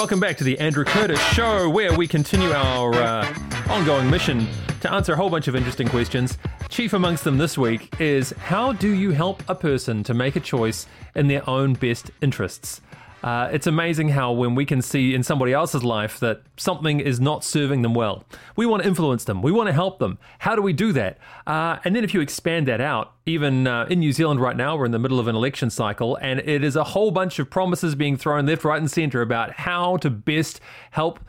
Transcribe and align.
Welcome 0.00 0.18
back 0.18 0.38
to 0.38 0.44
the 0.44 0.58
Andrew 0.58 0.82
Curtis 0.82 1.20
Show, 1.34 1.68
where 1.68 1.94
we 1.94 2.08
continue 2.08 2.50
our 2.52 2.94
uh, 2.94 3.34
ongoing 3.68 4.08
mission 4.08 4.48
to 4.80 4.90
answer 4.90 5.12
a 5.12 5.16
whole 5.16 5.28
bunch 5.28 5.46
of 5.46 5.54
interesting 5.54 5.86
questions. 5.88 6.38
Chief 6.70 6.94
amongst 6.94 7.22
them 7.22 7.36
this 7.36 7.58
week 7.58 8.00
is 8.00 8.30
how 8.38 8.72
do 8.72 8.88
you 8.88 9.10
help 9.10 9.42
a 9.46 9.54
person 9.54 10.02
to 10.04 10.14
make 10.14 10.36
a 10.36 10.40
choice 10.40 10.86
in 11.14 11.28
their 11.28 11.48
own 11.48 11.74
best 11.74 12.10
interests? 12.22 12.80
Uh, 13.22 13.48
it's 13.52 13.66
amazing 13.66 14.08
how 14.10 14.32
when 14.32 14.54
we 14.54 14.64
can 14.64 14.80
see 14.80 15.14
in 15.14 15.22
somebody 15.22 15.52
else's 15.52 15.84
life 15.84 16.18
that 16.20 16.42
something 16.56 17.00
is 17.00 17.20
not 17.20 17.44
serving 17.44 17.82
them 17.82 17.94
well, 17.94 18.24
we 18.56 18.66
want 18.66 18.82
to 18.82 18.88
influence 18.88 19.24
them, 19.24 19.42
we 19.42 19.52
want 19.52 19.66
to 19.66 19.72
help 19.72 19.98
them. 19.98 20.18
How 20.38 20.56
do 20.56 20.62
we 20.62 20.72
do 20.72 20.92
that? 20.92 21.18
Uh, 21.46 21.78
and 21.84 21.94
then 21.94 22.04
if 22.04 22.14
you 22.14 22.20
expand 22.20 22.66
that 22.68 22.80
out, 22.80 23.12
even 23.26 23.66
uh, 23.66 23.86
in 23.90 24.00
New 24.00 24.12
Zealand 24.12 24.40
right 24.40 24.56
now, 24.56 24.76
we're 24.76 24.86
in 24.86 24.92
the 24.92 24.98
middle 24.98 25.20
of 25.20 25.28
an 25.28 25.36
election 25.36 25.70
cycle, 25.70 26.16
and 26.16 26.40
it 26.40 26.64
is 26.64 26.76
a 26.76 26.84
whole 26.84 27.10
bunch 27.10 27.38
of 27.38 27.50
promises 27.50 27.94
being 27.94 28.16
thrown 28.16 28.46
left, 28.46 28.64
right, 28.64 28.80
and 28.80 28.90
centre 28.90 29.22
about 29.22 29.52
how 29.52 29.96
to 29.98 30.10
best 30.10 30.60
help 30.92 31.20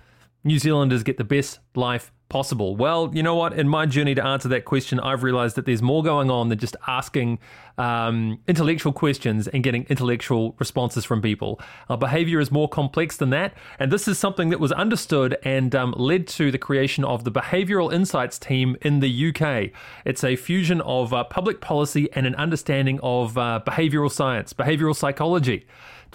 New 0.43 0.57
Zealanders 0.57 1.03
get 1.03 1.17
the 1.17 1.23
best 1.23 1.59
life 1.75 2.11
possible? 2.31 2.75
Well, 2.75 3.11
you 3.13 3.21
know 3.21 3.35
what? 3.35 3.53
In 3.53 3.67
my 3.67 3.85
journey 3.85 4.15
to 4.15 4.25
answer 4.25 4.47
that 4.47 4.65
question, 4.65 4.99
I've 4.99 5.21
realized 5.21 5.55
that 5.57 5.65
there's 5.65 5.81
more 5.81 6.01
going 6.01 6.31
on 6.31 6.49
than 6.49 6.57
just 6.57 6.75
asking 6.87 7.37
um, 7.77 8.39
intellectual 8.47 8.93
questions 8.93 9.47
and 9.49 9.63
getting 9.63 9.85
intellectual 9.89 10.55
responses 10.57 11.03
from 11.03 11.21
people. 11.21 11.59
Our 11.89 11.97
behavior 11.97 12.39
is 12.39 12.49
more 12.49 12.69
complex 12.69 13.17
than 13.17 13.31
that. 13.31 13.53
And 13.77 13.91
this 13.91 14.07
is 14.07 14.17
something 14.17 14.49
that 14.49 14.59
was 14.59 14.71
understood 14.71 15.37
and 15.43 15.75
um, 15.75 15.93
led 15.97 16.25
to 16.29 16.51
the 16.51 16.57
creation 16.57 17.03
of 17.03 17.25
the 17.25 17.31
Behavioral 17.31 17.93
Insights 17.93 18.39
team 18.39 18.77
in 18.81 19.01
the 19.01 19.27
UK. 19.29 19.71
It's 20.05 20.23
a 20.23 20.35
fusion 20.35 20.81
of 20.81 21.13
uh, 21.13 21.25
public 21.25 21.59
policy 21.59 22.09
and 22.13 22.25
an 22.25 22.35
understanding 22.35 22.99
of 23.03 23.37
uh, 23.37 23.59
behavioral 23.65 24.09
science, 24.09 24.53
behavioral 24.53 24.95
psychology 24.95 25.65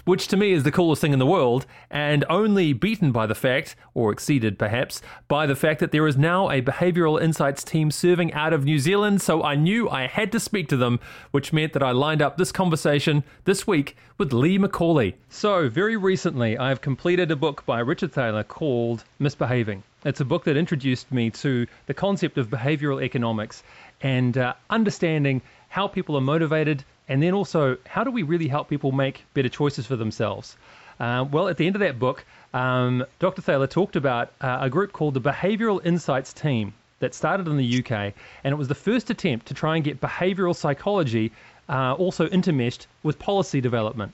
which 0.07 0.29
to 0.29 0.37
me 0.37 0.53
is 0.53 0.63
the 0.63 0.71
coolest 0.71 1.01
thing 1.01 1.11
in 1.11 1.19
the 1.19 1.25
world, 1.25 1.65
and 1.91 2.23
only 2.29 2.71
beaten 2.71 3.11
by 3.11 3.27
the 3.27 3.35
fact, 3.35 3.75
or 3.93 4.09
exceeded 4.11 4.57
perhaps, 4.57 5.01
by 5.27 5.45
the 5.45 5.55
fact 5.55 5.81
that 5.81 5.91
there 5.91 6.07
is 6.07 6.15
now 6.15 6.49
a 6.49 6.61
behavioral 6.61 7.21
insights 7.21 7.61
team 7.61 7.91
serving 7.91 8.31
out 8.33 8.53
of 8.53 8.63
New 8.63 8.79
Zealand. 8.79 9.21
So 9.21 9.43
I 9.43 9.55
knew 9.55 9.89
I 9.89 10.07
had 10.07 10.31
to 10.31 10.39
speak 10.39 10.69
to 10.69 10.77
them, 10.77 11.01
which 11.31 11.51
meant 11.51 11.73
that 11.73 11.83
I 11.83 11.91
lined 11.91 12.21
up 12.21 12.37
this 12.37 12.53
conversation 12.53 13.21
this 13.43 13.67
week 13.67 13.97
with 14.17 14.31
Lee 14.31 14.57
McCauley. 14.57 15.15
So, 15.29 15.67
very 15.67 15.97
recently, 15.97 16.57
I've 16.57 16.79
completed 16.79 17.29
a 17.29 17.35
book 17.35 17.65
by 17.65 17.79
Richard 17.79 18.13
Thaler 18.13 18.43
called 18.43 19.03
Misbehaving. 19.19 19.83
It's 20.05 20.21
a 20.21 20.25
book 20.25 20.45
that 20.45 20.55
introduced 20.55 21.11
me 21.11 21.29
to 21.31 21.67
the 21.85 21.93
concept 21.93 22.37
of 22.37 22.49
behavioral 22.49 23.03
economics 23.03 23.61
and 24.01 24.37
uh, 24.37 24.53
understanding 24.69 25.41
how 25.67 25.87
people 25.87 26.15
are 26.15 26.21
motivated, 26.21 26.85
and 27.07 27.21
then 27.21 27.33
also, 27.33 27.77
how 27.85 28.03
do 28.03 28.11
we 28.11 28.23
really 28.23 28.47
help 28.47 28.69
people 28.69 28.91
make 28.91 29.23
better 29.33 29.49
choices 29.49 29.85
for 29.85 29.95
themselves? 29.95 30.57
Uh, 30.99 31.25
well, 31.31 31.47
at 31.47 31.57
the 31.57 31.67
end 31.67 31.75
of 31.75 31.79
that 31.81 31.99
book, 31.99 32.25
um, 32.53 33.05
Dr. 33.19 33.41
Thaler 33.41 33.67
talked 33.67 33.95
about 33.95 34.31
uh, 34.41 34.57
a 34.61 34.69
group 34.69 34.93
called 34.93 35.13
the 35.13 35.21
Behavioral 35.21 35.85
Insights 35.85 36.33
Team 36.33 36.73
that 36.99 37.13
started 37.13 37.47
in 37.47 37.57
the 37.57 37.79
UK, 37.79 38.13
and 38.43 38.51
it 38.51 38.55
was 38.55 38.67
the 38.67 38.75
first 38.75 39.09
attempt 39.09 39.47
to 39.47 39.53
try 39.53 39.75
and 39.75 39.85
get 39.85 40.01
behavioral 40.01 40.55
psychology 40.55 41.31
uh, 41.69 41.93
also 41.93 42.27
intermeshed 42.27 42.87
with 43.03 43.19
policy 43.19 43.61
development. 43.61 44.13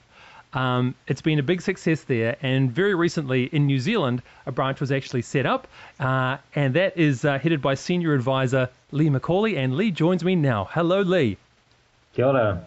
Um, 0.54 0.94
it's 1.08 1.22
been 1.22 1.40
a 1.40 1.44
big 1.44 1.62
success 1.62 2.04
there, 2.04 2.36
and 2.42 2.72
very 2.72 2.94
recently 2.94 3.46
in 3.46 3.66
New 3.66 3.80
Zealand, 3.80 4.22
a 4.46 4.52
branch 4.52 4.80
was 4.80 4.92
actually 4.92 5.24
set 5.24 5.46
up, 5.46 5.68
uh, 6.00 6.38
and 6.54 6.76
that 6.76 6.98
is 6.98 7.26
uh, 7.26 7.40
headed 7.40 7.62
by 7.62 7.74
senior 7.74 8.14
advisor 8.14 8.70
Lee 8.92 9.10
McCauley. 9.10 9.58
And 9.58 9.76
Lee 9.76 9.90
joins 9.90 10.24
me 10.24 10.36
now. 10.36 10.66
Hello, 10.72 11.02
Lee. 11.02 11.38
Kia 12.14 12.26
ora. 12.26 12.64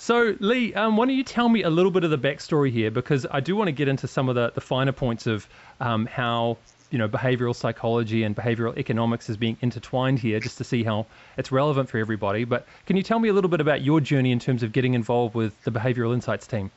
So, 0.00 0.36
Lee, 0.38 0.72
um, 0.74 0.96
why 0.96 1.06
don't 1.06 1.16
you 1.16 1.24
tell 1.24 1.48
me 1.48 1.64
a 1.64 1.70
little 1.70 1.90
bit 1.90 2.04
of 2.04 2.10
the 2.10 2.18
backstory 2.18 2.70
here? 2.70 2.88
Because 2.90 3.26
I 3.28 3.40
do 3.40 3.56
want 3.56 3.66
to 3.66 3.72
get 3.72 3.88
into 3.88 4.06
some 4.06 4.28
of 4.28 4.36
the, 4.36 4.52
the 4.54 4.60
finer 4.60 4.92
points 4.92 5.26
of 5.26 5.48
um, 5.80 6.06
how 6.06 6.56
you 6.92 6.98
know 6.98 7.08
behavioral 7.08 7.54
psychology 7.54 8.22
and 8.22 8.34
behavioral 8.34 8.78
economics 8.78 9.28
is 9.28 9.36
being 9.36 9.56
intertwined 9.60 10.20
here, 10.20 10.38
just 10.38 10.58
to 10.58 10.64
see 10.64 10.84
how 10.84 11.06
it's 11.36 11.50
relevant 11.50 11.88
for 11.88 11.98
everybody. 11.98 12.44
But 12.44 12.64
can 12.86 12.96
you 12.96 13.02
tell 13.02 13.18
me 13.18 13.28
a 13.28 13.32
little 13.32 13.50
bit 13.50 13.60
about 13.60 13.82
your 13.82 14.00
journey 14.00 14.30
in 14.30 14.38
terms 14.38 14.62
of 14.62 14.72
getting 14.72 14.94
involved 14.94 15.34
with 15.34 15.52
the 15.64 15.72
Behavioral 15.72 16.14
Insights 16.14 16.46
team? 16.46 16.70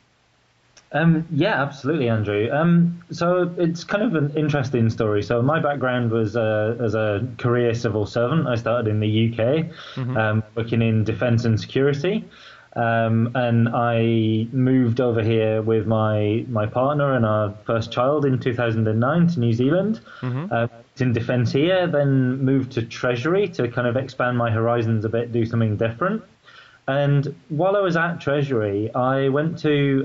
Um, 0.90 1.26
yeah, 1.30 1.62
absolutely, 1.62 2.08
Andrew. 2.08 2.50
Um, 2.52 3.02
so 3.12 3.54
it's 3.56 3.84
kind 3.84 4.02
of 4.02 4.14
an 4.14 4.36
interesting 4.36 4.90
story. 4.90 5.22
So 5.22 5.40
my 5.40 5.60
background 5.60 6.10
was 6.10 6.36
uh, 6.36 6.76
as 6.80 6.94
a 6.94 7.26
career 7.38 7.72
civil 7.74 8.04
servant. 8.04 8.48
I 8.48 8.56
started 8.56 8.90
in 8.90 8.98
the 9.00 9.28
UK, 9.30 9.38
mm-hmm. 9.94 10.16
um, 10.16 10.42
working 10.56 10.82
in 10.82 11.04
defence 11.04 11.44
and 11.44 11.58
security. 11.58 12.24
Um, 12.74 13.32
and 13.34 13.68
I 13.68 14.46
moved 14.52 15.00
over 15.00 15.22
here 15.22 15.60
with 15.60 15.86
my 15.86 16.44
my 16.48 16.64
partner 16.64 17.12
and 17.14 17.26
our 17.26 17.54
first 17.66 17.92
child 17.92 18.24
in 18.24 18.38
2009 18.38 19.26
to 19.28 19.40
New 19.40 19.52
Zealand. 19.52 20.00
Mm-hmm. 20.20 20.46
Uh, 20.50 20.68
in 20.98 21.12
defence 21.12 21.52
here, 21.52 21.86
then 21.86 22.38
moved 22.38 22.72
to 22.72 22.82
Treasury 22.82 23.48
to 23.48 23.68
kind 23.68 23.86
of 23.86 23.96
expand 23.96 24.36
my 24.36 24.50
horizons 24.50 25.04
a 25.04 25.08
bit, 25.08 25.32
do 25.32 25.44
something 25.44 25.76
different. 25.76 26.22
And 26.88 27.34
while 27.48 27.76
I 27.76 27.80
was 27.80 27.96
at 27.96 28.20
Treasury, 28.20 28.92
I 28.94 29.28
went 29.28 29.58
to 29.60 30.02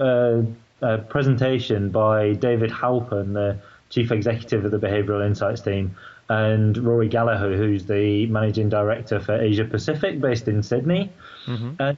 a, 0.81 0.85
a 0.93 0.97
presentation 0.99 1.89
by 1.89 2.33
David 2.33 2.71
Halpern, 2.71 3.33
the 3.33 3.57
chief 3.89 4.11
executive 4.11 4.65
of 4.65 4.71
the 4.71 4.79
Behavioural 4.79 5.25
Insights 5.25 5.61
team, 5.61 5.95
and 6.29 6.77
Rory 6.77 7.07
Gallagher, 7.07 7.55
who's 7.55 7.85
the 7.85 8.25
managing 8.27 8.69
director 8.69 9.19
for 9.19 9.35
Asia 9.35 9.65
Pacific, 9.65 10.19
based 10.21 10.47
in 10.47 10.61
Sydney. 10.61 11.11
Mm-hmm. 11.45 11.81
And 11.81 11.97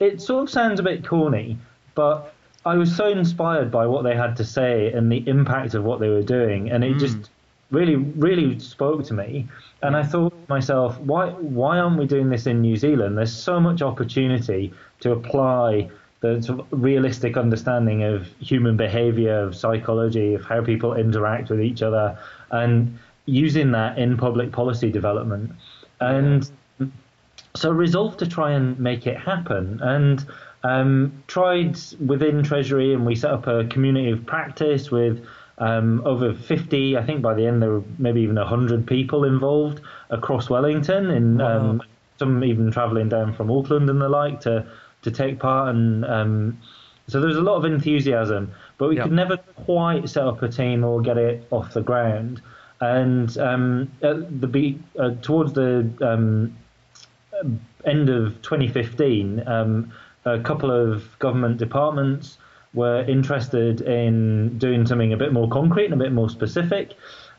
it 0.00 0.20
sort 0.20 0.44
of 0.44 0.50
sounds 0.50 0.80
a 0.80 0.82
bit 0.82 1.06
corny, 1.06 1.58
but 1.94 2.34
I 2.64 2.76
was 2.76 2.94
so 2.94 3.06
inspired 3.06 3.70
by 3.70 3.86
what 3.86 4.02
they 4.02 4.16
had 4.16 4.36
to 4.38 4.44
say 4.44 4.92
and 4.92 5.10
the 5.10 5.26
impact 5.28 5.74
of 5.74 5.84
what 5.84 6.00
they 6.00 6.08
were 6.08 6.22
doing, 6.22 6.70
and 6.70 6.82
it 6.82 6.96
mm. 6.96 7.00
just 7.00 7.30
really, 7.70 7.96
really 7.96 8.58
spoke 8.58 9.04
to 9.04 9.14
me. 9.14 9.46
And 9.82 9.96
I 9.96 10.02
thought 10.02 10.30
to 10.30 10.52
myself, 10.52 10.98
why, 10.98 11.30
why 11.30 11.78
aren't 11.78 11.98
we 11.98 12.06
doing 12.06 12.28
this 12.28 12.46
in 12.46 12.60
New 12.60 12.76
Zealand? 12.76 13.16
There's 13.16 13.32
so 13.32 13.60
much 13.60 13.80
opportunity 13.80 14.72
to 15.00 15.12
apply 15.12 15.88
the 16.20 16.42
sort 16.42 16.60
of 16.60 16.66
realistic 16.70 17.36
understanding 17.36 18.02
of 18.02 18.26
human 18.40 18.76
behavior, 18.76 19.40
of 19.40 19.56
psychology, 19.56 20.34
of 20.34 20.44
how 20.44 20.62
people 20.62 20.94
interact 20.94 21.48
with 21.48 21.60
each 21.60 21.82
other, 21.82 22.18
and 22.50 22.98
using 23.24 23.70
that 23.72 23.98
in 23.98 24.16
public 24.16 24.52
policy 24.52 24.90
development. 24.90 25.52
And 26.00 26.50
so 27.54 27.70
resolved 27.70 28.18
to 28.20 28.26
try 28.26 28.52
and 28.52 28.78
make 28.78 29.06
it 29.06 29.16
happen 29.16 29.80
and 29.82 30.26
um, 30.62 31.22
tried 31.26 31.78
within 32.04 32.42
Treasury 32.42 32.92
and 32.92 33.04
we 33.06 33.14
set 33.14 33.30
up 33.30 33.46
a 33.46 33.64
community 33.66 34.10
of 34.10 34.26
practice 34.26 34.90
with 34.90 35.24
um, 35.58 36.02
over 36.06 36.32
50, 36.32 36.96
I 36.96 37.04
think 37.04 37.22
by 37.22 37.34
the 37.34 37.46
end 37.46 37.62
there 37.62 37.70
were 37.70 37.84
maybe 37.98 38.20
even 38.22 38.36
100 38.36 38.86
people 38.86 39.24
involved 39.24 39.80
across 40.10 40.48
Wellington 40.48 41.10
and 41.10 41.38
wow. 41.38 41.70
um, 41.70 41.82
some 42.18 42.42
even 42.44 42.70
travelling 42.70 43.08
down 43.08 43.34
from 43.34 43.50
Auckland 43.50 43.88
and 43.90 44.00
the 44.00 44.08
like 44.08 44.40
to, 44.40 44.66
to 45.02 45.10
take 45.10 45.38
part 45.38 45.74
and 45.74 46.04
um, 46.04 46.58
so 47.10 47.18
there 47.18 47.28
was 47.28 47.36
a 47.36 47.42
lot 47.42 47.56
of 47.56 47.64
enthusiasm, 47.64 48.52
but 48.78 48.88
we 48.88 48.96
yep. 48.96 49.04
could 49.04 49.12
never 49.12 49.36
quite 49.64 50.08
set 50.08 50.24
up 50.24 50.42
a 50.42 50.48
team 50.48 50.84
or 50.84 51.00
get 51.00 51.18
it 51.18 51.46
off 51.50 51.74
the 51.74 51.82
ground. 51.82 52.40
And 52.80 53.36
um, 53.38 53.90
the 54.00 54.76
uh, 54.98 55.10
towards 55.20 55.52
the 55.52 55.90
um, 56.00 56.56
end 57.84 58.08
of 58.08 58.40
2015, 58.42 59.46
um, 59.46 59.92
a 60.24 60.38
couple 60.40 60.70
of 60.70 61.18
government 61.18 61.56
departments 61.58 62.38
were 62.74 63.02
interested 63.02 63.80
in 63.80 64.58
doing 64.58 64.86
something 64.86 65.12
a 65.12 65.16
bit 65.16 65.32
more 65.32 65.48
concrete 65.48 65.86
and 65.86 65.94
a 65.94 65.96
bit 65.96 66.12
more 66.12 66.30
specific. 66.30 66.92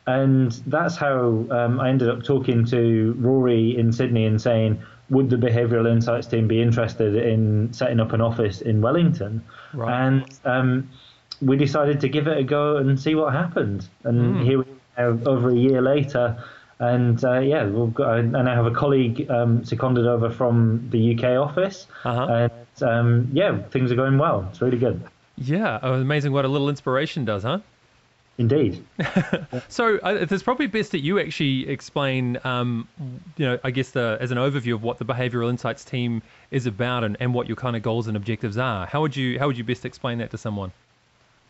And 0.08 0.52
that's 0.66 0.98
how 0.98 1.46
um, 1.52 1.80
I 1.80 1.90
ended 1.90 2.10
up 2.10 2.24
talking 2.24 2.66
to 2.66 3.16
Rory 3.20 3.78
in 3.78 3.94
Sydney 3.94 4.26
and 4.26 4.42
saying, 4.42 4.82
would 5.10 5.30
the 5.30 5.36
behavioural 5.36 5.90
insights 5.92 6.28
team 6.28 6.48
be 6.48 6.62
interested 6.62 7.16
in 7.16 7.72
setting 7.74 8.00
up 8.00 8.14
an 8.14 8.22
office 8.22 8.62
in 8.62 8.82
Wellington? 8.82 9.44
Right. 9.74 10.08
And 10.08 10.40
um, 10.46 10.90
we 11.42 11.58
decided 11.58 12.00
to 12.02 12.10
give 12.10 12.28
it 12.28 12.38
a 12.38 12.44
go 12.44 12.78
and 12.78 13.00
see 13.00 13.16
what 13.16 13.34
happened. 13.34 13.88
And 14.04 14.38
mm. 14.38 14.44
here 14.44 14.60
we 14.60 14.66
are, 14.98 15.18
over 15.28 15.50
a 15.50 15.56
year 15.56 15.82
later, 15.82 16.44
and 16.82 17.24
uh, 17.24 17.40
yeah, 17.40 17.68
we've 17.68 17.94
got, 17.94 18.18
and 18.18 18.36
I 18.36 18.56
have 18.56 18.66
a 18.66 18.72
colleague 18.72 19.30
um, 19.30 19.64
seconded 19.64 20.08
over 20.08 20.32
from 20.32 20.90
the 20.90 21.16
UK 21.16 21.38
office, 21.38 21.86
uh-huh. 22.04 22.50
and 22.50 22.84
um, 22.84 23.30
yeah, 23.34 23.62
things 23.70 23.92
are 23.92 23.96
going 23.96 24.18
well. 24.18 24.48
It's 24.50 24.62
really 24.62 24.80
good. 24.80 25.02
Yeah, 25.38 25.80
oh, 25.84 25.94
amazing 25.94 26.32
what 26.32 26.44
a 26.44 26.48
little 26.48 26.70
inspiration 26.70 27.24
does, 27.24 27.44
huh? 27.44 27.60
Indeed. 28.40 28.84
so 29.70 29.98
uh, 29.98 30.26
it's 30.32 30.42
probably 30.42 30.66
best 30.66 30.92
that 30.94 31.02
you 31.02 31.20
actually 31.20 31.70
explain, 31.70 32.40
um, 32.44 32.88
you 33.38 33.46
know, 33.46 33.60
I 33.64 33.70
guess 33.70 33.92
the, 33.92 34.18
as 34.20 34.32
an 34.32 34.40
overview 34.40 34.74
of 34.74 34.82
what 34.82 34.98
the 34.98 35.06
Behavioural 35.06 35.52
Insights 35.52 35.86
team 35.86 36.24
is 36.50 36.66
about 36.66 37.04
and, 37.04 37.16
and 37.20 37.36
what 37.36 37.48
your 37.48 37.58
kind 37.58 37.76
of 37.76 37.84
goals 37.84 38.08
and 38.08 38.18
objectives 38.18 38.58
are. 38.58 38.88
How 38.88 39.02
would 39.02 39.16
you 39.16 39.38
how 39.38 39.46
would 39.46 39.58
you 39.58 39.64
best 39.64 39.86
explain 39.86 40.18
that 40.18 40.32
to 40.32 40.40
someone? 40.40 40.72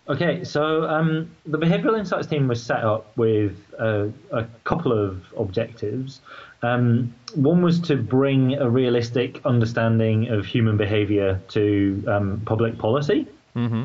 Okay, 0.09 0.43
so 0.43 0.87
um, 0.89 1.29
the 1.45 1.57
behavioral 1.57 1.97
insights 1.97 2.27
team 2.27 2.47
was 2.47 2.61
set 2.61 2.83
up 2.83 3.15
with 3.17 3.55
uh, 3.79 4.07
a 4.31 4.45
couple 4.63 4.91
of 4.91 5.23
objectives. 5.37 6.21
Um, 6.63 7.13
one 7.35 7.61
was 7.61 7.79
to 7.81 7.95
bring 7.95 8.55
a 8.55 8.69
realistic 8.69 9.45
understanding 9.45 10.27
of 10.29 10.45
human 10.45 10.75
behavior 10.75 11.39
to 11.49 12.03
um, 12.07 12.41
public 12.45 12.77
policy. 12.77 13.27
Mm-hmm. 13.55 13.83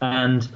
And 0.00 0.48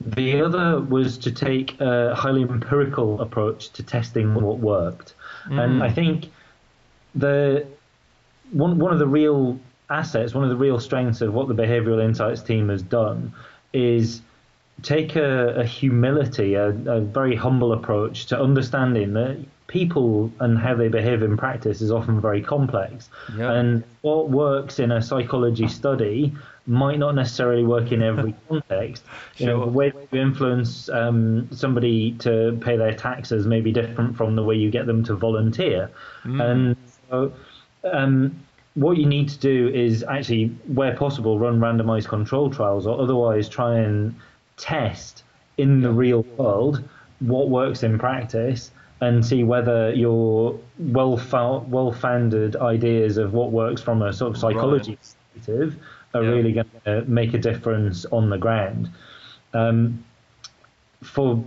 the 0.00 0.40
other 0.42 0.80
was 0.80 1.18
to 1.18 1.30
take 1.30 1.78
a 1.80 2.14
highly 2.14 2.42
empirical 2.42 3.20
approach 3.20 3.70
to 3.72 3.82
testing 3.82 4.34
what 4.34 4.58
worked. 4.58 5.14
Mm. 5.48 5.64
And 5.64 5.82
I 5.82 5.90
think 5.90 6.30
the 7.14 7.66
one 8.52 8.78
one 8.78 8.92
of 8.92 8.98
the 8.98 9.06
real 9.06 9.58
assets, 9.88 10.34
one 10.34 10.44
of 10.44 10.50
the 10.50 10.56
real 10.56 10.80
strengths 10.80 11.20
of 11.20 11.32
what 11.32 11.48
the 11.48 11.54
behavioral 11.54 12.02
insights 12.02 12.42
team 12.42 12.68
has 12.68 12.82
done 12.82 13.32
is 13.72 14.22
take 14.82 15.16
a, 15.16 15.54
a 15.56 15.64
humility, 15.64 16.54
a, 16.54 16.68
a, 16.68 17.00
very 17.00 17.34
humble 17.34 17.72
approach 17.72 18.26
to 18.26 18.40
understanding 18.40 19.14
that 19.14 19.38
people 19.66 20.30
and 20.40 20.58
how 20.58 20.74
they 20.74 20.88
behave 20.88 21.22
in 21.22 21.36
practice 21.36 21.80
is 21.80 21.90
often 21.90 22.20
very 22.20 22.42
complex. 22.42 23.08
Yep. 23.36 23.50
And 23.50 23.84
what 24.02 24.30
works 24.30 24.78
in 24.78 24.92
a 24.92 25.02
psychology 25.02 25.66
study 25.68 26.32
might 26.66 26.98
not 26.98 27.14
necessarily 27.14 27.64
work 27.64 27.92
in 27.92 28.02
every 28.02 28.34
context. 28.48 29.04
You 29.38 29.46
know, 29.46 29.64
the 29.64 29.70
way 29.70 29.92
you 30.12 30.20
influence 30.20 30.88
um, 30.88 31.48
somebody 31.52 32.12
to 32.18 32.58
pay 32.60 32.76
their 32.76 32.94
taxes 32.94 33.46
may 33.46 33.60
be 33.60 33.72
different 33.72 34.16
from 34.16 34.36
the 34.36 34.44
way 34.44 34.56
you 34.56 34.70
get 34.70 34.86
them 34.86 35.04
to 35.04 35.14
volunteer. 35.14 35.90
Mm. 36.24 36.42
And 36.42 36.76
so, 37.08 37.32
um, 37.84 38.40
what 38.74 38.98
you 38.98 39.06
need 39.06 39.28
to 39.30 39.38
do 39.38 39.68
is 39.68 40.04
actually, 40.04 40.48
where 40.66 40.94
possible, 40.94 41.38
run 41.38 41.60
randomized 41.60 42.08
control 42.08 42.50
trials 42.50 42.86
or 42.86 43.00
otherwise 43.00 43.48
try 43.48 43.78
and 43.78 44.14
test 44.56 45.24
in 45.58 45.80
the 45.80 45.90
real 45.90 46.22
world 46.36 46.82
what 47.20 47.48
works 47.48 47.82
in 47.82 47.98
practice 47.98 48.70
and 49.00 49.24
see 49.24 49.44
whether 49.44 49.92
your 49.92 50.58
well 50.78 51.16
well 51.68 51.92
founded 51.92 52.56
ideas 52.56 53.18
of 53.18 53.32
what 53.32 53.52
works 53.52 53.80
from 53.80 54.02
a 54.02 54.12
sort 54.12 54.34
of 54.34 54.38
psychology 54.38 54.92
right. 54.92 54.98
perspective 55.34 55.76
are 56.14 56.22
yeah. 56.22 56.30
really 56.30 56.52
going 56.52 56.70
to 56.84 57.02
make 57.02 57.34
a 57.34 57.38
difference 57.38 58.06
on 58.06 58.30
the 58.30 58.38
ground. 58.38 58.90
Um, 59.52 60.04
for 61.02 61.44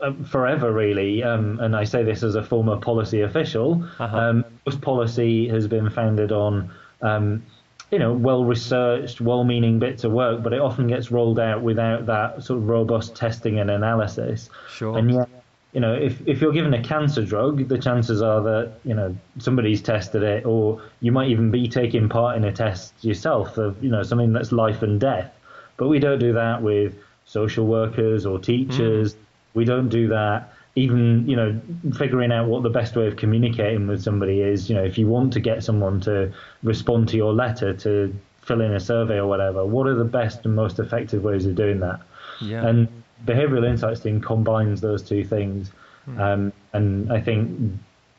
uh, 0.00 0.12
forever, 0.24 0.72
really, 0.72 1.24
um, 1.24 1.58
and 1.58 1.74
I 1.74 1.82
say 1.82 2.04
this 2.04 2.22
as 2.22 2.36
a 2.36 2.42
former 2.42 2.76
policy 2.76 3.22
official, 3.22 3.84
uh-huh. 3.98 4.16
um, 4.16 4.44
most 4.64 4.80
policy 4.80 5.48
has 5.48 5.66
been 5.66 5.90
founded 5.90 6.30
on 6.30 6.70
um, 7.02 7.42
you 7.90 7.98
know, 7.98 8.12
well 8.12 8.44
researched, 8.44 9.20
well 9.20 9.44
meaning 9.44 9.78
bits 9.78 10.04
of 10.04 10.12
work, 10.12 10.42
but 10.42 10.52
it 10.52 10.60
often 10.60 10.86
gets 10.86 11.10
rolled 11.10 11.38
out 11.38 11.62
without 11.62 12.06
that 12.06 12.42
sort 12.42 12.58
of 12.58 12.68
robust 12.68 13.16
testing 13.16 13.58
and 13.58 13.70
analysis. 13.70 14.50
Sure. 14.70 14.98
And 14.98 15.12
yet, 15.12 15.28
you 15.72 15.80
know, 15.80 15.94
if, 15.94 16.20
if 16.26 16.40
you're 16.40 16.52
given 16.52 16.74
a 16.74 16.82
cancer 16.82 17.24
drug, 17.24 17.68
the 17.68 17.78
chances 17.78 18.22
are 18.22 18.42
that, 18.42 18.72
you 18.84 18.94
know, 18.94 19.16
somebody's 19.38 19.82
tested 19.82 20.22
it, 20.22 20.44
or 20.44 20.82
you 21.00 21.12
might 21.12 21.28
even 21.28 21.50
be 21.50 21.68
taking 21.68 22.08
part 22.08 22.36
in 22.36 22.44
a 22.44 22.52
test 22.52 22.92
yourself 23.02 23.56
of, 23.58 23.82
you 23.82 23.90
know, 23.90 24.02
something 24.02 24.32
that's 24.32 24.52
life 24.52 24.82
and 24.82 25.00
death. 25.00 25.32
But 25.76 25.88
we 25.88 25.98
don't 25.98 26.18
do 26.18 26.32
that 26.32 26.62
with 26.62 26.96
social 27.24 27.66
workers 27.66 28.26
or 28.26 28.38
teachers. 28.38 29.14
Mm. 29.14 29.18
We 29.54 29.64
don't 29.64 29.88
do 29.88 30.08
that 30.08 30.52
even 30.78 31.28
you 31.28 31.36
know 31.36 31.60
figuring 31.96 32.30
out 32.30 32.48
what 32.48 32.62
the 32.62 32.70
best 32.70 32.94
way 32.94 33.06
of 33.06 33.16
communicating 33.16 33.86
with 33.86 34.02
somebody 34.02 34.40
is 34.40 34.68
you 34.70 34.76
know 34.76 34.84
if 34.84 34.96
you 34.96 35.08
want 35.08 35.32
to 35.32 35.40
get 35.40 35.62
someone 35.64 36.00
to 36.00 36.32
respond 36.62 37.08
to 37.08 37.16
your 37.16 37.32
letter 37.32 37.74
to 37.74 38.14
fill 38.42 38.60
in 38.60 38.72
a 38.72 38.80
survey 38.80 39.16
or 39.16 39.26
whatever 39.26 39.66
what 39.66 39.86
are 39.86 39.96
the 39.96 40.04
best 40.04 40.44
and 40.44 40.54
most 40.54 40.78
effective 40.78 41.24
ways 41.24 41.44
of 41.46 41.54
doing 41.54 41.80
that 41.80 42.00
yeah. 42.40 42.66
and 42.66 42.88
behavioral 43.26 43.68
insights 43.68 44.00
team 44.00 44.20
combines 44.20 44.80
those 44.80 45.02
two 45.02 45.24
things 45.24 45.70
hmm. 46.04 46.20
um, 46.20 46.52
and 46.72 47.12
i 47.12 47.20
think 47.20 47.72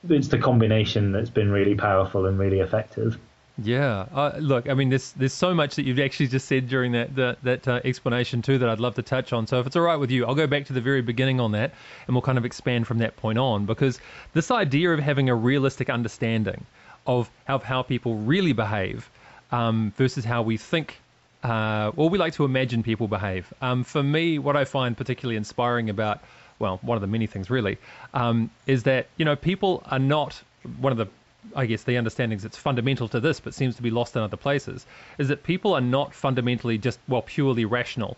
it's 0.10 0.28
the 0.28 0.38
combination 0.38 1.12
that's 1.12 1.30
been 1.30 1.52
really 1.52 1.76
powerful 1.76 2.26
and 2.26 2.38
really 2.38 2.60
effective 2.60 3.18
yeah, 3.64 4.06
uh, 4.14 4.38
look, 4.40 4.70
I 4.70 4.74
mean, 4.74 4.90
there's 4.90 5.12
there's 5.14 5.34
so 5.34 5.54
much 5.54 5.76
that 5.76 5.84
you've 5.84 6.00
actually 6.00 6.28
just 6.28 6.48
said 6.48 6.68
during 6.68 6.92
that 6.94 7.16
that, 7.16 7.44
that 7.44 7.68
uh, 7.68 7.80
explanation 7.84 8.42
too 8.42 8.58
that 8.60 8.70
I'd 8.70 8.80
love 8.80 8.96
to 8.96 9.02
touch 9.02 9.34
on. 9.34 9.48
So 9.48 9.60
if 9.60 9.68
it's 9.68 9.76
all 9.76 9.82
right 9.82 9.98
with 9.98 10.12
you, 10.12 10.26
I'll 10.26 10.36
go 10.36 10.48
back 10.48 10.66
to 10.66 10.74
the 10.74 10.82
very 10.82 11.02
beginning 11.02 11.40
on 11.40 11.52
that, 11.54 11.74
and 12.08 12.16
we'll 12.16 12.22
kind 12.22 12.38
of 12.38 12.46
expand 12.46 12.88
from 12.88 13.00
that 13.00 13.18
point 13.18 13.38
on 13.38 13.66
because 13.66 14.00
this 14.34 14.52
idea 14.52 14.92
of 14.92 15.00
having 15.00 15.30
a 15.30 15.36
realistic 15.36 15.90
understanding 15.90 16.66
of 17.08 17.30
how 17.46 17.60
how 17.60 17.82
people 17.82 18.16
really 18.16 18.54
behave 18.54 19.10
um, 19.52 19.94
versus 19.98 20.26
how 20.26 20.42
we 20.42 20.58
think. 20.58 21.00
Uh, 21.42 21.94
or 21.96 22.10
we 22.10 22.18
like 22.18 22.34
to 22.34 22.44
imagine 22.44 22.84
people 22.84 23.08
behave. 23.08 23.54
Um, 23.62 23.86
for 23.86 24.04
me, 24.04 24.40
what 24.40 24.58
I 24.58 24.66
find 24.66 24.98
particularly 24.98 25.38
inspiring 25.38 25.90
about, 25.90 26.20
well, 26.60 26.80
one 26.82 26.98
of 26.98 27.02
the 27.02 27.08
many 27.08 27.28
things 27.28 27.50
really, 27.50 27.78
um, 28.14 28.50
is 28.68 28.84
that 28.84 29.08
you 29.16 29.24
know 29.24 29.38
people 29.38 29.82
are 29.86 30.00
not 30.00 30.42
one 30.82 30.92
of 30.92 30.98
the 30.98 31.08
I 31.56 31.66
guess 31.66 31.84
the 31.84 31.98
understandings 31.98 32.44
that's 32.44 32.58
fundamental 32.58 33.08
to 33.10 33.20
this, 33.20 33.40
but 33.40 33.54
seems 33.54 33.76
to 33.78 33.82
be 33.82 33.92
lost 33.92 34.16
in 34.16 34.22
other 34.22 34.38
places, 34.38 34.86
is 35.18 35.30
that 35.30 35.44
people 35.44 35.74
are 35.74 35.82
not 35.82 36.14
fundamentally 36.14 36.78
just 36.78 37.00
well 37.08 37.22
purely 37.22 37.66
rational. 37.66 38.18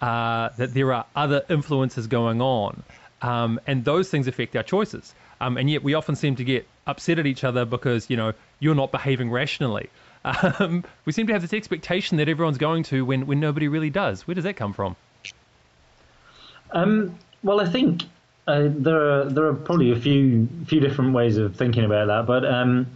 Uh, 0.00 0.50
that 0.58 0.74
there 0.74 0.92
are 0.92 1.06
other 1.16 1.42
influences 1.48 2.06
going 2.06 2.40
on, 2.40 2.82
um, 3.20 3.58
and 3.66 3.84
those 3.84 4.08
things 4.08 4.28
affect 4.28 4.54
our 4.54 4.62
choices. 4.62 5.12
Um, 5.40 5.56
and 5.56 5.68
yet 5.68 5.82
we 5.82 5.94
often 5.94 6.14
seem 6.14 6.36
to 6.36 6.44
get 6.44 6.66
upset 6.86 7.18
at 7.18 7.26
each 7.26 7.44
other 7.44 7.64
because 7.64 8.08
you 8.10 8.16
know 8.16 8.32
you're 8.60 8.74
not 8.74 8.92
behaving 8.92 9.30
rationally. 9.30 9.90
Um, 10.24 10.84
we 11.06 11.12
seem 11.12 11.28
to 11.28 11.32
have 11.32 11.40
this 11.40 11.54
expectation 11.54 12.18
that 12.18 12.28
everyone's 12.28 12.58
going 12.58 12.82
to 12.84 13.04
when 13.04 13.26
when 13.26 13.40
nobody 13.40 13.68
really 13.68 13.88
does. 13.88 14.26
Where 14.26 14.34
does 14.34 14.44
that 14.44 14.56
come 14.56 14.74
from? 14.74 14.94
Um, 16.72 17.18
well, 17.42 17.60
I 17.60 17.66
think 17.66 18.02
uh, 18.48 18.70
there 18.70 19.10
are 19.10 19.24
there 19.26 19.44
are 19.44 19.54
probably 19.54 19.92
a 19.92 20.00
few 20.00 20.48
few 20.66 20.80
different 20.80 21.12
ways 21.12 21.36
of 21.36 21.54
thinking 21.54 21.84
about 21.84 22.06
that, 22.06 22.26
but 22.26 22.46
um, 22.46 22.86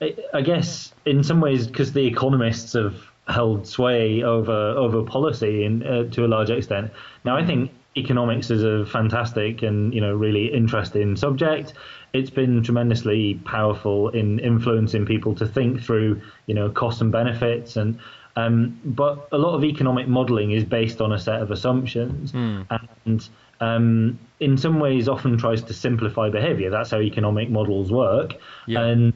I, 0.00 0.14
I, 0.32 0.42
guess 0.42 0.92
in 1.04 1.24
some 1.24 1.40
ways 1.40 1.66
because 1.66 1.92
the 1.92 2.06
economists 2.06 2.74
have 2.74 2.94
held 3.26 3.66
sway 3.66 4.22
over 4.22 4.52
over 4.52 5.02
policy 5.02 5.64
in, 5.64 5.82
uh, 5.82 6.04
to 6.10 6.24
a 6.24 6.28
large 6.28 6.50
extent. 6.50 6.92
Now 7.24 7.36
I 7.36 7.44
think 7.44 7.72
economics 7.96 8.50
is 8.50 8.62
a 8.62 8.86
fantastic 8.86 9.62
and 9.62 9.92
you 9.92 10.00
know 10.00 10.14
really 10.14 10.46
interesting 10.54 11.16
subject. 11.16 11.74
It's 12.12 12.30
been 12.30 12.62
tremendously 12.62 13.40
powerful 13.44 14.10
in 14.10 14.38
influencing 14.38 15.04
people 15.04 15.34
to 15.34 15.46
think 15.48 15.82
through 15.82 16.22
you 16.46 16.54
know 16.54 16.70
costs 16.70 17.00
and 17.00 17.10
benefits 17.10 17.76
and. 17.76 17.98
Um, 18.34 18.80
but 18.82 19.28
a 19.30 19.36
lot 19.36 19.54
of 19.54 19.62
economic 19.62 20.08
modelling 20.08 20.52
is 20.52 20.64
based 20.64 21.02
on 21.02 21.12
a 21.12 21.18
set 21.18 21.42
of 21.42 21.50
assumptions, 21.50 22.32
mm. 22.32 22.66
and 23.04 23.28
um, 23.62 24.18
in 24.40 24.58
some 24.58 24.80
ways 24.80 25.08
often 25.08 25.38
tries 25.38 25.62
to 25.62 25.72
simplify 25.72 26.28
behavior. 26.28 26.68
That's 26.68 26.90
how 26.90 27.00
economic 27.00 27.48
models 27.48 27.92
work. 27.92 28.34
Yeah. 28.66 28.82
And 28.82 29.12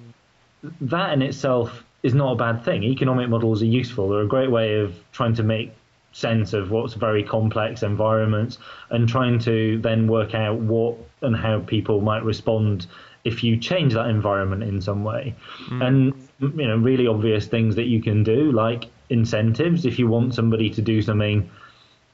that 0.81 1.13
in 1.13 1.21
itself 1.21 1.83
is 2.05 2.15
not 2.15 2.33
a 2.33 2.37
bad 2.37 2.65
thing. 2.65 2.85
Economic 2.85 3.29
models 3.29 3.61
are 3.63 3.67
useful. 3.67 4.09
They're 4.09 4.21
a 4.21 4.29
great 4.29 4.51
way 4.51 4.79
of 4.79 4.95
trying 5.11 5.35
to 5.35 5.43
make 5.43 5.73
sense 6.13 6.53
of 6.53 6.71
what's 6.71 6.95
very 6.95 7.25
complex 7.25 7.83
environments 7.83 8.59
and 8.91 9.09
trying 9.09 9.41
to 9.41 9.79
then 9.83 10.07
work 10.07 10.35
out 10.35 10.59
what 10.59 10.97
and 11.23 11.37
how 11.37 11.59
people 11.61 12.01
might 12.01 12.23
respond 12.23 12.87
if 13.25 13.43
you 13.43 13.57
change 13.57 13.95
that 13.95 14.09
environment 14.09 14.63
in 14.63 14.81
some 14.81 15.03
way. 15.03 15.35
Mm. 15.69 15.87
And 15.87 16.29
you 16.41 16.69
know, 16.69 16.77
really 16.77 17.09
obvious 17.09 17.49
things 17.49 17.75
that 17.75 17.87
you 17.87 18.01
can 18.01 18.23
do, 18.23 18.53
like 18.53 18.85
incentives. 19.11 19.85
If 19.85 19.99
you 19.99 20.07
want 20.07 20.35
somebody 20.35 20.71
to 20.71 20.81
do 20.81 21.03
something 21.03 21.51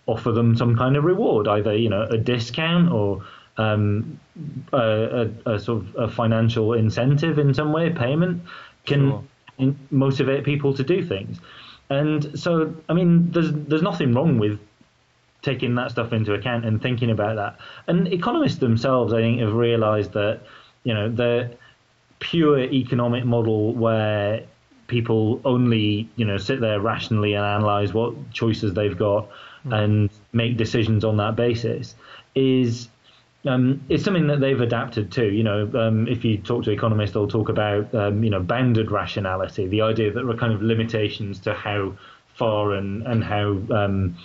offer 0.06 0.32
them 0.32 0.56
some 0.56 0.76
kind 0.76 0.96
of 0.96 1.04
reward, 1.04 1.48
either 1.48 1.76
you 1.76 1.88
know 1.88 2.02
a 2.02 2.18
discount 2.18 2.90
or 2.92 3.24
um, 3.56 4.18
a, 4.72 5.28
a, 5.46 5.52
a, 5.54 5.58
sort 5.60 5.82
of 5.82 5.94
a 5.96 6.08
financial 6.08 6.72
incentive 6.72 7.38
in 7.38 7.52
some 7.52 7.72
way, 7.72 7.90
payment 7.90 8.42
can 8.86 9.24
sure. 9.58 9.74
motivate 9.90 10.44
people 10.44 10.74
to 10.74 10.82
do 10.82 11.04
things. 11.04 11.38
And 11.90 12.38
so, 12.38 12.74
I 12.88 12.94
mean, 12.94 13.30
there's 13.30 13.52
there's 13.52 13.82
nothing 13.82 14.14
wrong 14.14 14.38
with 14.38 14.58
taking 15.42 15.74
that 15.74 15.90
stuff 15.90 16.12
into 16.12 16.32
account 16.34 16.64
and 16.64 16.80
thinking 16.80 17.10
about 17.10 17.36
that. 17.36 17.58
And 17.86 18.08
economists 18.12 18.58
themselves, 18.58 19.12
I 19.12 19.20
think, 19.20 19.40
have 19.40 19.52
realised 19.52 20.12
that 20.12 20.40
you 20.84 20.94
know 20.94 21.10
the 21.10 21.54
pure 22.18 22.60
economic 22.60 23.24
model 23.24 23.74
where 23.74 24.44
people 24.86 25.40
only 25.44 26.08
you 26.16 26.24
know 26.24 26.38
sit 26.38 26.60
there 26.60 26.80
rationally 26.80 27.34
and 27.34 27.44
analyze 27.44 27.92
what 27.92 28.30
choices 28.32 28.74
they've 28.74 28.96
got 28.96 29.28
mm. 29.66 29.74
and 29.74 30.10
make 30.32 30.56
decisions 30.56 31.04
on 31.04 31.16
that 31.18 31.36
basis 31.36 31.94
is 32.34 32.88
um, 33.44 33.80
it's 33.88 34.04
something 34.04 34.28
that 34.28 34.40
they've 34.40 34.60
adapted 34.60 35.10
to. 35.12 35.28
You 35.28 35.42
know, 35.42 35.70
um, 35.74 36.06
if 36.06 36.24
you 36.24 36.38
talk 36.38 36.64
to 36.64 36.70
economists, 36.70 37.12
they'll 37.12 37.28
talk 37.28 37.48
about 37.48 37.94
um, 37.94 38.22
you 38.22 38.30
know 38.30 38.40
bounded 38.40 38.90
rationality, 38.90 39.66
the 39.66 39.82
idea 39.82 40.12
that 40.12 40.20
there 40.20 40.30
are 40.30 40.36
kind 40.36 40.52
of 40.52 40.62
limitations 40.62 41.40
to 41.40 41.54
how 41.54 41.94
far 42.34 42.74
and 42.74 43.06
and 43.06 43.24
how 43.24 43.58
um, 43.70 44.16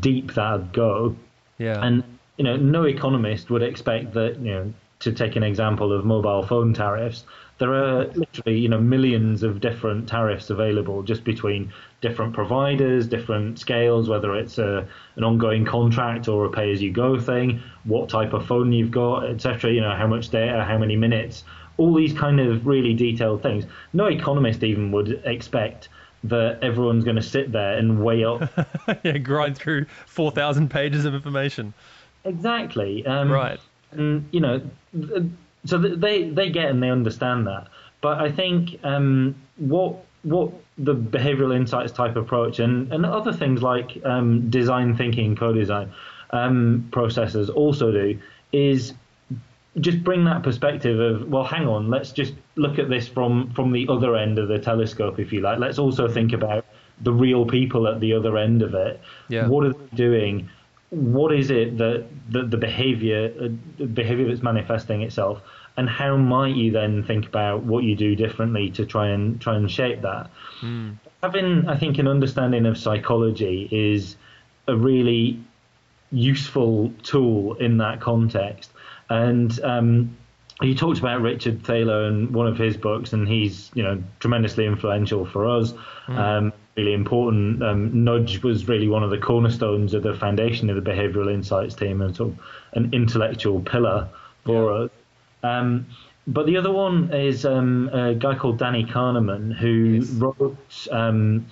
deep 0.00 0.34
that 0.34 0.72
go. 0.72 1.16
Yeah. 1.58 1.84
And 1.84 2.04
you 2.36 2.44
know, 2.44 2.56
no 2.56 2.84
economist 2.84 3.50
would 3.50 3.62
expect 3.62 4.12
that 4.14 4.38
you 4.38 4.52
know 4.52 4.72
to 5.00 5.12
take 5.12 5.36
an 5.36 5.42
example 5.42 5.92
of 5.92 6.04
mobile 6.04 6.46
phone 6.46 6.74
tariffs, 6.74 7.24
there 7.58 7.74
are 7.74 8.06
literally 8.08 8.58
you 8.58 8.68
know 8.68 8.80
millions 8.80 9.42
of 9.42 9.60
different 9.60 10.08
tariffs 10.08 10.50
available 10.50 11.02
just 11.02 11.24
between 11.24 11.72
different 12.00 12.32
providers, 12.32 13.06
different 13.06 13.58
scales, 13.58 14.08
whether 14.08 14.36
it's 14.36 14.58
a, 14.58 14.86
an 15.16 15.24
ongoing 15.24 15.64
contract 15.64 16.28
or 16.28 16.44
a 16.44 16.50
pay-as-you-go 16.50 17.18
thing, 17.18 17.60
what 17.84 18.08
type 18.08 18.32
of 18.32 18.46
phone 18.46 18.72
you've 18.72 18.90
got, 18.90 19.28
etc. 19.28 19.72
You 19.72 19.80
know 19.80 19.94
how 19.94 20.06
much 20.06 20.28
data, 20.30 20.64
how 20.64 20.78
many 20.78 20.96
minutes, 20.96 21.44
all 21.76 21.94
these 21.94 22.12
kind 22.12 22.40
of 22.40 22.66
really 22.66 22.94
detailed 22.94 23.42
things. 23.42 23.64
No 23.92 24.06
economist 24.06 24.62
even 24.62 24.92
would 24.92 25.22
expect 25.24 25.88
that 26.24 26.58
everyone's 26.62 27.04
going 27.04 27.16
to 27.16 27.22
sit 27.22 27.52
there 27.52 27.78
and 27.78 28.04
weigh 28.04 28.24
up. 28.24 28.50
yeah, 29.04 29.18
grind 29.18 29.56
through 29.56 29.86
4,000 30.06 30.68
pages 30.68 31.04
of 31.04 31.14
information. 31.14 31.72
Exactly. 32.24 33.06
Um, 33.06 33.30
right. 33.30 33.60
And, 33.92 34.28
you 34.32 34.40
know, 34.40 34.60
so 35.64 35.78
they, 35.78 36.28
they 36.28 36.50
get 36.50 36.70
and 36.70 36.82
they 36.82 36.90
understand 36.90 37.46
that. 37.46 37.68
But 38.00 38.20
I 38.20 38.30
think 38.30 38.78
um, 38.84 39.34
what 39.56 40.04
what 40.28 40.52
the 40.76 40.94
behavioral 40.94 41.54
insights 41.54 41.92
type 41.92 42.16
approach 42.16 42.58
and, 42.58 42.92
and 42.92 43.04
other 43.04 43.32
things 43.32 43.62
like 43.62 43.98
um, 44.04 44.48
design 44.50 44.96
thinking, 44.96 45.34
co-design 45.36 45.92
um, 46.30 46.88
processes 46.92 47.48
also 47.50 47.90
do 47.90 48.18
is 48.52 48.94
just 49.80 50.02
bring 50.02 50.24
that 50.24 50.42
perspective 50.42 50.98
of 50.98 51.28
well 51.28 51.44
hang 51.44 51.66
on 51.66 51.88
let's 51.88 52.10
just 52.10 52.34
look 52.56 52.78
at 52.78 52.88
this 52.88 53.06
from 53.06 53.50
from 53.52 53.70
the 53.70 53.86
other 53.88 54.16
end 54.16 54.38
of 54.38 54.48
the 54.48 54.58
telescope 54.58 55.18
if 55.18 55.32
you 55.32 55.40
like. 55.40 55.58
Let's 55.58 55.78
also 55.78 56.08
think 56.08 56.32
about 56.32 56.64
the 57.00 57.12
real 57.12 57.46
people 57.46 57.86
at 57.86 58.00
the 58.00 58.12
other 58.12 58.36
end 58.36 58.62
of 58.62 58.74
it. 58.74 59.00
Yeah. 59.28 59.46
what 59.46 59.64
are 59.64 59.72
they 59.72 59.96
doing? 59.96 60.48
What 60.90 61.32
is 61.32 61.50
it 61.50 61.78
that, 61.78 62.06
that 62.30 62.50
the 62.50 62.56
behavior 62.56 63.32
uh, 63.40 63.48
the 63.78 63.86
behavior 63.86 64.26
that's 64.26 64.42
manifesting 64.42 65.02
itself 65.02 65.42
and 65.78 65.88
how 65.88 66.16
might 66.16 66.54
you 66.54 66.70
then 66.70 67.02
think 67.02 67.26
about 67.26 67.62
what 67.62 67.84
you 67.84 67.96
do 67.96 68.14
differently 68.14 68.70
to 68.70 68.84
try 68.84 69.08
and 69.08 69.40
try 69.40 69.56
and 69.56 69.70
shape 69.70 70.02
that 70.02 70.30
mm. 70.60 70.94
having 71.22 71.66
i 71.68 71.76
think 71.76 71.98
an 71.98 72.06
understanding 72.06 72.66
of 72.66 72.76
psychology 72.76 73.68
is 73.72 74.16
a 74.66 74.76
really 74.76 75.40
useful 76.10 76.92
tool 77.02 77.54
in 77.54 77.78
that 77.78 78.00
context 78.00 78.70
and 79.08 79.58
um, 79.64 80.14
you 80.60 80.74
talked 80.74 80.98
about 80.98 81.20
Richard 81.20 81.64
Thaler 81.64 82.04
and 82.04 82.30
one 82.32 82.46
of 82.46 82.58
his 82.58 82.76
books, 82.76 83.12
and 83.12 83.28
he's 83.28 83.70
you 83.74 83.82
know 83.82 84.02
tremendously 84.18 84.66
influential 84.66 85.24
for 85.24 85.46
us. 85.48 85.72
Mm. 86.06 86.18
Um, 86.18 86.52
really 86.76 86.94
important. 86.94 87.62
Um, 87.62 88.04
Nudge 88.04 88.42
was 88.42 88.68
really 88.68 88.88
one 88.88 89.02
of 89.02 89.10
the 89.10 89.18
cornerstones 89.18 89.94
of 89.94 90.02
the 90.02 90.14
foundation 90.14 90.70
of 90.70 90.82
the 90.82 90.90
behavioural 90.90 91.32
insights 91.32 91.74
team, 91.74 92.02
and 92.02 92.14
sort 92.14 92.30
of 92.30 92.38
an 92.72 92.90
intellectual 92.92 93.60
pillar 93.60 94.08
for 94.44 94.72
yeah. 94.72 94.84
us. 94.84 94.90
Um, 95.42 95.86
but 96.26 96.46
the 96.46 96.56
other 96.56 96.70
one 96.70 97.12
is 97.12 97.46
um, 97.46 97.88
a 97.92 98.14
guy 98.14 98.34
called 98.34 98.58
Danny 98.58 98.84
Kahneman, 98.84 99.54
who 99.54 100.00
yes. 100.00 100.08
wrote 100.10 100.88
um, 100.90 101.46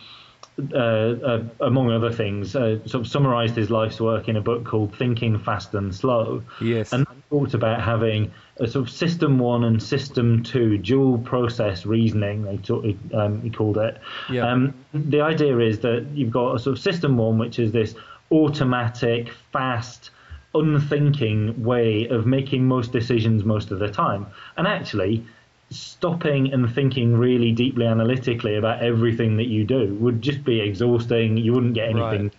uh, 0.72 0.76
uh, 0.76 1.44
among 1.60 1.90
other 1.90 2.10
things, 2.10 2.56
uh, 2.56 2.78
sort 2.86 3.04
of 3.04 3.06
summarized 3.06 3.56
his 3.56 3.70
life's 3.70 4.00
work 4.00 4.28
in 4.28 4.36
a 4.36 4.40
book 4.40 4.64
called 4.64 4.94
Thinking 4.96 5.38
Fast 5.38 5.74
and 5.74 5.94
Slow. 5.94 6.42
Yes. 6.60 6.92
And 6.92 7.06
talked 7.30 7.54
about 7.54 7.82
having 7.82 8.32
a 8.58 8.66
sort 8.66 8.86
of 8.88 8.94
system 8.94 9.38
one 9.38 9.64
and 9.64 9.82
system 9.82 10.42
two 10.42 10.78
dual 10.78 11.18
process 11.18 11.84
reasoning. 11.84 12.42
They 12.42 12.56
talk, 12.56 12.84
um, 13.12 13.42
he 13.42 13.50
called 13.50 13.76
it. 13.78 13.98
Yeah. 14.30 14.50
Um, 14.50 14.74
the 14.94 15.20
idea 15.20 15.58
is 15.58 15.80
that 15.80 16.06
you've 16.14 16.30
got 16.30 16.54
a 16.54 16.58
sort 16.58 16.76
of 16.76 16.82
system 16.82 17.16
one, 17.16 17.38
which 17.38 17.58
is 17.58 17.72
this 17.72 17.94
automatic, 18.30 19.32
fast, 19.52 20.10
unthinking 20.54 21.62
way 21.62 22.08
of 22.08 22.26
making 22.26 22.66
most 22.66 22.92
decisions 22.92 23.44
most 23.44 23.70
of 23.70 23.78
the 23.78 23.88
time. 23.88 24.26
And 24.56 24.66
actually, 24.66 25.24
stopping 25.70 26.52
and 26.52 26.72
thinking 26.72 27.16
really 27.16 27.52
deeply 27.52 27.86
analytically 27.86 28.56
about 28.56 28.82
everything 28.82 29.36
that 29.36 29.46
you 29.46 29.64
do 29.64 29.94
would 29.94 30.22
just 30.22 30.44
be 30.44 30.60
exhausting. 30.60 31.36
You 31.36 31.52
wouldn't 31.52 31.74
get 31.74 31.90
anything. 31.90 32.24
Right. 32.24 32.32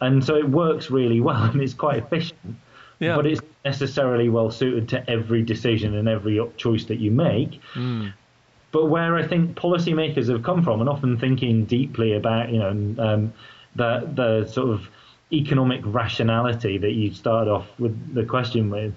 And 0.00 0.24
so 0.24 0.36
it 0.36 0.48
works 0.48 0.90
really 0.90 1.20
well 1.20 1.42
and 1.50 1.60
it's 1.60 1.74
quite 1.74 1.98
efficient. 1.98 2.56
Yeah. 2.98 3.16
But 3.16 3.26
it's 3.26 3.42
necessarily 3.64 4.28
well 4.30 4.50
suited 4.50 4.88
to 4.90 5.10
every 5.10 5.42
decision 5.42 5.94
and 5.96 6.08
every 6.08 6.40
choice 6.56 6.84
that 6.86 6.98
you 6.98 7.10
make. 7.10 7.60
Mm. 7.74 8.12
But 8.72 8.86
where 8.86 9.16
I 9.16 9.26
think 9.26 9.56
policymakers 9.56 10.30
have 10.30 10.42
come 10.42 10.62
from 10.62 10.80
and 10.80 10.88
often 10.88 11.18
thinking 11.18 11.66
deeply 11.66 12.14
about, 12.14 12.50
you 12.50 12.58
know, 12.58 12.70
um, 12.98 13.32
the 13.74 14.08
the 14.14 14.46
sort 14.46 14.70
of 14.70 14.88
economic 15.32 15.80
rationality 15.84 16.78
that 16.78 16.92
you 16.92 17.12
started 17.12 17.50
off 17.50 17.66
with 17.78 18.14
the 18.14 18.24
question 18.24 18.70
with, 18.70 18.94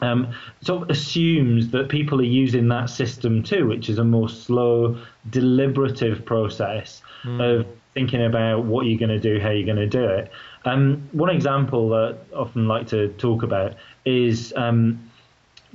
um, 0.00 0.32
sort 0.60 0.82
of 0.82 0.90
assumes 0.90 1.70
that 1.70 1.88
people 1.88 2.20
are 2.20 2.24
using 2.24 2.68
that 2.68 2.90
system 2.90 3.42
two, 3.42 3.66
which 3.66 3.88
is 3.88 3.98
a 3.98 4.04
more 4.04 4.28
slow, 4.28 4.98
deliberative 5.30 6.24
process 6.24 7.02
mm. 7.24 7.40
of 7.40 7.66
thinking 7.94 8.24
about 8.26 8.64
what 8.64 8.84
you're 8.84 8.98
going 8.98 9.08
to 9.08 9.18
do, 9.18 9.40
how 9.40 9.50
you're 9.50 9.64
going 9.64 9.76
to 9.76 9.86
do 9.86 10.04
it. 10.04 10.30
Um, 10.66 11.08
one 11.12 11.30
example 11.30 11.88
that 11.90 12.18
I 12.32 12.36
often 12.36 12.68
like 12.68 12.86
to 12.88 13.08
talk 13.14 13.42
about 13.42 13.74
is 14.04 14.52
um, 14.56 15.10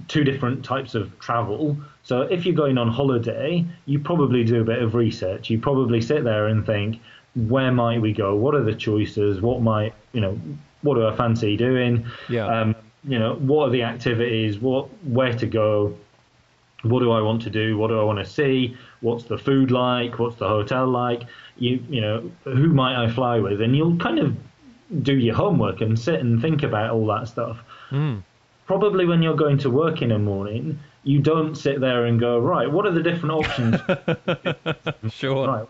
two 0.07 0.23
different 0.23 0.63
types 0.63 0.93
of 0.93 1.17
travel. 1.19 1.77
So 2.03 2.21
if 2.21 2.45
you're 2.45 2.55
going 2.55 2.77
on 2.77 2.87
holiday, 2.89 3.65
you 3.85 3.99
probably 3.99 4.43
do 4.43 4.61
a 4.61 4.63
bit 4.63 4.81
of 4.81 4.95
research. 4.95 5.49
You 5.49 5.59
probably 5.59 6.01
sit 6.01 6.23
there 6.23 6.47
and 6.47 6.65
think, 6.65 6.99
where 7.35 7.71
might 7.71 8.01
we 8.01 8.11
go? 8.13 8.35
What 8.35 8.55
are 8.55 8.63
the 8.63 8.75
choices? 8.75 9.41
What 9.41 9.61
might 9.61 9.93
you 10.13 10.21
know? 10.21 10.39
What 10.81 10.95
do 10.95 11.07
I 11.07 11.15
fancy 11.15 11.55
doing? 11.55 12.05
Yeah. 12.27 12.47
Um, 12.47 12.75
you 13.03 13.17
know, 13.17 13.35
what 13.35 13.67
are 13.67 13.71
the 13.71 13.83
activities, 13.83 14.59
what, 14.59 14.87
where 15.03 15.33
to 15.33 15.47
go, 15.47 15.95
what 16.83 16.99
do 16.99 17.11
I 17.11 17.21
want 17.21 17.41
to 17.43 17.49
do, 17.49 17.77
what 17.77 17.87
do 17.87 17.99
I 17.99 18.03
want 18.03 18.19
to 18.19 18.25
see, 18.25 18.77
what's 19.01 19.23
the 19.23 19.37
food 19.37 19.71
like, 19.71 20.19
what's 20.19 20.35
the 20.35 20.47
hotel 20.47 20.87
like, 20.87 21.23
you, 21.57 21.83
you 21.89 22.01
know, 22.01 22.31
who 22.43 22.69
might 22.69 22.95
I 22.95 23.09
fly 23.09 23.39
with, 23.39 23.61
and 23.61 23.75
you'll 23.75 23.97
kind 23.97 24.19
of 24.19 24.35
do 25.03 25.17
your 25.17 25.35
homework 25.35 25.81
and 25.81 25.97
sit 25.97 26.19
and 26.19 26.41
think 26.41 26.63
about 26.63 26.91
all 26.91 27.05
that 27.07 27.27
stuff. 27.27 27.59
Mm. 27.91 28.23
Probably 28.65 29.05
when 29.05 29.21
you're 29.21 29.35
going 29.35 29.57
to 29.59 29.69
work 29.69 30.01
in 30.01 30.09
the 30.09 30.19
morning, 30.19 30.79
you 31.03 31.19
don't 31.19 31.55
sit 31.55 31.79
there 31.79 32.05
and 32.05 32.19
go, 32.19 32.39
right, 32.39 32.71
what 32.71 32.85
are 32.85 32.91
the 32.91 33.01
different 33.01 33.31
options? 33.35 35.13
sure. 35.13 35.47
Right. 35.47 35.67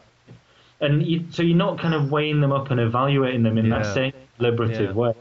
And 0.82 1.06
you, 1.06 1.26
so 1.30 1.44
you're 1.44 1.58
not 1.58 1.80
kind 1.80 1.94
of 1.94 2.12
weighing 2.12 2.42
them 2.42 2.52
up 2.52 2.72
and 2.72 2.80
evaluating 2.80 3.44
them 3.44 3.58
in 3.58 3.68
yeah. 3.68 3.80
that 3.80 3.94
same 3.94 4.14
deliberative 4.38 4.90
yeah. 4.90 5.02
way. 5.02 5.14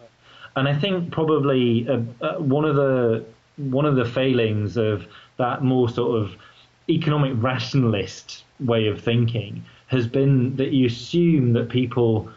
And 0.57 0.67
I 0.67 0.75
think 0.75 1.13
probably 1.13 1.89
uh, 1.89 2.01
uh, 2.21 2.39
one 2.39 2.65
of 2.65 2.77
the 2.77 3.25
one 3.57 3.85
of 3.85 3.95
the 3.95 4.05
failings 4.05 4.77
of 4.77 5.07
that 5.37 5.63
more 5.63 5.89
sort 5.89 6.21
of 6.21 6.35
economic 6.89 7.33
rationalist 7.37 8.45
way 8.59 8.89
of 8.89 9.01
thinking 9.01 9.65
has 9.87 10.07
been 10.07 10.57
that 10.57 10.73
you 10.73 10.87
assume 10.87 11.53
that 11.53 11.69
people 11.69 12.29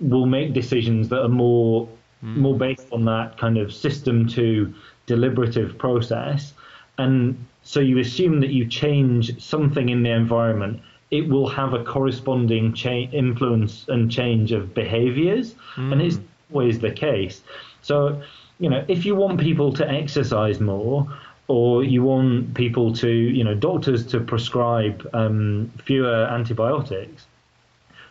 will 0.00 0.26
make 0.26 0.52
decisions 0.54 1.08
that 1.08 1.22
are 1.22 1.28
more 1.28 1.88
mm. 2.24 2.36
more 2.36 2.56
based 2.56 2.86
on 2.90 3.04
that 3.04 3.38
kind 3.38 3.58
of 3.58 3.72
system 3.72 4.26
to 4.26 4.72
deliberative 5.06 5.78
process 5.78 6.52
and 6.98 7.36
so 7.62 7.80
you 7.80 7.98
assume 7.98 8.40
that 8.40 8.50
you 8.50 8.66
change 8.66 9.42
something 9.42 9.88
in 9.88 10.02
the 10.02 10.10
environment 10.10 10.80
it 11.10 11.28
will 11.28 11.48
have 11.48 11.72
a 11.72 11.84
corresponding 11.84 12.72
cha- 12.72 13.08
influence 13.12 13.86
and 13.88 14.10
change 14.10 14.52
of 14.52 14.74
behaviors 14.74 15.54
mm. 15.76 15.92
and 15.92 16.02
it's 16.02 16.18
always 16.52 16.78
the 16.78 16.90
case. 16.90 17.42
So, 17.82 18.22
you 18.58 18.70
know, 18.70 18.84
if 18.88 19.04
you 19.04 19.14
want 19.14 19.40
people 19.40 19.72
to 19.74 19.88
exercise 19.88 20.60
more, 20.60 21.06
or 21.48 21.84
you 21.84 22.02
want 22.02 22.54
people 22.54 22.92
to, 22.92 23.08
you 23.08 23.44
know, 23.44 23.54
doctors 23.54 24.04
to 24.06 24.18
prescribe 24.18 25.08
um, 25.12 25.70
fewer 25.84 26.24
antibiotics, 26.24 27.26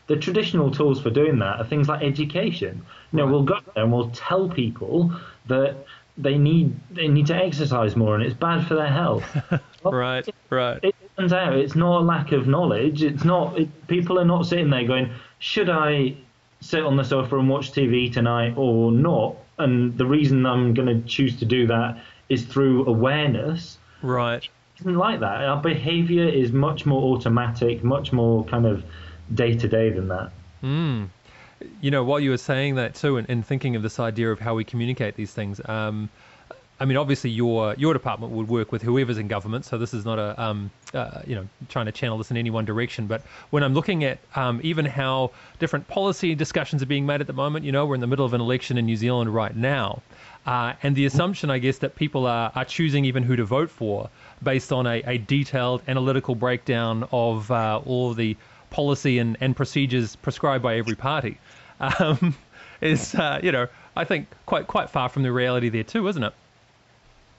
the 0.08 0.16
traditional 0.16 0.72
tools 0.72 1.02
for 1.02 1.10
doing 1.10 1.40
that 1.40 1.60
are 1.60 1.66
things 1.66 1.90
like 1.90 2.02
education. 2.02 2.86
You 3.12 3.18
know, 3.18 3.28
we'll 3.28 3.44
go 3.44 3.60
there 3.74 3.84
and 3.84 3.92
we'll 3.92 4.12
tell 4.12 4.48
people 4.48 5.12
that 5.48 5.76
they 6.18 6.38
need 6.38 6.80
they 6.92 7.08
need 7.08 7.28
to 7.28 7.36
exercise 7.36 7.96
more 7.96 8.16
and 8.16 8.24
it's 8.24 8.36
bad 8.36 8.66
for 8.68 8.76
their 8.76 8.92
health. 8.92 9.26
right, 9.84 10.28
right. 10.50 10.80
It 10.84 10.96
turns 11.18 11.34
out 11.34 11.54
it's 11.54 11.76
not 11.76 12.02
a 12.02 12.04
lack 12.04 12.32
of 12.32 12.48
knowledge. 12.48 13.04
It's 13.04 13.24
not. 13.24 13.60
It, 13.60 13.88
people 13.88 14.20
are 14.20 14.26
not 14.26 14.46
sitting 14.46 14.70
there 14.70 14.86
going, 14.86 15.12
"Should 15.40 15.70
I 15.70 16.16
sit 16.66 16.84
on 16.84 16.96
the 16.96 17.04
sofa 17.04 17.38
and 17.38 17.48
watch 17.48 17.72
TV 17.72 18.12
tonight 18.12 18.54
or 18.58 18.92
not. 18.92 19.36
And 19.58 19.98
the 19.98 20.06
reason 20.06 20.46
I'm 20.46 20.74
going 20.74 20.88
to 20.88 21.08
choose 21.08 21.38
to 21.40 21.46
do 21.46 21.68
that 21.68 22.02
is 22.30 22.46
through 22.46 22.88
awareness. 22.88 23.78
Right. 24.02 24.44
It 24.44 24.82
isn't 24.82 24.96
like 24.96 25.20
that. 25.20 25.44
Our 25.44 25.62
behavior 25.62 26.28
is 26.28 26.52
much 26.52 26.86
more 26.86 27.16
automatic, 27.16 27.84
much 27.84 28.12
more 28.12 28.44
kind 28.46 28.66
of 28.66 28.84
day 29.34 29.56
to 29.56 29.68
day 29.68 29.92
than 29.92 30.08
that. 30.10 30.32
Mm. 30.64 31.10
You 31.82 31.92
know, 31.92 32.04
while 32.04 32.20
you 32.20 32.32
were 32.32 32.38
saying 32.38 32.76
that 32.76 32.96
too, 32.96 33.18
and, 33.18 33.30
and, 33.30 33.46
thinking 33.46 33.76
of 33.76 33.84
this 33.84 34.00
idea 34.00 34.32
of 34.32 34.40
how 34.40 34.56
we 34.56 34.64
communicate 34.64 35.16
these 35.16 35.32
things, 35.32 35.62
um, 35.66 36.10
I 36.80 36.84
mean, 36.84 36.98
obviously 36.98 37.30
your 37.30 37.74
your 37.76 37.94
department 37.94 38.34
would 38.34 38.50
work 38.50 38.72
with 38.72 38.82
whoever's 38.82 39.18
in 39.18 39.28
government, 39.30 39.64
so 39.64 39.78
this 39.78 39.94
is 39.94 40.04
not 40.04 40.20
a 40.20 40.42
um, 40.42 40.72
uh, 40.94 41.22
you 41.26 41.36
know 41.36 41.48
trying 41.70 41.86
to 41.86 41.94
channel 41.94 42.18
this 42.18 42.32
in 42.32 42.38
any 42.38 42.50
one 42.50 42.66
direction. 42.66 43.08
But 43.08 43.22
when 43.50 43.64
I'm 43.64 43.74
looking 43.74 44.04
at 44.04 44.20
um, 44.36 44.60
even 44.64 44.86
how 44.86 45.32
different 45.60 45.88
policy 45.88 46.36
discussions 46.36 46.84
are 46.84 46.86
being 46.86 47.06
made 47.06 47.22
at 47.22 47.28
the 47.28 47.34
moment, 47.34 47.64
you 47.64 47.72
know, 47.72 47.86
we're 47.86 47.96
in 47.96 48.02
the 48.02 48.08
middle 48.08 48.26
of 48.26 48.34
an 48.34 48.42
election 48.42 48.78
in 48.78 48.86
New 48.86 48.98
Zealand 48.98 49.34
right 49.34 49.56
now, 49.56 50.02
uh, 50.46 50.74
and 50.84 50.96
the 50.98 51.06
assumption, 51.06 51.50
I 51.50 51.60
guess, 51.60 51.78
that 51.78 51.96
people 51.96 52.26
are, 52.28 52.52
are 52.54 52.66
choosing 52.66 53.06
even 53.06 53.24
who 53.24 53.38
to 53.38 53.46
vote 53.46 53.70
for 53.70 54.10
based 54.44 54.74
on 54.74 54.86
a, 54.86 55.02
a 55.06 55.18
detailed 55.18 55.82
analytical 55.88 56.36
breakdown 56.36 57.08
of 57.12 57.50
uh, 57.52 57.82
all 57.86 58.14
the 58.14 58.36
policy 58.76 59.20
and, 59.20 59.38
and 59.40 59.56
procedures 59.56 60.18
prescribed 60.18 60.62
by 60.62 60.76
every 60.76 60.96
party, 60.96 61.38
um, 61.80 62.36
is 62.82 63.16
uh, 63.16 63.40
you 63.42 63.52
know 63.54 63.68
I 63.96 64.04
think 64.04 64.28
quite 64.46 64.68
quite 64.68 64.90
far 64.90 65.08
from 65.08 65.24
the 65.24 65.32
reality 65.32 65.70
there 65.70 65.84
too, 65.86 66.08
isn't 66.10 66.24
it? 66.24 66.34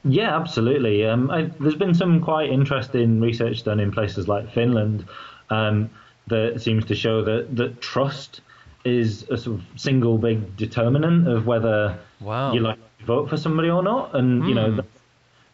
Yeah, 0.05 0.35
absolutely. 0.35 1.05
Um, 1.05 1.31
I, 1.31 1.50
there's 1.61 1.75
been 1.75 1.95
some 1.95 2.21
quite 2.23 2.49
interesting 2.50 3.21
research 3.21 3.64
done 3.64 3.81
in 3.81 3.93
places 3.93 4.28
like 4.28 4.50
Finland. 4.52 5.05
Um, 5.50 5.90
that 6.28 6.61
seems 6.61 6.85
to 6.87 6.95
show 6.95 7.23
that 7.23 7.55
that 7.57 7.81
trust 7.81 8.40
is 8.85 9.25
a 9.31 9.37
sort 9.37 9.61
of 9.61 9.64
single 9.76 10.16
big 10.19 10.57
determinant 10.57 11.28
of 11.28 11.47
whether 11.47 11.99
Wow. 12.21 12.52
you 12.55 12.61
like 12.61 12.78
to 12.99 13.05
vote 13.05 13.28
for 13.28 13.37
somebody 13.37 13.69
or 13.69 13.83
not. 13.83 14.14
And 14.16 14.49
you 14.49 14.55
know, 14.55 14.71
Hmm. 14.73 14.81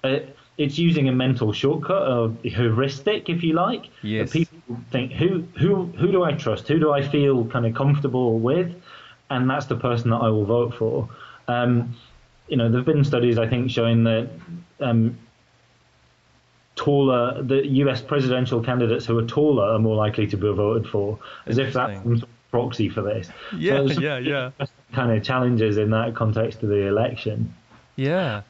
uh, 0.05 0.19
it's 0.63 0.79
using 0.79 1.09
a 1.09 1.13
mental 1.13 1.53
shortcut 1.53 2.03
of 2.03 2.37
heuristic, 2.43 3.29
if 3.29 3.43
you 3.43 3.55
like. 3.55 3.87
Yes. 4.03 4.31
People 4.31 4.79
think 4.91 5.13
who 5.13 5.45
who 5.59 5.87
who 5.87 6.13
do 6.13 6.23
I 6.23 6.33
trust? 6.33 6.69
Who 6.69 6.79
do 6.79 6.93
I 6.93 7.07
feel 7.07 7.45
kind 7.47 7.67
of 7.67 7.75
comfortable 7.75 8.39
with? 8.39 8.75
And 9.31 9.49
that's 9.49 9.67
the 9.67 9.77
person 9.77 10.11
that 10.11 10.19
I 10.19 10.29
will 10.29 10.45
vote 10.45 10.75
for. 10.75 11.09
Um, 11.49 11.97
you 12.49 12.57
know, 12.57 12.71
there've 12.71 12.85
been 12.85 13.05
studies 13.05 13.39
I 13.39 13.49
think 13.49 13.71
showing 13.71 14.05
that 14.05 14.29
um, 14.81 15.19
taller 16.77 17.43
the 17.43 17.67
U.S. 17.67 18.03
presidential 18.03 18.63
candidates 18.63 19.07
who 19.07 19.19
are 19.19 19.27
taller 19.27 19.75
are 19.75 19.79
more 19.79 19.97
likely 19.97 20.27
to 20.29 20.37
be 20.37 20.53
voted 20.53 20.91
for, 20.91 21.19
as 21.47 21.59
if 21.59 21.73
that's 21.73 22.03
some 22.03 22.19
sort 22.19 22.23
of 22.29 22.51
proxy 22.51 22.89
for 22.89 23.03
this. 23.03 23.29
Yeah, 23.57 23.87
So 23.87 23.87
yeah, 24.01 24.19
yeah. 24.19 24.51
Kind 24.93 25.11
of 25.13 25.25
challenges 25.25 25.79
in 25.79 25.91
that 25.91 26.15
context 26.15 26.63
of 26.63 26.69
the 26.69 26.87
election. 26.87 27.55
Yeah. 27.97 28.43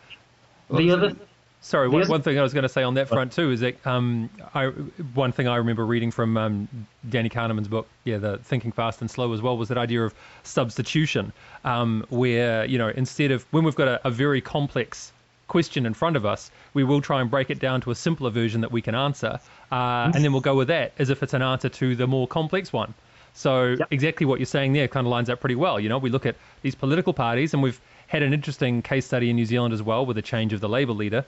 The 0.71 0.91
other 0.91 1.17
Sorry, 1.65 1.89
one, 1.89 2.09
one 2.09 2.23
thing 2.23 2.39
I 2.41 2.43
was 2.43 2.53
going 2.53 2.65
to 2.65 2.69
say 2.69 2.83
on 2.83 2.95
that 2.95 3.09
front 3.09 3.31
too 3.33 3.53
is 3.53 3.61
that 3.61 3.87
um, 3.87 4.29
I, 4.53 4.67
one 5.15 5.31
thing 5.31 5.47
I 5.47 5.57
remember 5.57 5.87
reading 5.87 6.11
from 6.11 6.37
um, 6.37 6.69
Danny 7.09 7.29
Kahneman's 7.29 7.69
book, 7.69 7.87
yeah, 8.03 8.19
the 8.19 8.39
Thinking 8.39 8.73
Fast 8.73 9.01
and 9.01 9.09
Slow 9.09 9.33
as 9.33 9.41
well, 9.41 9.57
was 9.57 9.69
that 9.69 9.79
idea 9.79 10.03
of 10.03 10.13
substitution, 10.43 11.33
um, 11.65 12.05
where 12.11 12.65
you 12.65 12.79
know 12.79 12.89
instead 12.89 13.31
of 13.31 13.47
when 13.53 13.63
we've 13.63 13.77
got 13.77 13.87
a, 13.87 14.07
a 14.07 14.11
very 14.11 14.41
complex 14.41 15.13
question 15.47 15.87
in 15.87 15.95
front 15.95 16.17
of 16.17 16.27
us, 16.27 16.51
we 16.75 16.83
will 16.83 17.01
try 17.01 17.21
and 17.21 17.31
break 17.31 17.49
it 17.49 17.61
down 17.61 17.81
to 17.83 17.93
a 17.93 17.95
simpler 17.95 18.31
version 18.31 18.61
that 18.63 18.73
we 18.73 18.83
can 18.83 18.95
answer, 18.97 19.39
uh, 19.71 20.11
and 20.13 20.25
then 20.25 20.33
we'll 20.33 20.41
go 20.41 20.57
with 20.57 20.69
that 20.69 20.93
as 20.99 21.11
if 21.11 21.23
it's 21.23 21.33
an 21.35 21.43
answer 21.43 21.69
to 21.69 21.95
the 21.95 22.09
more 22.09 22.27
complex 22.27 22.73
one. 22.73 22.93
So 23.35 23.69
Yep. 23.79 23.89
exactly 23.91 24.27
what 24.27 24.41
you're 24.41 24.47
saying 24.47 24.73
there 24.75 24.89
kind 24.89 25.07
of 25.07 25.11
lines 25.11 25.31
up 25.31 25.41
pretty 25.41 25.55
well. 25.55 25.81
You 25.81 25.89
know, 25.89 25.99
we 25.99 26.11
look 26.11 26.27
at 26.27 26.37
these 26.63 26.75
political 26.75 27.15
parties, 27.15 27.55
and 27.55 27.63
we've 27.63 27.81
had 28.13 28.23
an 28.23 28.35
interesting 28.35 28.83
case 28.83 29.07
study 29.07 29.31
in 29.31 29.37
New 29.37 29.47
Zealand 29.47 29.73
as 29.73 29.83
well 29.83 30.05
with 30.05 30.17
the 30.17 30.23
change 30.23 30.53
of 30.53 30.61
the 30.61 30.69
Labour 30.69 30.93
leader, 30.93 31.25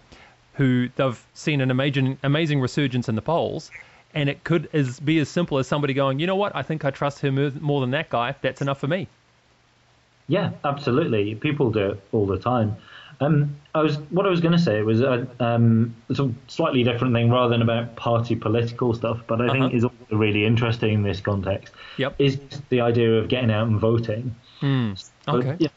who 0.52 0.90
they've 0.96 1.26
seen 1.32 1.62
an 1.62 1.70
amazing, 1.70 2.18
amazing 2.22 2.60
resurgence 2.60 3.08
in 3.08 3.14
the 3.14 3.22
polls. 3.22 3.70
And 4.14 4.28
it 4.28 4.44
could 4.44 4.68
as, 4.74 5.00
be 5.00 5.18
as 5.18 5.30
simple 5.30 5.56
as 5.58 5.66
somebody 5.66 5.94
going, 5.94 6.18
you 6.18 6.26
know 6.26 6.36
what, 6.36 6.54
I 6.54 6.62
think 6.62 6.84
I 6.84 6.90
trust 6.90 7.20
him 7.20 7.36
more- 7.62 7.80
than 7.80 7.92
that 7.92 8.10
guy. 8.10 8.34
That's 8.42 8.60
enough 8.60 8.78
for 8.80 8.86
me. 8.86 9.08
Yeah, 10.28 10.50
absolutely. 10.62 11.34
People 11.36 11.70
do 11.70 11.92
it 11.92 12.00
all 12.12 12.26
the 12.26 12.38
time. 12.38 12.76
Um, 13.20 13.56
I 13.74 13.80
was 13.80 13.96
what 14.10 14.26
I 14.26 14.28
was 14.28 14.40
going 14.40 14.52
to 14.52 14.58
say 14.58 14.82
was 14.82 15.00
a 15.00 15.26
um, 15.40 15.94
sort 16.12 16.30
of 16.30 16.34
slightly 16.48 16.82
different 16.84 17.14
thing 17.14 17.30
rather 17.30 17.48
than 17.48 17.62
about 17.62 17.96
party 17.96 18.34
political 18.36 18.92
stuff, 18.92 19.20
but 19.26 19.40
I 19.40 19.44
Uh-huh. 19.44 19.52
think 19.54 19.74
is 19.74 19.84
also 19.84 19.94
really 20.10 20.44
interesting 20.44 20.92
in 20.94 21.02
this 21.02 21.20
context. 21.20 21.72
Yep. 21.96 22.14
Is 22.18 22.38
the 22.68 22.80
idea 22.82 23.14
of 23.14 23.28
getting 23.28 23.50
out 23.50 23.68
and 23.68 23.78
voting. 23.80 24.34
But, 24.60 24.98
Okay. 25.28 25.56
yeah, 25.58 25.68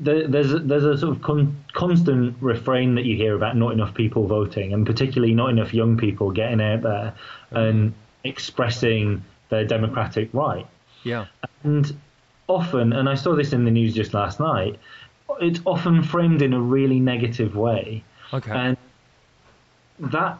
there- 0.00 0.28
there's 0.28 0.52
a, 0.52 0.58
there's 0.58 0.84
a 0.84 0.98
sort 0.98 1.16
of 1.16 1.22
con- 1.22 1.56
constant 1.72 2.36
refrain 2.40 2.94
that 2.96 3.04
you 3.04 3.16
hear 3.16 3.34
about 3.34 3.56
not 3.56 3.72
enough 3.72 3.94
people 3.94 4.26
voting, 4.26 4.72
and 4.72 4.84
particularly 4.86 5.34
not 5.34 5.50
enough 5.50 5.72
young 5.72 5.96
people 5.96 6.30
getting 6.30 6.60
out 6.60 6.82
there 6.82 7.14
and 7.50 7.94
expressing 8.24 9.24
their 9.48 9.64
democratic 9.64 10.28
right. 10.32 10.66
Yeah. 11.04 11.26
And 11.64 11.94
often, 12.48 12.92
and 12.92 13.08
I 13.08 13.14
saw 13.14 13.34
this 13.34 13.52
in 13.52 13.64
the 13.64 13.70
news 13.70 13.94
just 13.94 14.14
last 14.14 14.38
night, 14.40 14.78
it's 15.40 15.60
often 15.64 16.02
framed 16.02 16.42
in 16.42 16.52
a 16.52 16.60
really 16.60 17.00
negative 17.00 17.56
way. 17.56 18.04
Okay. 18.32 18.50
And 18.50 18.76
that 19.98 20.38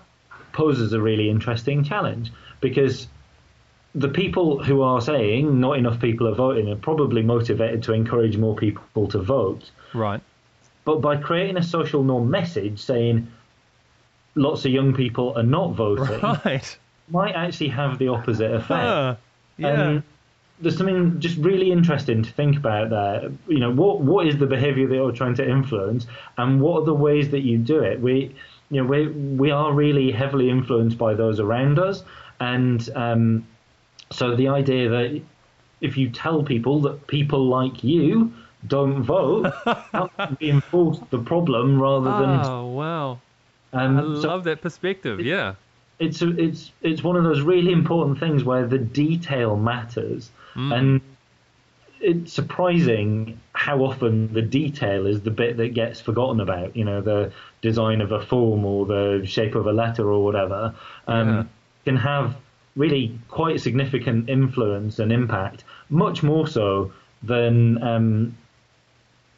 poses 0.52 0.92
a 0.92 1.00
really 1.00 1.30
interesting 1.30 1.82
challenge 1.82 2.30
because 2.60 3.08
the 3.94 4.08
people 4.08 4.62
who 4.62 4.80
are 4.82 5.00
saying 5.00 5.60
not 5.60 5.76
enough 5.78 6.00
people 6.00 6.26
are 6.28 6.34
voting 6.34 6.68
are 6.70 6.76
probably 6.76 7.22
motivated 7.22 7.82
to 7.84 7.92
encourage 7.92 8.36
more 8.38 8.56
people 8.56 9.06
to 9.08 9.18
vote. 9.18 9.70
right. 9.94 10.20
But 10.84 11.00
by 11.00 11.16
creating 11.16 11.56
a 11.58 11.62
social 11.62 12.02
norm 12.02 12.28
message 12.30 12.80
saying 12.80 13.28
lots 14.34 14.64
of 14.64 14.72
young 14.72 14.94
people 14.94 15.36
are 15.36 15.42
not 15.44 15.74
voting, 15.74 16.20
Right. 16.44 16.78
might 17.08 17.34
actually 17.34 17.68
have 17.68 17.98
the 17.98 18.08
opposite 18.08 18.50
effect. 18.52 18.68
Huh. 18.68 19.14
Yeah. 19.58 19.68
Um, 19.82 20.04
there's 20.60 20.76
something 20.76 21.20
just 21.20 21.36
really 21.38 21.70
interesting 21.72 22.22
to 22.22 22.30
think 22.32 22.56
about 22.56 22.90
there. 22.90 23.30
You 23.48 23.58
know, 23.58 23.70
what 23.72 24.00
what 24.00 24.26
is 24.26 24.38
the 24.38 24.46
behaviour 24.46 24.86
that 24.88 24.94
you're 24.94 25.12
trying 25.12 25.34
to 25.34 25.48
influence, 25.48 26.06
and 26.38 26.60
what 26.60 26.82
are 26.82 26.84
the 26.84 26.94
ways 26.94 27.30
that 27.30 27.40
you 27.40 27.58
do 27.58 27.80
it? 27.80 28.00
We, 28.00 28.34
you 28.70 28.80
know, 28.82 28.84
we 28.88 29.08
we 29.08 29.50
are 29.50 29.72
really 29.72 30.10
heavily 30.12 30.48
influenced 30.50 30.98
by 30.98 31.14
those 31.14 31.40
around 31.40 31.78
us, 31.78 32.04
and 32.40 32.88
um, 32.94 33.46
so 34.12 34.36
the 34.36 34.48
idea 34.48 34.88
that 34.88 35.20
if 35.80 35.96
you 35.96 36.10
tell 36.10 36.42
people 36.44 36.80
that 36.82 37.06
people 37.08 37.46
like 37.48 37.82
you 37.82 38.32
don't 38.66 39.02
vote, 39.02 39.52
that 39.64 40.10
can 40.16 40.36
reinforce 40.40 40.98
the 41.10 41.18
problem 41.18 41.80
rather 41.82 42.10
than. 42.20 42.40
oh, 42.46 42.66
wow. 42.68 43.18
Um, 43.72 43.98
I 43.98 44.02
so- 44.22 44.28
love 44.28 44.44
that 44.44 44.60
perspective. 44.60 45.20
Yeah. 45.20 45.54
it's 45.98 46.22
it's 46.22 46.70
it's 46.82 47.02
one 47.02 47.16
of 47.16 47.24
those 47.24 47.40
really 47.40 47.72
important 47.72 48.20
things 48.20 48.44
where 48.44 48.66
the 48.66 48.78
detail 48.78 49.56
matters, 49.56 50.30
and 50.54 51.00
it's 52.00 52.32
surprising 52.32 53.40
how 53.54 53.84
often 53.84 54.32
the 54.32 54.42
detail 54.42 55.06
is 55.06 55.20
the 55.22 55.30
bit 55.30 55.56
that 55.56 55.72
gets 55.74 56.00
forgotten 56.00 56.40
about. 56.40 56.76
You 56.76 56.84
know, 56.84 57.00
the 57.00 57.32
design 57.62 58.00
of 58.00 58.10
a 58.12 58.20
form 58.24 58.64
or 58.64 58.86
the 58.86 59.22
shape 59.24 59.54
of 59.54 59.66
a 59.66 59.72
letter 59.72 60.10
or 60.10 60.22
whatever 60.24 60.74
um, 61.06 61.28
Yeah. 61.28 61.44
can 61.84 61.96
have 61.96 62.36
really 62.76 63.18
quite 63.28 63.60
significant 63.60 64.28
influence 64.28 64.98
and 64.98 65.12
impact, 65.12 65.64
much 65.90 66.22
more 66.22 66.46
so 66.46 66.92
than 67.22 67.82
um, 67.82 68.36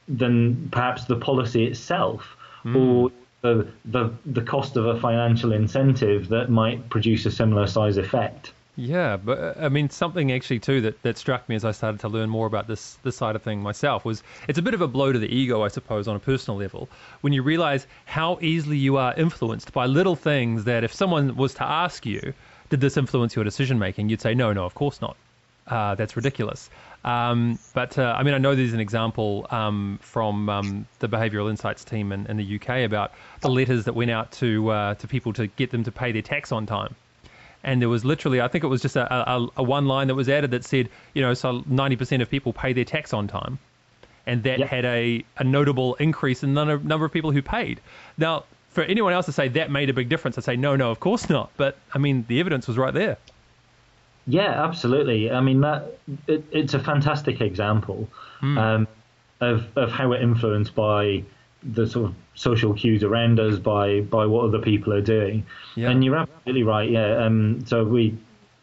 than 0.08 0.68
perhaps 0.70 1.04
the 1.04 1.16
policy 1.16 1.64
itself 1.64 2.36
or 2.74 3.10
the, 3.42 3.68
the 3.84 4.10
the 4.24 4.40
cost 4.40 4.76
of 4.76 4.86
a 4.86 4.98
financial 4.98 5.52
incentive 5.52 6.28
that 6.28 6.50
might 6.50 6.88
produce 6.88 7.26
a 7.26 7.30
similar 7.30 7.66
size 7.66 7.96
effect. 7.96 8.52
Yeah, 8.76 9.16
but 9.16 9.38
uh, 9.38 9.54
I 9.58 9.68
mean, 9.68 9.88
something 9.90 10.32
actually 10.32 10.58
too 10.58 10.80
that, 10.80 11.00
that 11.02 11.16
struck 11.16 11.48
me 11.48 11.54
as 11.54 11.64
I 11.64 11.70
started 11.70 12.00
to 12.00 12.08
learn 12.08 12.28
more 12.28 12.46
about 12.46 12.66
this 12.66 12.98
this 13.04 13.16
side 13.16 13.36
of 13.36 13.42
thing 13.42 13.62
myself 13.62 14.04
was 14.04 14.22
it's 14.48 14.58
a 14.58 14.62
bit 14.62 14.74
of 14.74 14.80
a 14.80 14.88
blow 14.88 15.12
to 15.12 15.18
the 15.18 15.32
ego, 15.32 15.62
I 15.62 15.68
suppose, 15.68 16.08
on 16.08 16.16
a 16.16 16.20
personal 16.20 16.58
level 16.58 16.88
when 17.20 17.32
you 17.32 17.42
realize 17.42 17.86
how 18.06 18.38
easily 18.40 18.78
you 18.78 18.96
are 18.96 19.14
influenced 19.14 19.72
by 19.72 19.86
little 19.86 20.16
things 20.16 20.64
that 20.64 20.82
if 20.82 20.92
someone 20.92 21.36
was 21.36 21.54
to 21.54 21.62
ask 21.62 22.04
you, 22.04 22.34
did 22.74 22.80
this 22.80 22.96
influence 22.96 23.36
your 23.36 23.44
decision 23.44 23.78
making, 23.78 24.08
you'd 24.08 24.20
say, 24.20 24.34
no, 24.34 24.52
no, 24.52 24.64
of 24.64 24.74
course 24.74 25.00
not. 25.00 25.16
Uh, 25.66 25.94
that's 25.94 26.16
ridiculous. 26.16 26.68
Um, 27.04 27.58
but 27.72 27.96
uh, 27.98 28.14
I 28.18 28.22
mean, 28.22 28.34
I 28.34 28.38
know 28.38 28.54
there's 28.54 28.72
an 28.72 28.80
example 28.80 29.46
um, 29.50 29.98
from 30.02 30.48
um, 30.48 30.86
the 30.98 31.08
behavioural 31.08 31.48
insights 31.50 31.84
team 31.84 32.12
in, 32.12 32.26
in 32.26 32.36
the 32.36 32.56
UK 32.56 32.84
about 32.84 33.12
the 33.40 33.48
letters 33.48 33.84
that 33.84 33.94
went 33.94 34.10
out 34.10 34.32
to 34.32 34.70
uh, 34.70 34.94
to 34.96 35.08
people 35.08 35.32
to 35.34 35.46
get 35.46 35.70
them 35.70 35.84
to 35.84 35.92
pay 35.92 36.12
their 36.12 36.22
tax 36.22 36.52
on 36.52 36.66
time 36.66 36.94
and 37.62 37.80
there 37.80 37.88
was 37.88 38.04
literally 38.04 38.40
I 38.40 38.48
think 38.48 38.62
it 38.64 38.68
was 38.68 38.82
just 38.82 38.96
a, 38.96 39.12
a, 39.12 39.48
a 39.56 39.62
one 39.62 39.86
line 39.86 40.08
that 40.08 40.14
was 40.14 40.28
added 40.28 40.50
that 40.52 40.64
said 40.64 40.88
you 41.14 41.22
know 41.22 41.34
so 41.34 41.60
90% 41.62 42.22
of 42.22 42.30
people 42.30 42.52
pay 42.52 42.72
their 42.72 42.84
tax 42.84 43.12
on 43.12 43.26
time 43.26 43.58
and 44.26 44.42
that 44.44 44.58
Yep. 44.58 44.68
had 44.68 44.84
a, 44.84 45.24
a 45.38 45.44
notable 45.44 45.94
increase 45.96 46.42
in 46.42 46.54
the 46.54 46.64
number, 46.64 46.86
number 46.86 47.06
of 47.06 47.12
people 47.12 47.32
who 47.32 47.42
paid 47.42 47.80
now 48.18 48.44
for 48.74 48.82
anyone 48.82 49.12
else 49.12 49.26
to 49.26 49.32
say 49.32 49.48
that 49.48 49.70
made 49.70 49.88
a 49.88 49.94
big 49.94 50.08
difference 50.08 50.36
i'd 50.36 50.44
say 50.44 50.56
no 50.56 50.76
no 50.76 50.90
of 50.90 51.00
course 51.00 51.30
not 51.30 51.50
but 51.56 51.78
i 51.94 51.98
mean 51.98 52.24
the 52.28 52.40
evidence 52.40 52.66
was 52.68 52.76
right 52.76 52.94
there 52.94 53.16
Yeah, 54.26 54.64
absolutely. 54.64 55.30
I 55.30 55.40
mean 55.40 55.60
that 55.60 55.98
it, 56.26 56.44
it's 56.50 56.72
a 56.72 56.78
fantastic 56.78 57.40
example 57.42 58.08
um, 58.42 58.88
of 59.40 59.66
of 59.76 59.90
how 59.92 60.08
we're 60.08 60.22
influenced 60.22 60.74
by 60.74 61.22
the 61.62 61.86
sort 61.86 62.06
of 62.08 62.14
social 62.34 62.72
cues 62.72 63.02
around 63.02 63.38
us, 63.38 63.58
by 63.58 64.00
by 64.00 64.24
what 64.24 64.46
other 64.46 64.60
people 64.60 64.94
are 64.94 65.02
doing. 65.02 65.44
Yeah. 65.76 65.90
And 65.90 66.02
you're 66.02 66.16
absolutely 66.16 66.62
right. 66.62 66.90
Yeah. 66.90 67.24
Um. 67.24 67.66
So 67.66 67.84
we. 67.84 68.16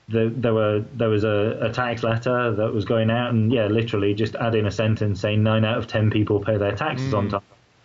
The, 0.09 0.33
there 0.35 0.53
were 0.53 0.83
there 0.95 1.09
was 1.09 1.23
a, 1.23 1.57
a 1.61 1.71
tax 1.71 2.01
letter 2.03 2.53
that 2.55 2.73
was 2.73 2.83
going 2.83 3.09
out 3.11 3.29
and 3.29 3.53
yeah 3.53 3.67
literally 3.67 4.13
just 4.13 4.35
add 4.35 4.55
in 4.55 4.65
a 4.65 4.71
sentence 4.71 5.21
saying 5.21 5.41
nine 5.43 5.63
out 5.63 5.77
of 5.77 5.85
ten 5.87 6.09
people 6.09 6.39
pay 6.43 6.57
their 6.57 6.75
taxes 6.75 7.13
on 7.13 7.29
time 7.29 7.41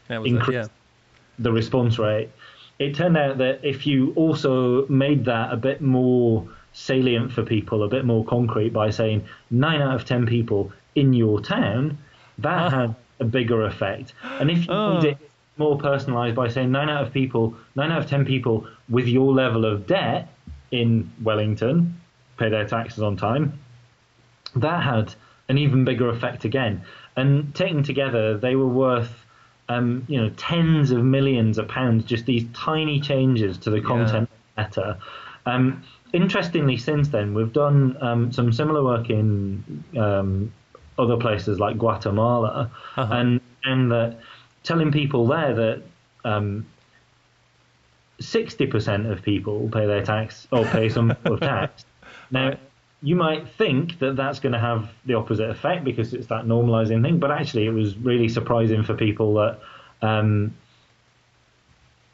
that 0.08 0.22
was 0.22 0.32
yeah 0.50 0.66
the 1.38 1.52
response 1.52 1.98
rate. 1.98 2.30
It 2.78 2.94
turned 2.94 3.16
out 3.16 3.38
that 3.38 3.60
if 3.62 3.86
you 3.86 4.12
also 4.14 4.86
made 4.88 5.24
that 5.26 5.52
a 5.52 5.56
bit 5.56 5.80
more 5.80 6.46
salient 6.72 7.32
for 7.32 7.42
people, 7.42 7.82
a 7.82 7.88
bit 7.88 8.04
more 8.04 8.24
concrete 8.24 8.70
by 8.70 8.90
saying 8.90 9.24
nine 9.50 9.80
out 9.80 9.94
of 9.94 10.04
ten 10.04 10.26
people 10.26 10.72
in 10.94 11.12
your 11.14 11.40
town, 11.40 11.98
that 12.38 12.72
ah. 12.72 12.80
had 12.80 12.94
a 13.18 13.24
bigger 13.24 13.64
effect. 13.64 14.12
And 14.22 14.50
if 14.50 14.66
you 14.66 14.72
Oh. 14.72 14.94
made 14.94 15.04
it 15.12 15.30
more 15.56 15.78
personalized 15.78 16.36
by 16.36 16.48
saying 16.48 16.70
nine 16.70 16.90
out 16.90 17.06
of 17.06 17.12
people, 17.12 17.54
nine 17.74 17.90
out 17.90 18.02
of 18.02 18.10
ten 18.10 18.24
people 18.26 18.66
with 18.88 19.06
your 19.08 19.32
level 19.32 19.64
of 19.64 19.86
debt 19.86 20.28
in 20.70 21.10
Wellington 21.22 21.98
pay 22.36 22.50
their 22.50 22.66
taxes 22.66 23.02
on 23.02 23.16
time, 23.16 23.58
that 24.54 24.82
had 24.82 25.14
an 25.48 25.58
even 25.58 25.84
bigger 25.84 26.08
effect 26.10 26.44
again. 26.44 26.82
And 27.16 27.54
taken 27.54 27.82
together, 27.82 28.36
they 28.36 28.56
were 28.56 28.66
worth, 28.68 29.24
um, 29.68 30.04
you 30.08 30.20
know, 30.20 30.30
tens 30.30 30.90
of 30.90 31.04
millions 31.04 31.58
of 31.58 31.68
pounds. 31.68 32.04
Just 32.04 32.26
these 32.26 32.44
tiny 32.52 33.00
changes 33.00 33.58
to 33.58 33.70
the 33.70 33.80
content 33.80 34.28
letter. 34.56 34.98
Um, 35.44 35.82
interestingly, 36.12 36.76
since 36.76 37.08
then, 37.08 37.34
we've 37.34 37.52
done 37.52 37.96
um, 38.00 38.32
some 38.32 38.52
similar 38.52 38.82
work 38.82 39.10
in 39.10 39.84
um, 39.96 40.52
other 40.98 41.16
places 41.16 41.58
like 41.58 41.78
Guatemala, 41.78 42.70
uh-huh. 42.96 43.14
and 43.14 43.40
and 43.64 43.90
that 43.90 44.18
telling 44.62 44.92
people 44.92 45.26
there 45.26 45.54
that 45.54 45.82
um, 46.24 46.66
sixty 48.20 48.66
percent 48.66 49.06
of 49.06 49.22
people 49.22 49.68
pay 49.72 49.86
their 49.86 50.04
tax 50.04 50.46
or 50.50 50.64
pay 50.64 50.88
some 50.88 51.16
of 51.24 51.40
tax. 51.40 51.84
Now, 52.30 52.56
you 53.02 53.14
might 53.14 53.48
think 53.48 53.98
that 53.98 54.16
that's 54.16 54.40
going 54.40 54.52
to 54.52 54.58
have 54.58 54.90
the 55.04 55.14
opposite 55.14 55.50
effect 55.50 55.84
because 55.84 56.14
it's 56.14 56.28
that 56.28 56.44
normalizing 56.44 57.02
thing, 57.02 57.18
but 57.18 57.30
actually, 57.30 57.66
it 57.66 57.70
was 57.70 57.96
really 57.96 58.28
surprising 58.28 58.82
for 58.82 58.94
people 58.94 59.34
that 59.34 59.60
um, 60.02 60.54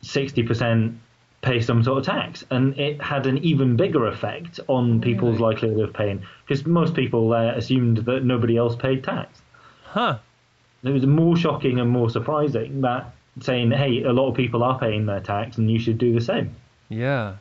sixty 0.02 0.42
percent 0.42 0.98
pay 1.40 1.60
some 1.60 1.82
sort 1.82 1.98
of 1.98 2.04
tax, 2.04 2.44
and 2.50 2.78
it 2.78 3.00
had 3.00 3.26
an 3.26 3.38
even 3.38 3.76
bigger 3.76 4.06
effect 4.06 4.60
on 4.68 5.00
people's 5.00 5.38
really? 5.38 5.54
likelihood 5.54 5.88
of 5.88 5.94
paying 5.94 6.24
because 6.46 6.66
most 6.66 6.94
people 6.94 7.32
uh, 7.32 7.52
assumed 7.54 7.98
that 7.98 8.24
nobody 8.24 8.56
else 8.56 8.76
paid 8.76 9.04
tax. 9.04 9.40
Huh. 9.84 10.18
It 10.82 10.90
was 10.90 11.06
more 11.06 11.36
shocking 11.36 11.78
and 11.78 11.90
more 11.90 12.10
surprising 12.10 12.80
that 12.80 13.14
saying, 13.40 13.70
"Hey, 13.70 14.02
a 14.02 14.12
lot 14.12 14.28
of 14.28 14.34
people 14.34 14.64
are 14.64 14.78
paying 14.78 15.06
their 15.06 15.20
tax, 15.20 15.58
and 15.58 15.70
you 15.70 15.78
should 15.78 15.98
do 15.98 16.12
the 16.12 16.20
same." 16.20 16.56
Yeah. 16.88 17.36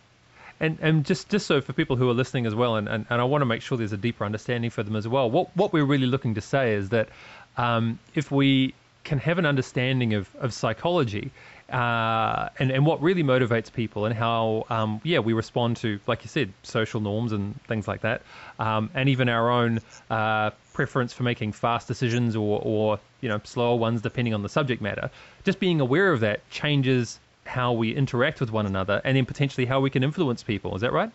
And, 0.61 0.77
and 0.79 1.03
just, 1.03 1.27
just 1.27 1.47
so 1.47 1.59
for 1.59 1.73
people 1.73 1.95
who 1.95 2.07
are 2.11 2.13
listening 2.13 2.45
as 2.45 2.53
well, 2.53 2.75
and, 2.75 2.87
and, 2.87 3.07
and 3.09 3.19
I 3.19 3.23
want 3.23 3.41
to 3.41 3.47
make 3.47 3.63
sure 3.63 3.79
there's 3.79 3.93
a 3.93 3.97
deeper 3.97 4.23
understanding 4.23 4.69
for 4.69 4.83
them 4.83 4.95
as 4.95 5.07
well, 5.07 5.29
what, 5.29 5.49
what 5.57 5.73
we're 5.73 5.83
really 5.85 6.05
looking 6.05 6.35
to 6.35 6.41
say 6.41 6.75
is 6.75 6.89
that 6.89 7.09
um, 7.57 7.97
if 8.13 8.31
we 8.31 8.75
can 9.03 9.17
have 9.17 9.39
an 9.39 9.47
understanding 9.47 10.13
of, 10.13 10.29
of 10.39 10.53
psychology 10.53 11.31
uh, 11.71 12.49
and, 12.59 12.69
and 12.69 12.85
what 12.85 13.01
really 13.01 13.23
motivates 13.23 13.73
people 13.73 14.05
and 14.05 14.13
how, 14.13 14.67
um, 14.69 15.01
yeah, 15.03 15.17
we 15.17 15.33
respond 15.33 15.77
to, 15.77 15.99
like 16.05 16.23
you 16.23 16.29
said, 16.29 16.53
social 16.61 17.01
norms 17.01 17.31
and 17.31 17.59
things 17.63 17.87
like 17.87 18.01
that, 18.01 18.21
um, 18.59 18.91
and 18.93 19.09
even 19.09 19.29
our 19.29 19.49
own 19.49 19.79
uh, 20.11 20.51
preference 20.73 21.11
for 21.11 21.23
making 21.23 21.53
fast 21.53 21.87
decisions 21.87 22.35
or, 22.35 22.61
or, 22.63 22.99
you 23.21 23.29
know, 23.29 23.41
slower 23.43 23.77
ones 23.77 24.01
depending 24.03 24.35
on 24.35 24.43
the 24.43 24.49
subject 24.49 24.79
matter. 24.79 25.09
Just 25.43 25.59
being 25.59 25.81
aware 25.81 26.11
of 26.11 26.19
that 26.19 26.47
changes 26.51 27.19
how 27.51 27.73
we 27.73 27.93
interact 27.93 28.39
with 28.39 28.49
one 28.49 28.65
another 28.65 29.01
and 29.03 29.17
then 29.17 29.25
potentially 29.25 29.65
how 29.65 29.81
we 29.81 29.89
can 29.89 30.03
influence 30.03 30.41
people. 30.41 30.73
Is 30.73 30.81
that 30.81 30.93
right? 30.93 31.11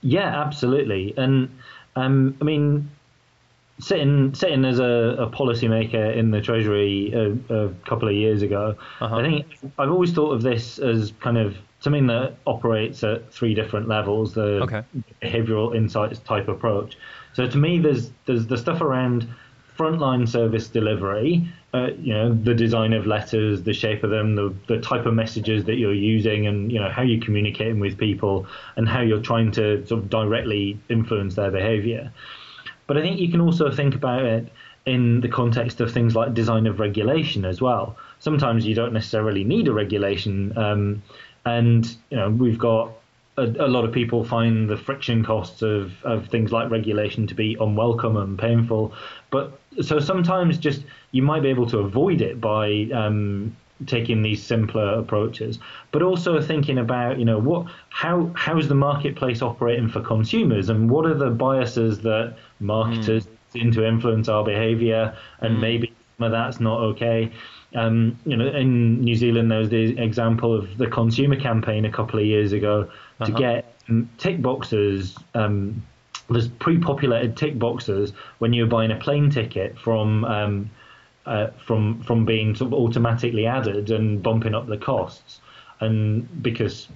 Yeah, 0.00 0.42
absolutely. 0.42 1.12
And 1.18 1.50
um, 1.94 2.36
I 2.40 2.44
mean, 2.44 2.90
sitting 3.80 4.34
sitting 4.34 4.64
as 4.64 4.78
a, 4.78 5.16
a 5.18 5.30
policymaker 5.30 6.16
in 6.16 6.30
the 6.30 6.40
Treasury 6.40 7.12
a, 7.12 7.54
a 7.54 7.68
couple 7.86 8.08
of 8.08 8.14
years 8.14 8.40
ago, 8.42 8.76
uh-huh. 9.00 9.16
I 9.16 9.22
think 9.22 9.58
I've 9.78 9.90
always 9.90 10.12
thought 10.12 10.32
of 10.32 10.42
this 10.42 10.78
as 10.78 11.12
kind 11.20 11.36
of 11.36 11.56
something 11.80 12.06
that 12.06 12.36
operates 12.46 13.04
at 13.04 13.30
three 13.32 13.54
different 13.54 13.88
levels: 13.88 14.32
the 14.32 14.62
okay. 14.62 14.82
behavioural 15.22 15.76
insights 15.76 16.18
type 16.20 16.48
approach. 16.48 16.96
So 17.34 17.46
to 17.46 17.58
me, 17.58 17.78
there's 17.78 18.10
there's 18.24 18.46
the 18.46 18.56
stuff 18.56 18.80
around 18.80 19.28
frontline 19.78 20.28
service 20.28 20.68
delivery, 20.68 21.46
uh, 21.74 21.90
you 22.00 22.14
know, 22.14 22.32
the 22.32 22.54
design 22.54 22.92
of 22.92 23.04
letters, 23.04 23.64
the 23.64 23.72
shape 23.72 24.04
of 24.04 24.10
them, 24.10 24.36
the, 24.36 24.54
the 24.68 24.80
type 24.80 25.06
of 25.06 25.14
messages 25.14 25.64
that 25.64 25.74
you're 25.74 25.92
using, 25.92 26.46
and 26.46 26.70
you 26.70 26.78
know 26.78 26.88
how 26.88 27.02
you're 27.02 27.20
communicating 27.20 27.80
with 27.80 27.98
people, 27.98 28.46
and 28.76 28.88
how 28.88 29.00
you're 29.00 29.20
trying 29.20 29.50
to 29.50 29.84
sort 29.84 30.04
of 30.04 30.08
directly 30.08 30.78
influence 30.88 31.34
their 31.34 31.50
behaviour. 31.50 32.12
But 32.86 32.96
I 32.96 33.02
think 33.02 33.18
you 33.18 33.28
can 33.28 33.40
also 33.40 33.72
think 33.72 33.96
about 33.96 34.22
it 34.22 34.52
in 34.86 35.20
the 35.20 35.28
context 35.28 35.80
of 35.80 35.90
things 35.90 36.14
like 36.14 36.32
design 36.32 36.68
of 36.68 36.78
regulation 36.78 37.44
as 37.44 37.60
well. 37.60 37.96
Sometimes 38.20 38.64
you 38.64 38.76
don't 38.76 38.92
necessarily 38.92 39.42
need 39.42 39.66
a 39.66 39.72
regulation, 39.72 40.56
um, 40.56 41.02
and 41.44 41.84
you 42.08 42.16
know 42.16 42.30
we've 42.30 42.58
got 42.58 42.92
a, 43.36 43.42
a, 43.42 43.68
lot 43.68 43.84
of 43.84 43.92
people 43.92 44.24
find 44.24 44.68
the 44.68 44.76
friction 44.76 45.24
costs 45.24 45.62
of, 45.62 45.92
of 46.04 46.28
things 46.28 46.52
like 46.52 46.70
regulation 46.70 47.26
to 47.26 47.34
be 47.34 47.56
unwelcome 47.60 48.16
and 48.16 48.38
painful. 48.38 48.92
But 49.30 49.58
so 49.82 49.98
sometimes 49.98 50.58
just 50.58 50.82
you 51.10 51.22
might 51.22 51.42
be 51.42 51.48
able 51.48 51.66
to 51.70 51.78
avoid 51.78 52.20
it 52.20 52.40
by 52.40 52.88
um, 52.94 53.56
taking 53.86 54.22
these 54.22 54.42
simpler 54.42 54.98
approaches, 54.98 55.58
but 55.90 56.02
also 56.02 56.40
thinking 56.40 56.78
about 56.78 57.18
you 57.18 57.24
know 57.24 57.38
what 57.38 57.66
how 57.88 58.30
how 58.34 58.56
is 58.58 58.68
the 58.68 58.74
marketplace 58.74 59.42
operating 59.42 59.88
for 59.88 60.00
consumers 60.00 60.68
and 60.68 60.88
what 60.88 61.06
are 61.06 61.14
the 61.14 61.30
biases 61.30 62.00
that 62.00 62.36
marketers 62.60 63.26
mm. 63.26 63.30
seem 63.50 63.72
to 63.72 63.84
influence 63.86 64.28
our 64.28 64.44
behaviour 64.44 65.16
and 65.40 65.56
mm. 65.56 65.60
maybe 65.60 65.92
some 66.16 66.26
of 66.26 66.32
that's 66.32 66.60
not 66.60 66.80
okay. 66.80 67.32
Um, 67.74 68.16
you 68.24 68.36
know, 68.36 68.46
in 68.46 69.00
New 69.00 69.16
Zealand, 69.16 69.50
there 69.50 69.58
was 69.58 69.68
the 69.68 69.98
example 69.98 70.56
of 70.56 70.78
the 70.78 70.86
consumer 70.86 71.34
campaign 71.34 71.84
a 71.84 71.90
couple 71.90 72.20
of 72.20 72.24
years 72.24 72.52
ago 72.52 72.88
to 73.18 73.24
uh-huh. 73.24 73.38
get 73.38 73.74
um, 73.88 74.10
tick 74.18 74.40
boxes. 74.40 75.16
Um, 75.34 75.82
there's 76.30 76.48
pre-populated 76.48 77.36
tick 77.36 77.58
boxes 77.58 78.12
when 78.38 78.52
you're 78.52 78.66
buying 78.66 78.90
a 78.90 78.96
plane 78.96 79.30
ticket 79.30 79.78
from 79.78 80.24
um, 80.24 80.70
uh, 81.26 81.48
from 81.64 82.02
from 82.02 82.24
being 82.24 82.54
sort 82.54 82.72
of 82.72 82.78
automatically 82.78 83.46
added 83.46 83.90
and 83.90 84.22
bumping 84.22 84.54
up 84.54 84.66
the 84.66 84.78
costs, 84.78 85.40
and 85.80 86.42
because 86.42 86.88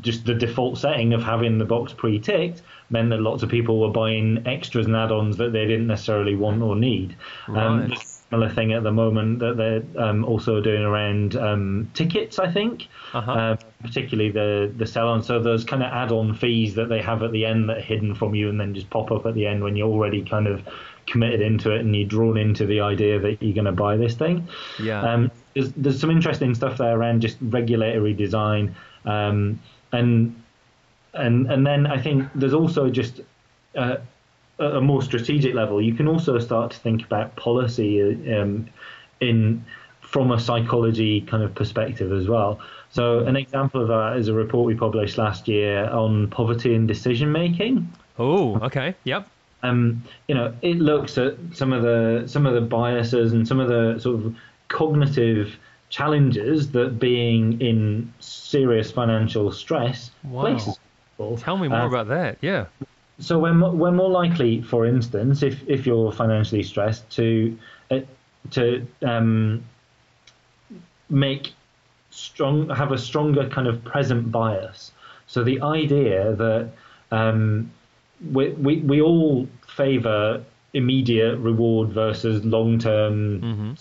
just 0.00 0.24
the 0.26 0.34
default 0.34 0.76
setting 0.76 1.14
of 1.14 1.22
having 1.22 1.58
the 1.58 1.64
box 1.64 1.92
pre-ticked 1.92 2.62
meant 2.90 3.10
that 3.10 3.20
lots 3.20 3.42
of 3.42 3.48
people 3.48 3.80
were 3.80 3.90
buying 3.90 4.42
extras 4.46 4.86
and 4.86 4.96
add-ons 4.96 5.36
that 5.36 5.52
they 5.52 5.66
didn't 5.66 5.86
necessarily 5.86 6.34
want 6.34 6.60
or 6.62 6.76
need. 6.76 7.16
Um, 7.46 7.54
right. 7.54 7.92
Um, 7.92 7.94
similar 8.30 8.50
thing 8.50 8.72
at 8.72 8.82
the 8.82 8.92
moment 8.92 9.38
that 9.38 9.56
they're 9.56 9.82
um, 10.02 10.24
also 10.24 10.60
doing 10.60 10.82
around 10.82 11.36
um, 11.36 11.90
tickets, 11.94 12.38
I 12.38 12.50
think, 12.50 12.86
uh-huh. 13.12 13.32
uh, 13.32 13.56
particularly 13.82 14.30
the 14.30 14.72
the 14.76 14.86
sell-on. 14.86 15.22
So 15.22 15.40
those 15.40 15.64
kind 15.64 15.82
of 15.82 15.90
add-on 15.90 16.34
fees 16.34 16.74
that 16.74 16.88
they 16.88 17.00
have 17.00 17.22
at 17.22 17.32
the 17.32 17.46
end 17.46 17.68
that 17.68 17.78
are 17.78 17.82
hidden 17.82 18.14
from 18.14 18.34
you 18.34 18.48
and 18.48 18.60
then 18.60 18.74
just 18.74 18.90
pop 18.90 19.10
up 19.10 19.26
at 19.26 19.34
the 19.34 19.46
end 19.46 19.62
when 19.62 19.76
you're 19.76 19.88
already 19.88 20.24
kind 20.24 20.46
of 20.46 20.62
committed 21.06 21.40
into 21.40 21.74
it 21.74 21.80
and 21.80 21.96
you're 21.96 22.08
drawn 22.08 22.36
into 22.36 22.66
the 22.66 22.80
idea 22.80 23.18
that 23.18 23.42
you're 23.42 23.54
going 23.54 23.64
to 23.64 23.72
buy 23.72 23.96
this 23.96 24.14
thing. 24.14 24.46
Yeah. 24.78 25.00
Um, 25.00 25.30
there's, 25.54 25.72
there's 25.72 26.00
some 26.00 26.10
interesting 26.10 26.54
stuff 26.54 26.76
there 26.76 26.96
around 26.96 27.22
just 27.22 27.38
regulatory 27.40 28.12
design, 28.12 28.76
um, 29.04 29.58
and 29.92 30.40
and 31.14 31.50
and 31.50 31.66
then 31.66 31.86
I 31.86 32.00
think 32.00 32.28
there's 32.34 32.54
also 32.54 32.90
just 32.90 33.22
uh, 33.74 33.96
a 34.58 34.80
more 34.80 35.02
strategic 35.02 35.54
level, 35.54 35.80
you 35.80 35.94
can 35.94 36.08
also 36.08 36.38
start 36.38 36.72
to 36.72 36.78
think 36.78 37.04
about 37.04 37.36
policy 37.36 38.02
um, 38.34 38.68
in 39.20 39.64
from 40.00 40.32
a 40.32 40.40
psychology 40.40 41.20
kind 41.20 41.42
of 41.42 41.54
perspective 41.54 42.12
as 42.12 42.26
well. 42.28 42.58
So 42.90 43.20
an 43.20 43.36
example 43.36 43.82
of 43.82 43.88
that 43.88 44.16
is 44.16 44.28
a 44.28 44.32
report 44.32 44.66
we 44.66 44.74
published 44.74 45.18
last 45.18 45.46
year 45.46 45.84
on 45.90 46.28
poverty 46.30 46.74
and 46.74 46.88
decision 46.88 47.30
making. 47.30 47.92
Oh, 48.18 48.56
okay, 48.60 48.94
yep. 49.04 49.28
Um, 49.62 50.02
you 50.28 50.34
know, 50.34 50.54
it 50.62 50.78
looks 50.78 51.18
at 51.18 51.34
some 51.52 51.72
of 51.72 51.82
the 51.82 52.24
some 52.26 52.46
of 52.46 52.54
the 52.54 52.60
biases 52.60 53.32
and 53.32 53.46
some 53.46 53.60
of 53.60 53.68
the 53.68 53.98
sort 54.00 54.24
of 54.24 54.36
cognitive 54.68 55.56
challenges 55.90 56.70
that 56.72 56.98
being 56.98 57.60
in 57.60 58.12
serious 58.20 58.90
financial 58.90 59.52
stress 59.52 60.10
wow. 60.24 60.42
places. 60.42 60.78
People. 61.16 61.36
Tell 61.36 61.58
me 61.58 61.68
more 61.68 61.80
uh, 61.80 61.88
about 61.88 62.08
that. 62.08 62.38
Yeah 62.40 62.66
so 63.20 63.38
we're, 63.38 63.70
we're 63.72 63.90
more 63.90 64.10
likely, 64.10 64.62
for 64.62 64.86
instance, 64.86 65.42
if, 65.42 65.62
if 65.68 65.86
you're 65.86 66.12
financially 66.12 66.62
stressed, 66.62 67.08
to 67.10 67.58
uh, 67.90 68.00
to 68.52 68.86
um, 69.02 69.64
make 71.10 71.52
strong 72.10 72.68
have 72.70 72.92
a 72.92 72.98
stronger 72.98 73.48
kind 73.48 73.66
of 73.66 73.82
present 73.84 74.30
bias. 74.30 74.92
So 75.26 75.42
the 75.42 75.60
idea 75.60 76.34
that 76.36 76.70
um, 77.10 77.70
we, 78.32 78.50
we 78.50 78.76
we 78.80 79.00
all 79.00 79.48
favour 79.66 80.44
immediate 80.74 81.36
reward 81.38 81.90
versus 81.90 82.44
long 82.44 82.78
term 82.78 83.40
mm-hmm. 83.40 83.72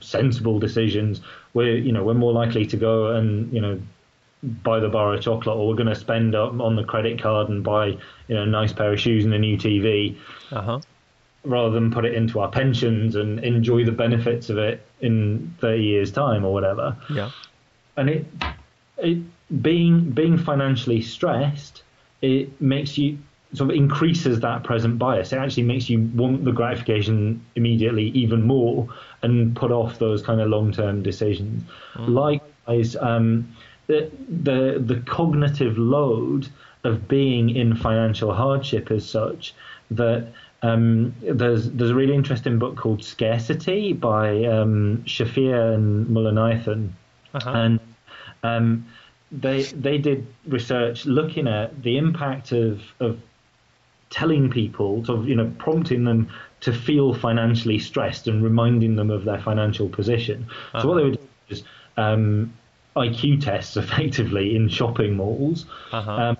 sensible 0.00 0.58
decisions. 0.58 1.20
We're 1.52 1.76
you 1.76 1.92
know 1.92 2.02
we're 2.02 2.14
more 2.14 2.32
likely 2.32 2.66
to 2.66 2.76
go 2.76 3.08
and 3.08 3.52
you 3.52 3.60
know 3.60 3.80
buy 4.42 4.80
the 4.80 4.88
bar 4.88 5.14
of 5.14 5.22
chocolate, 5.22 5.56
or 5.56 5.68
we're 5.68 5.74
going 5.74 5.88
to 5.88 5.94
spend 5.94 6.34
up 6.34 6.58
on 6.60 6.76
the 6.76 6.84
credit 6.84 7.20
card 7.20 7.48
and 7.48 7.64
buy 7.64 7.86
you 7.86 8.34
know 8.34 8.42
a 8.42 8.46
nice 8.46 8.72
pair 8.72 8.92
of 8.92 9.00
shoes 9.00 9.24
and 9.24 9.34
a 9.34 9.38
new 9.38 9.56
TV, 9.56 10.16
uh-huh. 10.52 10.80
rather 11.44 11.70
than 11.70 11.90
put 11.90 12.04
it 12.04 12.14
into 12.14 12.40
our 12.40 12.50
pensions 12.50 13.16
and 13.16 13.40
enjoy 13.40 13.84
the 13.84 13.92
benefits 13.92 14.50
of 14.50 14.58
it 14.58 14.86
in 15.00 15.54
30 15.60 15.82
years' 15.82 16.12
time 16.12 16.44
or 16.44 16.52
whatever. 16.52 16.96
Yeah, 17.10 17.30
and 17.96 18.10
it 18.10 18.26
it 18.98 19.18
being 19.62 20.10
being 20.10 20.38
financially 20.38 21.02
stressed, 21.02 21.82
it 22.22 22.60
makes 22.60 22.98
you 22.98 23.18
sort 23.54 23.70
of 23.70 23.76
increases 23.76 24.40
that 24.40 24.64
present 24.64 24.98
bias. 24.98 25.32
It 25.32 25.38
actually 25.38 25.62
makes 25.64 25.88
you 25.88 26.10
want 26.14 26.44
the 26.44 26.52
gratification 26.52 27.44
immediately 27.54 28.08
even 28.08 28.42
more 28.42 28.88
and 29.22 29.54
put 29.54 29.70
off 29.70 29.98
those 29.98 30.22
kind 30.22 30.40
of 30.40 30.48
long 30.48 30.72
term 30.72 31.02
decisions. 31.02 31.62
Mm. 31.94 32.08
Likewise, 32.08 32.96
um, 32.96 33.56
the, 33.86 34.10
the 34.28 34.82
the 34.84 35.00
cognitive 35.06 35.78
load 35.78 36.48
of 36.84 37.08
being 37.08 37.50
in 37.50 37.76
financial 37.76 38.32
hardship 38.32 38.90
is 38.90 39.08
such 39.08 39.54
that 39.90 40.32
um, 40.62 41.14
there's 41.22 41.70
there's 41.70 41.90
a 41.90 41.94
really 41.94 42.14
interesting 42.14 42.58
book 42.58 42.76
called 42.76 43.04
Scarcity 43.04 43.92
by 43.92 44.44
um, 44.44 45.02
Shafir 45.06 45.74
and 45.74 46.06
Mullainathan, 46.06 46.90
uh-huh. 47.34 47.50
and 47.50 47.80
um, 48.42 48.86
they 49.30 49.62
they 49.62 49.98
did 49.98 50.26
research 50.46 51.06
looking 51.06 51.46
at 51.46 51.82
the 51.82 51.98
impact 51.98 52.52
of 52.52 52.82
of 53.00 53.20
telling 54.10 54.50
people, 54.50 55.04
sort 55.04 55.18
of, 55.18 55.28
you 55.28 55.34
know, 55.34 55.52
prompting 55.58 56.04
them 56.04 56.28
to 56.60 56.72
feel 56.72 57.12
financially 57.12 57.78
stressed 57.78 58.28
and 58.28 58.42
reminding 58.42 58.96
them 58.96 59.10
of 59.10 59.24
their 59.24 59.40
financial 59.40 59.88
position. 59.88 60.46
Uh-huh. 60.48 60.82
So 60.82 60.88
what 60.88 60.94
they 60.96 61.04
would 61.04 61.14
do 61.14 61.28
is 61.48 61.64
um, 61.96 62.52
IQ 62.96 63.44
tests 63.44 63.76
effectively 63.84 64.56
in 64.56 64.68
shopping 64.68 65.14
malls, 65.14 65.66
uh-huh. 65.92 66.10
um, 66.10 66.38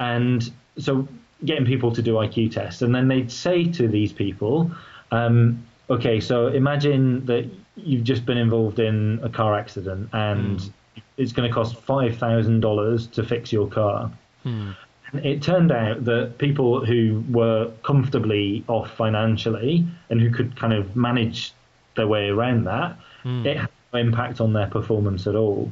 and 0.00 0.50
so 0.78 1.06
getting 1.44 1.66
people 1.66 1.92
to 1.92 2.02
do 2.02 2.14
IQ 2.14 2.52
tests, 2.52 2.82
and 2.82 2.94
then 2.94 3.08
they'd 3.08 3.30
say 3.30 3.64
to 3.64 3.88
these 3.88 4.12
people, 4.12 4.70
um, 5.10 5.64
okay, 5.90 6.20
so 6.20 6.48
imagine 6.48 7.24
that 7.26 7.48
you've 7.76 8.04
just 8.04 8.26
been 8.26 8.38
involved 8.38 8.80
in 8.80 9.20
a 9.22 9.28
car 9.28 9.56
accident 9.56 10.08
and 10.12 10.58
mm. 10.58 10.72
it's 11.16 11.30
going 11.30 11.48
to 11.48 11.54
cost 11.54 11.76
five 11.76 12.16
thousand 12.16 12.60
dollars 12.60 13.06
to 13.06 13.22
fix 13.22 13.52
your 13.52 13.68
car. 13.68 14.10
Mm 14.44 14.74
it 15.14 15.42
turned 15.42 15.72
out 15.72 16.04
that 16.04 16.36
people 16.38 16.84
who 16.84 17.24
were 17.30 17.70
comfortably 17.82 18.64
off 18.68 18.90
financially 18.90 19.86
and 20.10 20.20
who 20.20 20.30
could 20.30 20.56
kind 20.56 20.72
of 20.72 20.94
manage 20.96 21.52
their 21.96 22.06
way 22.06 22.28
around 22.28 22.64
that, 22.64 22.96
mm. 23.24 23.44
it 23.46 23.56
had 23.56 23.70
no 23.92 24.00
impact 24.00 24.40
on 24.40 24.52
their 24.52 24.66
performance 24.66 25.26
at 25.26 25.34
all. 25.34 25.70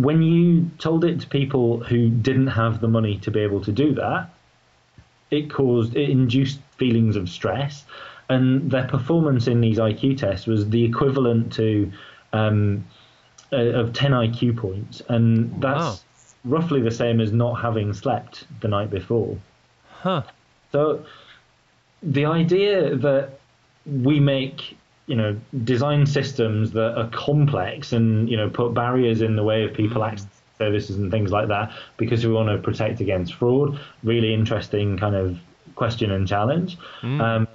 When 0.00 0.22
you 0.22 0.70
told 0.78 1.04
it 1.04 1.20
to 1.20 1.26
people 1.26 1.82
who 1.82 2.08
didn't 2.08 2.48
have 2.48 2.80
the 2.80 2.88
money 2.88 3.18
to 3.18 3.30
be 3.30 3.40
able 3.40 3.62
to 3.64 3.72
do 3.72 3.94
that, 3.94 4.30
it 5.30 5.50
caused, 5.50 5.96
it 5.96 6.10
induced 6.10 6.60
feelings 6.78 7.16
of 7.16 7.28
stress, 7.28 7.84
and 8.28 8.70
their 8.70 8.86
performance 8.86 9.46
in 9.46 9.60
these 9.60 9.78
IQ 9.78 10.18
tests 10.18 10.46
was 10.46 10.68
the 10.68 10.84
equivalent 10.84 11.52
to 11.54 11.90
um, 12.32 12.84
uh, 13.52 13.56
of 13.56 13.92
10 13.92 14.12
IQ 14.12 14.56
points, 14.56 15.02
and 15.08 15.60
that's. 15.60 15.80
Wow 15.80 15.98
roughly 16.46 16.80
the 16.80 16.90
same 16.90 17.20
as 17.20 17.32
not 17.32 17.54
having 17.60 17.92
slept 17.92 18.46
the 18.60 18.68
night 18.68 18.88
before. 18.88 19.36
Huh. 20.00 20.22
So 20.72 21.04
the 22.02 22.24
idea 22.24 22.96
that 22.96 23.38
we 23.84 24.20
make 24.20 24.76
you 25.06 25.14
know 25.14 25.36
design 25.64 26.06
systems 26.06 26.72
that 26.72 26.98
are 26.98 27.08
complex 27.10 27.92
and 27.92 28.28
you 28.28 28.36
know 28.36 28.50
put 28.50 28.74
barriers 28.74 29.20
in 29.20 29.36
the 29.36 29.42
way 29.42 29.64
of 29.64 29.72
people 29.72 30.02
mm. 30.02 30.12
accessing 30.12 30.28
services 30.58 30.96
and 30.96 31.10
things 31.10 31.30
like 31.30 31.48
that 31.48 31.70
because 31.98 32.26
we 32.26 32.32
want 32.32 32.48
to 32.48 32.56
protect 32.58 33.00
against 33.00 33.34
fraud 33.34 33.78
really 34.02 34.32
interesting 34.32 34.96
kind 34.96 35.14
of 35.14 35.38
question 35.74 36.10
and 36.10 36.26
challenge 36.26 36.78
mm. 37.02 37.20
um, 37.20 37.46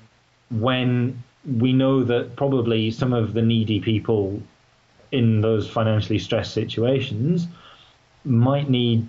when 0.52 1.22
we 1.58 1.74
know 1.74 2.04
that 2.04 2.36
probably 2.36 2.92
some 2.92 3.14
of 3.14 3.34
the 3.34 3.42
needy 3.42 3.80
people 3.80 4.42
in 5.12 5.42
those 5.42 5.68
financially 5.68 6.20
stressed 6.20 6.54
situations 6.54 7.48
might 8.24 8.70
need 8.70 9.08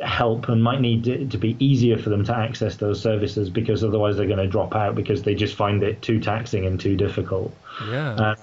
help 0.00 0.48
and 0.48 0.62
might 0.62 0.80
need 0.80 1.04
to 1.30 1.38
be 1.38 1.56
easier 1.64 1.96
for 1.96 2.10
them 2.10 2.24
to 2.24 2.36
access 2.36 2.76
those 2.76 3.00
services 3.00 3.50
because 3.50 3.84
otherwise 3.84 4.16
they're 4.16 4.26
going 4.26 4.38
to 4.38 4.46
drop 4.46 4.74
out 4.74 4.94
because 4.94 5.22
they 5.22 5.34
just 5.34 5.54
find 5.54 5.82
it 5.82 6.02
too 6.02 6.18
taxing 6.18 6.66
and 6.66 6.80
too 6.80 6.96
difficult. 6.96 7.54
Yeah. 7.88 8.14
Uh, 8.14 8.34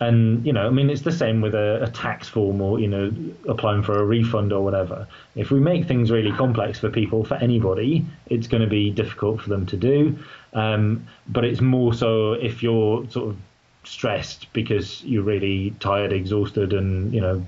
and 0.00 0.46
you 0.46 0.52
know, 0.52 0.66
I 0.66 0.70
mean, 0.70 0.90
it's 0.90 1.02
the 1.02 1.12
same 1.12 1.40
with 1.40 1.54
a, 1.54 1.82
a, 1.82 1.90
tax 1.90 2.28
form 2.28 2.60
or 2.60 2.78
you 2.78 2.86
know, 2.86 3.12
applying 3.48 3.82
for 3.82 3.98
a 3.98 4.04
refund 4.04 4.52
or 4.52 4.62
whatever. 4.62 5.08
If 5.34 5.50
we 5.50 5.58
make 5.58 5.86
things 5.86 6.10
really 6.10 6.30
complex 6.32 6.78
for 6.78 6.88
people, 6.88 7.24
for 7.24 7.34
anybody, 7.34 8.06
it's 8.26 8.46
going 8.46 8.62
to 8.62 8.68
be 8.68 8.90
difficult 8.90 9.40
for 9.40 9.48
them 9.48 9.66
to 9.66 9.76
do. 9.76 10.16
Um, 10.52 11.08
but 11.26 11.44
it's 11.44 11.60
more 11.60 11.94
so 11.94 12.34
if 12.34 12.62
you're 12.62 13.08
sort 13.10 13.30
of 13.30 13.36
stressed 13.84 14.52
because 14.52 15.02
you're 15.02 15.24
really 15.24 15.74
tired, 15.80 16.12
exhausted, 16.12 16.72
and 16.74 17.12
you 17.12 17.20
know, 17.20 17.44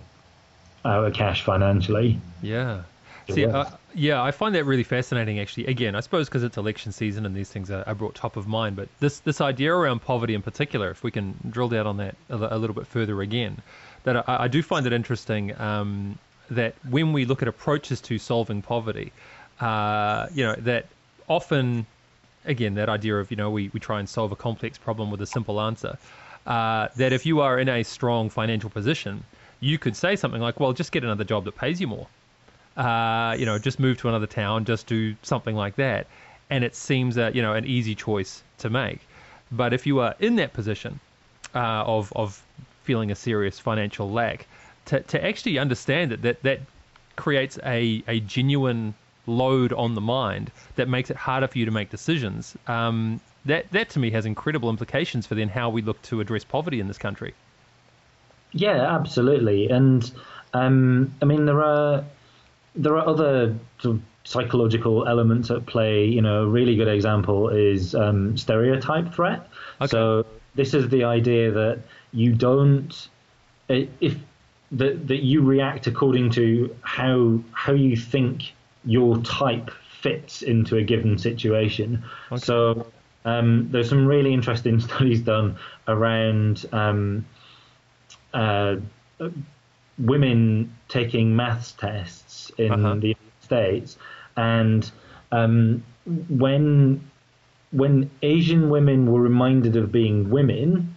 out 0.85 1.05
of 1.05 1.13
cash 1.13 1.43
financially. 1.43 2.19
Yeah. 2.43 2.83
See, 3.35 3.47
uh, 3.47 3.65
yeah, 3.95 4.23
I 4.23 4.31
find 4.31 4.55
that 4.55 4.65
really 4.65 4.83
fascinating. 4.83 5.41
Actually, 5.41 5.67
again, 5.67 5.95
I 5.95 6.01
suppose 6.01 6.29
because 6.29 6.43
it's 6.43 6.57
election 6.57 6.93
season 6.93 7.27
and 7.27 7.35
these 7.35 7.51
things 7.51 7.71
are, 7.71 7.85
are, 7.87 7.95
brought 7.95 8.15
top 8.15 8.37
of 8.37 8.47
mind. 8.47 8.77
But 8.77 8.89
this 9.01 9.21
this 9.21 9.41
idea 9.41 9.75
around 9.75 10.01
poverty 10.01 10.35
in 10.35 10.43
particular, 10.43 10.91
if 10.91 11.03
we 11.03 11.11
can 11.11 11.35
drill 11.49 11.69
down 11.69 11.87
on 11.87 11.97
that 11.99 12.15
a, 12.29 12.37
a 12.37 12.59
little 12.59 12.75
bit 12.75 12.87
further 12.87 13.21
again, 13.21 13.57
that 14.05 14.29
I, 14.29 14.45
I 14.45 14.49
do 14.49 14.63
find 14.63 14.87
it 14.87 14.93
interesting 14.93 15.59
um, 15.61 16.19
that 16.51 16.75
when 16.89 17.13
we 17.13 17.25
look 17.25 17.43
at 17.43 17.49
approaches 17.49 18.01
to 18.03 18.19
solving 18.19 18.63
poverty, 18.63 19.13
uh, 19.61 20.27
you 20.33 20.45
know, 20.45 20.55
that 20.55 20.87
often, 21.29 21.87
again, 22.45 22.75
that 22.75 22.89
idea 22.89 23.17
of 23.17 23.31
you 23.31 23.37
know 23.37 23.51
we, 23.51 23.71
we 23.73 23.81
try 23.81 23.99
and 23.99 24.09
solve 24.09 24.33
a 24.33 24.37
complex 24.37 24.79
problem 24.79 25.11
with 25.11 25.21
a 25.21 25.27
simple 25.27 25.61
answer. 25.61 25.99
Uh, 26.47 26.89
that 26.97 27.13
if 27.13 27.27
you 27.27 27.41
are 27.41 27.59
in 27.59 27.69
a 27.69 27.83
strong 27.83 28.31
financial 28.31 28.71
position, 28.71 29.23
you 29.61 29.79
could 29.79 29.95
say 29.95 30.17
something 30.17 30.41
like, 30.41 30.59
well, 30.59 30.73
just 30.73 30.91
get 30.91 31.05
another 31.05 31.25
job 31.25 31.45
that 31.45 31.55
pays 31.55 31.81
you 31.81 31.87
more. 31.87 32.07
Uh, 32.81 33.37
you 33.39 33.45
know, 33.45 33.59
just 33.59 33.79
move 33.79 33.99
to 33.99 34.09
another 34.09 34.27
town, 34.27 34.65
just 34.65 34.87
do 34.87 35.15
something 35.23 35.55
like 35.55 35.77
that. 35.77 36.07
And 36.49 36.65
it 36.65 36.75
seems, 36.75 37.19
uh, 37.19 37.31
you 37.35 37.43
know, 37.43 37.53
an 37.53 37.67
easy 37.67 37.95
choice 37.95 38.43
to 38.59 38.71
make. 38.71 39.01
But 39.53 39.75
if 39.75 39.87
you 39.87 40.01
are 40.01 40.15
in 40.19 40.37
that 40.37 40.55
position 40.55 40.99
uh, 41.55 41.85
of, 41.85 42.11
of 42.17 42.43
feeling 42.85 43.11
a 43.11 43.15
serious 43.15 43.59
financial 43.59 44.11
lack, 44.11 44.47
to, 44.87 45.01
to 45.01 45.23
actually 45.23 45.59
understand 45.59 46.11
that, 46.11 46.23
that 46.23 46.43
that 46.43 46.61
creates 47.17 47.59
a, 47.65 48.03
a 48.09 48.21
genuine 48.21 48.95
load 49.27 49.75
on 49.75 49.95
the 49.95 50.01
mind 50.01 50.51
that 50.77 50.89
makes 50.89 51.11
it 51.11 51.17
harder 51.17 51.49
for 51.49 51.59
you 51.59 51.67
to 51.67 51.71
make 51.71 51.91
decisions. 51.91 52.57
Um, 52.67 53.21
that, 53.45 53.71
that 53.73 53.91
to 53.91 53.99
me 53.99 54.11
has 54.13 54.25
incredible 54.25 54.71
implications 54.71 55.27
for 55.27 55.35
then 55.35 55.51
how 55.51 55.69
we 55.69 55.83
look 55.83 56.01
to 56.03 56.21
address 56.23 56.45
poverty 56.45 56.81
in 56.81 56.89
this 56.89 56.99
country. 56.99 57.35
Yeah, 58.53 58.97
absolutely. 58.97 59.69
And 59.69 60.11
um, 60.55 61.15
I 61.21 61.27
mean, 61.27 61.45
there 61.45 61.63
are 61.63 62.05
there 62.75 62.97
are 62.97 63.07
other 63.07 63.57
sort 63.81 63.97
of 63.97 64.03
psychological 64.25 65.07
elements 65.07 65.51
at 65.51 65.67
play. 65.67 66.05
You 66.05 66.23
know, 66.23 66.45
a 66.45 66.47
really 66.47 66.77
good 66.77 66.89
example 66.89 67.49
is 67.49 67.95
um, 67.95 68.37
stereotype 68.37 69.15
threat. 69.15 69.49
Okay. 69.81 69.91
So 69.91 70.27
this 70.55 70.75
is 70.75 70.89
the 70.89 71.05
idea 71.05 71.51
that 71.51 71.81
you 72.13 72.33
don't 72.35 73.09
if 73.69 74.17
that 74.73 75.09
that 75.09 75.23
you 75.23 75.43
react 75.43 75.87
according 75.87 76.31
to 76.31 76.75
how 76.83 77.41
how 77.53 77.73
you 77.73 77.97
think 77.97 78.53
your 78.85 79.19
type 79.19 79.71
fits 80.01 80.43
into 80.43 80.77
a 80.77 80.83
given 80.83 81.19
situation. 81.19 82.03
Okay. 82.33 82.41
So 82.41 82.87
um, 83.25 83.69
there's 83.71 83.89
some 83.89 84.07
really 84.07 84.33
interesting 84.33 84.81
studies 84.89 85.21
done 85.21 85.57
around 85.87 86.67
um, 86.73 87.27
uh, 88.33 88.77
women 90.01 90.75
taking 90.89 91.37
maths 91.37 91.73
tests 91.73 92.51
in 92.59 92.73
uh-huh. 92.73 92.95
the 92.95 93.09
United 93.09 93.43
States, 93.43 93.99
and 94.37 94.91
um, 95.33 95.83
when 96.29 97.01
when 97.73 98.11
Asian 98.23 98.69
women 98.69 99.11
were 99.11 99.21
reminded 99.21 99.77
of 99.77 99.93
being 99.93 100.29
women, 100.29 100.97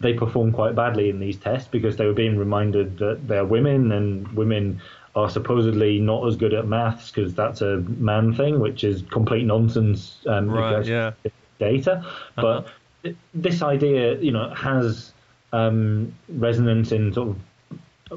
they 0.00 0.12
performed 0.14 0.54
quite 0.54 0.74
badly 0.74 1.08
in 1.10 1.18
these 1.18 1.36
tests 1.36 1.68
because 1.68 1.96
they 1.96 2.06
were 2.06 2.12
being 2.12 2.36
reminded 2.36 2.98
that 2.98 3.26
they're 3.26 3.44
women 3.44 3.90
and 3.90 4.28
women 4.28 4.80
are 5.14 5.28
supposedly 5.28 5.98
not 5.98 6.26
as 6.26 6.36
good 6.36 6.54
at 6.54 6.66
maths 6.66 7.10
because 7.10 7.34
that's 7.34 7.60
a 7.60 7.78
man 7.98 8.32
thing, 8.34 8.60
which 8.60 8.84
is 8.84 9.02
complete 9.10 9.44
nonsense. 9.44 10.18
Um, 10.26 10.48
right, 10.50 10.84
yeah. 10.84 11.12
Data, 11.58 11.98
uh-huh. 11.98 12.62
but 13.02 13.14
this 13.34 13.62
idea, 13.62 14.16
you 14.18 14.32
know, 14.32 14.52
has 14.54 15.12
um, 15.52 16.14
resonance 16.28 16.92
in 16.92 17.12
sort 17.12 17.28
of 17.28 17.36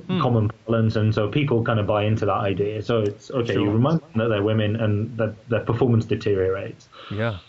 mm. 0.02 0.22
common 0.22 0.52
parlance, 0.66 0.96
and 0.96 1.14
so 1.14 1.30
people 1.30 1.64
kind 1.64 1.80
of 1.80 1.88
buy 1.88 2.04
into 2.04 2.26
that 2.26 2.38
idea. 2.38 2.82
So 2.82 3.02
it's 3.02 3.32
okay. 3.32 3.54
Sure. 3.54 3.64
You 3.64 3.72
remind 3.72 4.02
them 4.02 4.12
that 4.16 4.28
they're 4.30 4.44
women 4.44 4.76
and 4.76 5.18
that 5.18 5.36
their 5.50 5.62
performance 5.62 6.06
deteriorates. 6.06 6.88
Yeah. 7.12 7.40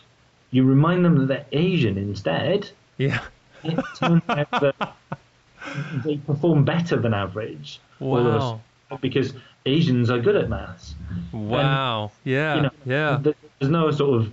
You 0.51 0.65
remind 0.65 1.05
them 1.05 1.19
that 1.19 1.27
they're 1.27 1.47
Asian 1.53 1.99
instead. 1.99 2.71
Yeah. 2.99 3.21
It 3.65 3.79
turns 3.97 4.23
out 4.29 4.51
that 4.51 4.95
they 6.05 6.19
perform 6.19 6.65
better 6.65 6.97
than 6.97 7.13
average. 7.15 7.81
Wow. 7.99 8.61
Because 9.01 9.33
Asians 9.65 10.11
are 10.11 10.21
good 10.21 10.37
at 10.37 10.49
maths. 10.49 10.95
Wow. 11.33 12.13
And, 12.25 12.33
yeah. 12.33 12.55
You 12.55 12.63
know, 12.63 12.71
yeah. 12.85 13.33
There's 13.59 13.71
no 13.71 13.91
sort 13.91 14.21
of 14.21 14.33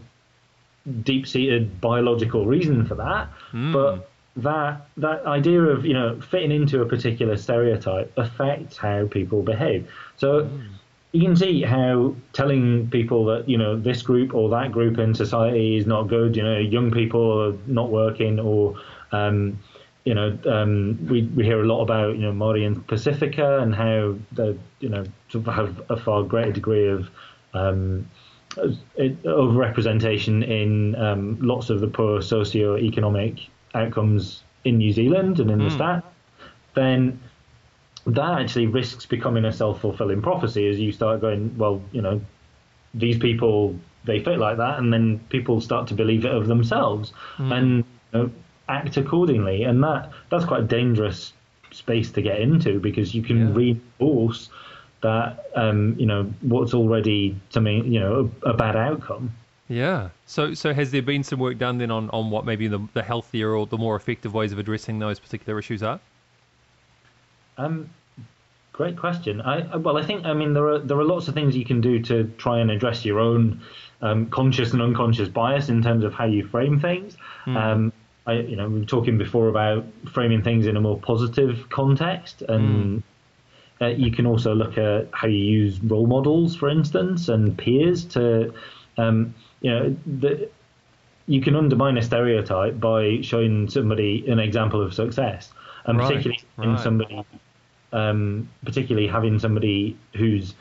deep-seated 1.03 1.79
biological 1.81 2.45
reason 2.45 2.85
for 2.85 2.95
that, 2.95 3.29
mm. 3.53 3.73
but 3.73 4.11
that 4.37 4.87
that 4.97 5.25
idea 5.25 5.61
of 5.61 5.85
you 5.85 5.93
know 5.93 6.19
fitting 6.21 6.51
into 6.51 6.81
a 6.81 6.85
particular 6.85 7.37
stereotype 7.37 8.11
affects 8.17 8.77
how 8.77 9.07
people 9.07 9.43
behave. 9.43 9.87
So 10.17 10.43
mm. 10.43 10.67
you 11.11 11.21
can 11.21 11.35
see 11.35 11.61
how 11.61 12.15
telling 12.33 12.89
people 12.89 13.25
that 13.25 13.47
you 13.47 13.57
know 13.57 13.77
this 13.79 14.01
group 14.01 14.33
or 14.33 14.49
that 14.49 14.71
group 14.71 14.97
in 14.97 15.13
society 15.13 15.77
is 15.77 15.85
not 15.85 16.07
good. 16.07 16.35
You 16.35 16.43
know, 16.43 16.57
young 16.57 16.91
people 16.91 17.41
are 17.41 17.53
not 17.67 17.91
working, 17.91 18.39
or 18.39 18.75
um, 19.11 19.59
you 20.03 20.15
know, 20.15 20.37
um, 20.45 20.97
we 21.07 21.23
we 21.35 21.43
hear 21.43 21.61
a 21.61 21.65
lot 21.65 21.83
about 21.83 22.15
you 22.15 22.21
know 22.21 22.33
Maori 22.33 22.65
and 22.65 22.85
Pacifica 22.87 23.59
and 23.59 23.75
how 23.75 24.15
they 24.31 24.57
you 24.79 24.89
know 24.89 25.05
have 25.45 25.81
a 25.89 25.97
far 25.97 26.23
greater 26.23 26.53
degree 26.53 26.87
of 26.87 27.07
um, 27.53 28.09
overrepresentation 28.55 30.47
in 30.47 30.95
um, 30.95 31.37
lots 31.39 31.69
of 31.69 31.81
the 31.81 31.87
poor 31.87 32.21
socio-economic 32.21 33.47
outcomes 33.73 34.43
in 34.65 34.77
New 34.77 34.91
Zealand 34.91 35.39
and 35.39 35.51
in 35.51 35.59
mm. 35.59 35.63
the 35.63 35.69
hmm. 35.69 35.75
stat, 35.75 36.03
then 36.73 37.19
that 38.05 38.41
actually 38.41 38.67
risks 38.67 39.05
becoming 39.05 39.45
a 39.45 39.53
self 39.53 39.81
fulfilling 39.81 40.21
prophecy 40.21 40.67
as 40.67 40.79
you 40.79 40.91
start 40.91 41.21
going, 41.21 41.57
well, 41.57 41.81
you 41.91 42.01
know, 42.01 42.21
these 42.93 43.17
people 43.17 43.75
they 44.05 44.21
fit 44.21 44.37
like 44.37 44.57
that, 44.57 44.79
and 44.79 44.91
then 44.91 45.19
people 45.29 45.61
start 45.61 45.87
to 45.87 45.93
believe 45.93 46.25
it 46.25 46.33
of 46.33 46.47
themselves 46.47 47.13
mm. 47.37 47.53
and 47.53 47.77
you 47.77 48.19
know, 48.19 48.31
act 48.67 48.97
accordingly, 48.97 49.63
and 49.63 49.83
that 49.83 50.11
that's 50.29 50.45
quite 50.45 50.61
a 50.61 50.67
dangerous 50.67 51.33
space 51.71 52.11
to 52.11 52.21
get 52.21 52.39
into 52.39 52.79
because 52.79 53.15
you 53.15 53.23
can 53.23 53.47
yeah. 53.47 53.53
reinforce 53.53 54.49
that 55.01 55.45
um, 55.55 55.95
you 55.97 56.05
know 56.05 56.23
what's 56.41 56.73
already 56.73 57.35
something 57.49 57.91
you 57.91 57.99
know 57.99 58.31
a, 58.43 58.49
a, 58.49 58.53
bad 58.53 58.75
outcome. 58.75 59.31
Yeah. 59.67 60.09
So 60.25 60.53
so 60.53 60.73
has 60.73 60.91
there 60.91 61.01
been 61.01 61.23
some 61.23 61.39
work 61.39 61.57
done 61.57 61.77
then 61.77 61.91
on, 61.91 62.09
on 62.09 62.29
what 62.29 62.45
maybe 62.45 62.67
the, 62.67 62.85
the 62.93 63.03
healthier 63.03 63.55
or 63.55 63.65
the 63.65 63.77
more 63.77 63.95
effective 63.95 64.33
ways 64.33 64.51
of 64.51 64.59
addressing 64.59 64.99
those 64.99 65.19
particular 65.19 65.57
issues 65.57 65.81
are? 65.83 65.99
Um, 67.57 67.89
great 68.73 68.97
question. 68.97 69.41
I 69.41 69.75
well, 69.77 69.97
I 69.97 70.05
think 70.05 70.25
I 70.25 70.33
mean 70.33 70.53
there 70.53 70.67
are 70.67 70.79
there 70.79 70.99
are 70.99 71.05
lots 71.05 71.27
of 71.27 71.33
things 71.33 71.55
you 71.55 71.65
can 71.65 71.81
do 71.81 71.99
to 72.03 72.25
try 72.37 72.59
and 72.59 72.71
address 72.71 73.05
your 73.05 73.19
own 73.19 73.61
um, 74.01 74.27
conscious 74.29 74.73
and 74.73 74.81
unconscious 74.81 75.29
bias 75.29 75.69
in 75.69 75.81
terms 75.81 76.03
of 76.03 76.13
how 76.13 76.25
you 76.25 76.45
frame 76.47 76.79
things. 76.79 77.15
Mm. 77.45 77.55
Um, 77.55 77.93
I, 78.25 78.33
you 78.33 78.55
know, 78.55 78.69
we 78.69 78.79
were 78.79 78.85
talking 78.85 79.17
before 79.17 79.49
about 79.49 79.85
framing 80.13 80.43
things 80.43 80.65
in 80.65 80.77
a 80.77 80.81
more 80.81 80.97
positive 80.97 81.69
context, 81.69 82.41
and 82.41 83.03
mm. 83.81 83.85
uh, 83.85 83.87
you 83.87 84.11
can 84.11 84.25
also 84.25 84.53
look 84.53 84.77
at 84.77 85.09
how 85.11 85.27
you 85.27 85.37
use 85.37 85.81
role 85.81 86.07
models, 86.07 86.55
for 86.55 86.69
instance, 86.69 87.27
and 87.27 87.57
peers 87.57 88.05
to, 88.05 88.53
um, 88.97 89.33
you 89.61 89.71
know, 89.71 89.95
the, 90.05 90.49
you 91.27 91.41
can 91.41 91.55
undermine 91.55 91.97
a 91.97 92.01
stereotype 92.01 92.79
by 92.79 93.21
showing 93.21 93.69
somebody 93.69 94.29
an 94.29 94.39
example 94.39 94.81
of 94.81 94.93
success, 94.93 95.51
and 95.85 95.97
right. 95.97 96.07
particularly 96.07 96.43
right. 96.57 96.67
in 96.69 96.77
somebody, 96.77 97.25
um, 97.91 98.49
particularly 98.65 99.07
having 99.07 99.39
somebody 99.39 99.97
who's, 100.15 100.55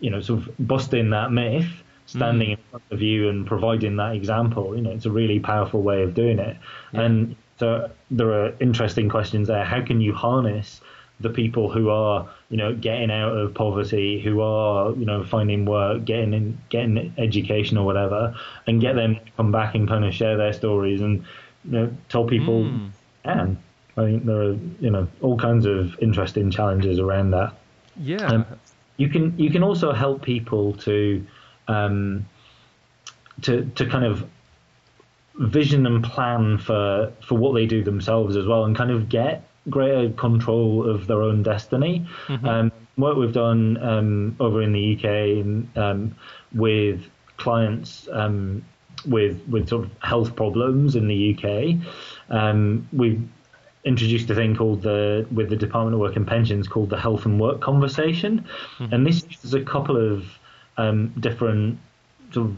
you 0.00 0.10
know, 0.10 0.20
sort 0.20 0.40
of 0.40 0.50
busting 0.58 1.10
that 1.10 1.30
myth 1.32 1.68
standing 2.06 2.48
mm. 2.48 2.52
in 2.52 2.58
front 2.70 2.84
of 2.90 3.02
you 3.02 3.28
and 3.28 3.46
providing 3.46 3.96
that 3.96 4.14
example. 4.14 4.74
You 4.74 4.82
know, 4.82 4.90
it's 4.90 5.04
a 5.04 5.10
really 5.10 5.40
powerful 5.40 5.82
way 5.82 6.02
of 6.02 6.14
doing 6.14 6.38
it. 6.38 6.56
Yeah. 6.92 7.02
And 7.02 7.36
so 7.58 7.90
there 8.10 8.32
are 8.32 8.54
interesting 8.60 9.08
questions 9.08 9.48
there. 9.48 9.64
How 9.64 9.84
can 9.84 10.00
you 10.00 10.14
harness 10.14 10.80
the 11.20 11.30
people 11.30 11.70
who 11.70 11.90
are, 11.90 12.28
you 12.48 12.56
know, 12.56 12.74
getting 12.74 13.10
out 13.10 13.36
of 13.36 13.54
poverty, 13.54 14.20
who 14.20 14.40
are, 14.40 14.92
you 14.92 15.04
know, 15.04 15.24
finding 15.24 15.64
work, 15.64 16.04
getting 16.04 16.32
in, 16.32 16.58
getting 16.68 17.12
education 17.18 17.76
or 17.76 17.84
whatever, 17.84 18.34
and 18.66 18.80
get 18.80 18.94
them 18.94 19.16
to 19.16 19.30
come 19.36 19.50
back 19.50 19.74
and 19.74 19.88
kind 19.88 20.04
of 20.04 20.14
share 20.14 20.36
their 20.36 20.52
stories 20.52 21.00
and, 21.00 21.24
you 21.64 21.72
know, 21.72 21.96
tell 22.08 22.24
people, 22.24 22.64
mm. 22.64 22.90
and 23.24 23.56
I 23.96 24.04
think 24.04 24.24
there 24.26 24.42
are, 24.42 24.56
you 24.80 24.90
know, 24.90 25.08
all 25.20 25.36
kinds 25.36 25.66
of 25.66 25.98
interesting 26.00 26.50
challenges 26.52 27.00
around 27.00 27.32
that. 27.32 27.54
Yeah. 27.96 28.26
Um, 28.26 28.46
you 28.96 29.08
can 29.08 29.36
you 29.38 29.50
can 29.50 29.62
also 29.62 29.92
help 29.92 30.22
people 30.22 30.74
to 30.74 31.26
um, 31.66 32.26
to 33.42 33.64
to 33.74 33.86
kind 33.86 34.04
of 34.04 34.28
vision 35.34 35.86
and 35.86 36.04
plan 36.04 36.58
for 36.58 37.12
for 37.26 37.36
what 37.36 37.54
they 37.54 37.66
do 37.66 37.82
themselves 37.82 38.36
as 38.36 38.46
well, 38.46 38.64
and 38.64 38.76
kind 38.76 38.90
of 38.90 39.08
get 39.08 39.47
greater 39.70 40.10
control 40.10 40.88
of 40.88 41.06
their 41.06 41.22
own 41.22 41.42
destiny. 41.42 42.06
Mm-hmm. 42.26 42.46
Um, 42.46 42.72
what 42.96 43.16
we've 43.16 43.32
done 43.32 43.76
um, 43.82 44.36
over 44.40 44.60
in 44.62 44.72
the 44.72 44.96
UK 44.96 45.76
um, 45.76 46.16
with 46.52 47.08
clients 47.36 48.08
um, 48.12 48.64
with 49.06 49.40
with 49.48 49.68
sort 49.68 49.84
of 49.84 49.90
health 50.02 50.34
problems 50.34 50.96
in 50.96 51.06
the 51.06 51.36
UK, 51.36 51.76
um, 52.30 52.88
we've 52.92 53.22
introduced 53.84 54.28
a 54.30 54.34
thing 54.34 54.56
called 54.56 54.82
the 54.82 55.26
with 55.30 55.48
the 55.48 55.56
Department 55.56 55.94
of 55.94 56.00
Work 56.00 56.16
and 56.16 56.26
Pensions 56.26 56.66
called 56.66 56.90
the 56.90 56.98
Health 56.98 57.24
and 57.24 57.40
Work 57.40 57.60
Conversation, 57.60 58.44
mm-hmm. 58.78 58.92
and 58.92 59.06
this 59.06 59.24
is 59.44 59.54
a 59.54 59.62
couple 59.62 59.96
of 59.96 60.24
um, 60.76 61.14
different 61.20 61.78
sort 62.32 62.48
of 62.48 62.56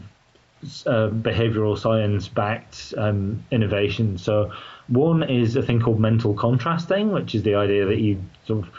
uh, 0.85 1.09
behavioral 1.09 1.77
science 1.77 2.27
backed 2.27 2.93
um, 2.97 3.43
innovation. 3.51 4.17
So, 4.17 4.51
one 4.87 5.23
is 5.23 5.55
a 5.55 5.61
thing 5.61 5.79
called 5.79 5.99
mental 5.99 6.33
contrasting, 6.33 7.11
which 7.11 7.35
is 7.35 7.43
the 7.43 7.55
idea 7.55 7.85
that 7.85 7.99
you 7.99 8.23
sort 8.45 8.65
of 8.65 8.71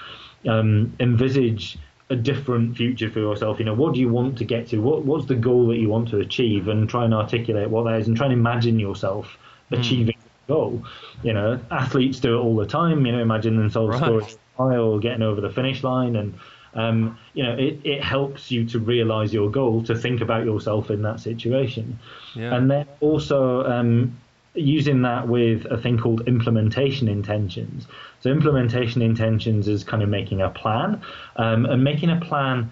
um, 0.48 0.94
envisage 1.00 1.78
a 2.10 2.16
different 2.16 2.76
future 2.76 3.10
for 3.10 3.20
yourself. 3.20 3.58
You 3.58 3.64
know, 3.64 3.74
what 3.74 3.94
do 3.94 4.00
you 4.00 4.08
want 4.08 4.36
to 4.38 4.44
get 4.44 4.68
to? 4.68 4.78
What 4.78 5.04
What's 5.04 5.26
the 5.26 5.34
goal 5.34 5.68
that 5.68 5.78
you 5.78 5.88
want 5.88 6.08
to 6.10 6.18
achieve? 6.18 6.68
And 6.68 6.88
try 6.88 7.04
and 7.04 7.14
articulate 7.14 7.70
what 7.70 7.84
that 7.84 8.00
is 8.00 8.08
and 8.08 8.16
try 8.16 8.26
and 8.26 8.32
imagine 8.32 8.78
yourself 8.78 9.38
mm. 9.70 9.78
achieving 9.78 10.16
the 10.18 10.52
goal. 10.52 10.84
You 11.22 11.32
know, 11.32 11.60
athletes 11.70 12.20
do 12.20 12.36
it 12.36 12.40
all 12.40 12.56
the 12.56 12.66
time. 12.66 13.06
You 13.06 13.12
know, 13.12 13.22
imagine 13.22 13.56
themselves 13.56 14.00
right. 14.00 14.02
scoring 14.02 14.26
a 14.58 14.62
mile, 14.62 14.98
getting 14.98 15.22
over 15.22 15.40
the 15.40 15.50
finish 15.50 15.82
line, 15.82 16.16
and 16.16 16.34
um, 16.74 17.18
you 17.34 17.44
know, 17.44 17.54
it, 17.54 17.80
it 17.84 18.02
helps 18.02 18.50
you 18.50 18.64
to 18.66 18.78
realize 18.78 19.32
your 19.32 19.50
goal, 19.50 19.82
to 19.84 19.94
think 19.94 20.20
about 20.20 20.44
yourself 20.44 20.90
in 20.90 21.02
that 21.02 21.20
situation. 21.20 21.98
Yeah. 22.34 22.54
And 22.54 22.70
then 22.70 22.86
also 23.00 23.64
um, 23.64 24.18
using 24.54 25.02
that 25.02 25.28
with 25.28 25.64
a 25.66 25.78
thing 25.78 25.98
called 25.98 26.26
implementation 26.28 27.08
intentions. 27.08 27.86
So, 28.20 28.30
implementation 28.30 29.02
intentions 29.02 29.68
is 29.68 29.84
kind 29.84 30.02
of 30.02 30.08
making 30.08 30.42
a 30.42 30.50
plan 30.50 31.00
um, 31.36 31.66
and 31.66 31.82
making 31.82 32.10
a 32.10 32.20
plan 32.20 32.70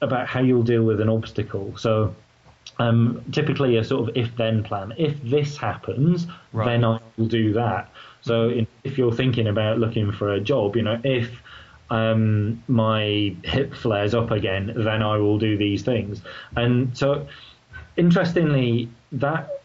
about 0.00 0.28
how 0.28 0.40
you'll 0.40 0.62
deal 0.62 0.84
with 0.84 1.00
an 1.00 1.08
obstacle. 1.08 1.76
So, 1.76 2.14
um, 2.78 3.22
typically 3.32 3.76
a 3.76 3.84
sort 3.84 4.08
of 4.08 4.16
if 4.16 4.34
then 4.36 4.62
plan. 4.62 4.94
If 4.96 5.20
this 5.22 5.56
happens, 5.56 6.26
right. 6.52 6.66
then 6.66 6.84
I 6.84 7.00
will 7.16 7.26
do 7.26 7.52
that. 7.54 7.90
So, 8.22 8.48
in, 8.48 8.66
if 8.84 8.96
you're 8.96 9.12
thinking 9.12 9.48
about 9.48 9.78
looking 9.78 10.12
for 10.12 10.32
a 10.32 10.40
job, 10.40 10.76
you 10.76 10.82
know, 10.82 11.00
if 11.02 11.30
um, 11.90 12.62
my 12.68 13.34
hip 13.42 13.74
flares 13.74 14.14
up 14.14 14.30
again, 14.30 14.72
then 14.76 15.02
I 15.02 15.16
will 15.16 15.38
do 15.38 15.56
these 15.56 15.82
things. 15.82 16.22
And 16.56 16.96
so, 16.96 17.26
interestingly, 17.96 18.88
that 19.12 19.59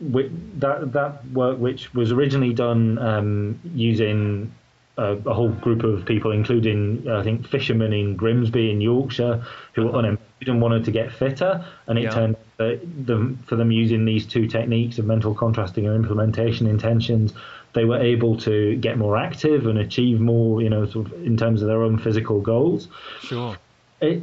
that 0.00 0.92
that 0.92 1.30
work, 1.32 1.58
which 1.58 1.92
was 1.94 2.12
originally 2.12 2.52
done 2.52 2.98
um, 2.98 3.60
using 3.74 4.52
a, 4.96 5.14
a, 5.14 5.34
whole 5.34 5.50
group 5.50 5.82
of 5.82 6.04
people, 6.06 6.30
including 6.30 7.08
I 7.08 7.22
think 7.22 7.46
fishermen 7.46 7.92
in 7.92 8.16
Grimsby 8.16 8.70
in 8.70 8.80
Yorkshire, 8.80 9.44
who 9.74 9.86
were 9.86 9.94
unemployed 9.94 10.48
and 10.48 10.60
wanted 10.62 10.84
to 10.84 10.92
get 10.92 11.12
fitter, 11.12 11.64
and 11.86 11.98
it 11.98 12.04
yeah. 12.04 12.10
turned 12.10 12.36
out 12.60 12.78
the, 13.06 13.36
for 13.46 13.56
them 13.56 13.72
using 13.72 14.04
these 14.04 14.24
two 14.26 14.46
techniques 14.46 14.98
of 14.98 15.04
mental 15.04 15.34
contrasting 15.34 15.86
and 15.86 15.96
implementation 15.96 16.66
intentions 16.66 17.32
they 17.74 17.84
were 17.84 17.98
able 17.98 18.36
to 18.36 18.76
get 18.76 18.98
more 18.98 19.16
active 19.16 19.66
and 19.66 19.78
achieve 19.78 20.20
more, 20.20 20.62
you 20.62 20.70
know, 20.70 20.86
sort 20.86 21.06
of 21.06 21.12
in 21.24 21.36
terms 21.36 21.62
of 21.62 21.68
their 21.68 21.82
own 21.82 21.98
physical 21.98 22.40
goals. 22.40 22.88
Sure. 23.22 23.56
It, 24.00 24.22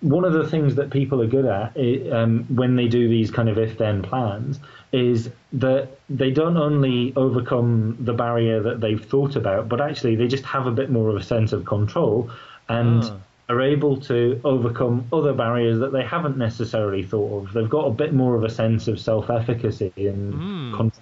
one 0.00 0.24
of 0.24 0.32
the 0.32 0.48
things 0.48 0.76
that 0.76 0.90
people 0.90 1.20
are 1.20 1.26
good 1.26 1.44
at 1.44 1.76
um, 2.12 2.44
when 2.54 2.76
they 2.76 2.86
do 2.86 3.08
these 3.08 3.30
kind 3.30 3.48
of 3.48 3.58
if-then 3.58 4.02
plans 4.02 4.60
is 4.92 5.30
that 5.52 5.98
they 6.08 6.30
don't 6.30 6.56
only 6.56 7.12
overcome 7.16 7.96
the 8.00 8.12
barrier 8.12 8.62
that 8.62 8.80
they've 8.80 9.04
thought 9.04 9.36
about, 9.36 9.68
but 9.68 9.80
actually 9.80 10.16
they 10.16 10.28
just 10.28 10.44
have 10.44 10.66
a 10.66 10.70
bit 10.70 10.90
more 10.90 11.08
of 11.08 11.16
a 11.16 11.22
sense 11.22 11.52
of 11.52 11.64
control 11.64 12.30
and 12.68 13.04
ah. 13.04 13.16
are 13.48 13.60
able 13.60 14.00
to 14.00 14.40
overcome 14.44 15.06
other 15.12 15.32
barriers 15.32 15.78
that 15.80 15.92
they 15.92 16.04
haven't 16.04 16.38
necessarily 16.38 17.02
thought 17.02 17.42
of. 17.42 17.52
They've 17.52 17.68
got 17.68 17.86
a 17.86 17.90
bit 17.90 18.14
more 18.14 18.36
of 18.36 18.44
a 18.44 18.50
sense 18.50 18.88
of 18.88 19.00
self-efficacy 19.00 19.92
and 19.96 20.34
mm. 20.34 20.92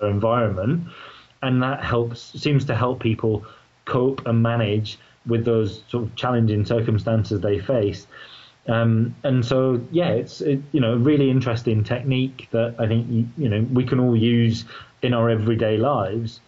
their 0.00 0.10
environment 0.10 0.88
and 1.42 1.62
that 1.62 1.84
helps 1.84 2.20
seems 2.40 2.64
to 2.66 2.74
help 2.74 3.00
people 3.00 3.44
cope 3.84 4.26
and 4.26 4.42
manage 4.42 4.98
with 5.26 5.44
those 5.44 5.82
sort 5.88 6.04
of 6.04 6.14
challenging 6.16 6.64
circumstances 6.64 7.40
they 7.40 7.58
face. 7.58 8.06
Um, 8.68 9.14
and 9.22 9.44
so, 9.44 9.80
yeah, 9.92 10.08
it's 10.08 10.40
it, 10.40 10.60
you 10.72 10.80
know 10.80 10.94
a 10.94 10.96
really 10.96 11.30
interesting 11.30 11.84
technique 11.84 12.48
that 12.50 12.74
I 12.78 12.86
think 12.86 13.28
you 13.36 13.48
know 13.48 13.60
we 13.72 13.84
can 13.84 14.00
all 14.00 14.16
use 14.16 14.64
in 15.02 15.14
our 15.14 15.30
everyday 15.30 15.76
lives. 15.76 16.40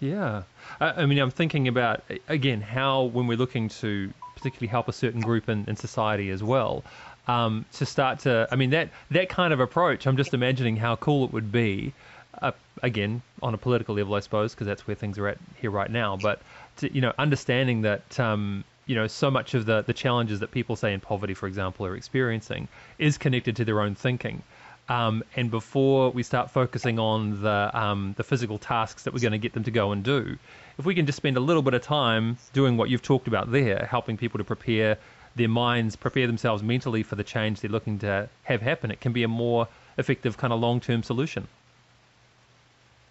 Yeah, 0.00 0.44
I, 0.80 1.02
I 1.02 1.06
mean, 1.06 1.18
I'm 1.18 1.30
thinking 1.30 1.68
about 1.68 2.02
again 2.28 2.60
how 2.60 3.04
when 3.04 3.26
we're 3.26 3.36
looking 3.36 3.68
to 3.80 4.12
particularly 4.34 4.68
help 4.68 4.88
a 4.88 4.92
certain 4.92 5.20
group 5.20 5.50
in, 5.50 5.66
in 5.68 5.76
society 5.76 6.30
as 6.30 6.42
well, 6.42 6.82
um, 7.28 7.66
to 7.74 7.84
start 7.84 8.20
to, 8.20 8.48
I 8.50 8.56
mean 8.56 8.70
that 8.70 8.88
that 9.10 9.28
kind 9.28 9.52
of 9.52 9.60
approach. 9.60 10.06
I'm 10.06 10.16
just 10.16 10.34
imagining 10.34 10.76
how 10.76 10.96
cool 10.96 11.24
it 11.26 11.32
would 11.32 11.52
be 11.52 11.92
uh, 12.40 12.52
again 12.82 13.22
on 13.42 13.54
a 13.54 13.58
political 13.58 13.94
level, 13.94 14.14
I 14.14 14.20
suppose, 14.20 14.54
because 14.54 14.66
that's 14.66 14.86
where 14.86 14.94
things 14.94 15.18
are 15.18 15.28
at 15.28 15.38
here 15.60 15.70
right 15.70 15.90
now. 15.90 16.16
But 16.16 16.40
to, 16.78 16.92
you 16.92 17.00
know, 17.00 17.12
understanding 17.18 17.82
that 17.82 18.18
um, 18.18 18.64
you 18.90 18.96
know 18.96 19.06
so 19.06 19.30
much 19.30 19.54
of 19.54 19.66
the 19.66 19.82
the 19.82 19.92
challenges 19.92 20.40
that 20.40 20.50
people 20.50 20.74
say 20.74 20.92
in 20.92 20.98
poverty, 20.98 21.32
for 21.32 21.46
example, 21.46 21.86
are 21.86 21.94
experiencing 21.94 22.66
is 22.98 23.18
connected 23.18 23.54
to 23.56 23.64
their 23.64 23.80
own 23.80 23.94
thinking. 23.94 24.42
Um, 24.88 25.22
and 25.36 25.48
before 25.48 26.10
we 26.10 26.24
start 26.24 26.50
focusing 26.50 26.98
on 26.98 27.40
the 27.40 27.70
um, 27.72 28.14
the 28.16 28.24
physical 28.24 28.58
tasks 28.58 29.04
that 29.04 29.14
we're 29.14 29.20
going 29.20 29.38
to 29.40 29.44
get 29.46 29.52
them 29.52 29.62
to 29.62 29.70
go 29.70 29.92
and 29.92 30.02
do, 30.02 30.36
if 30.76 30.84
we 30.84 30.96
can 30.96 31.06
just 31.06 31.16
spend 31.16 31.36
a 31.36 31.40
little 31.48 31.62
bit 31.62 31.74
of 31.74 31.82
time 31.82 32.36
doing 32.52 32.76
what 32.76 32.90
you've 32.90 33.06
talked 33.12 33.28
about 33.28 33.52
there, 33.52 33.86
helping 33.88 34.16
people 34.16 34.38
to 34.38 34.44
prepare 34.44 34.98
their 35.36 35.48
minds, 35.48 35.94
prepare 35.94 36.26
themselves 36.26 36.60
mentally 36.60 37.04
for 37.04 37.14
the 37.14 37.22
change 37.22 37.60
they're 37.60 37.70
looking 37.70 38.00
to 38.00 38.28
have 38.42 38.60
happen, 38.60 38.90
it 38.90 39.00
can 39.00 39.12
be 39.12 39.22
a 39.22 39.28
more 39.28 39.68
effective 39.98 40.36
kind 40.36 40.52
of 40.52 40.58
long 40.58 40.80
term 40.80 41.04
solution. 41.04 41.46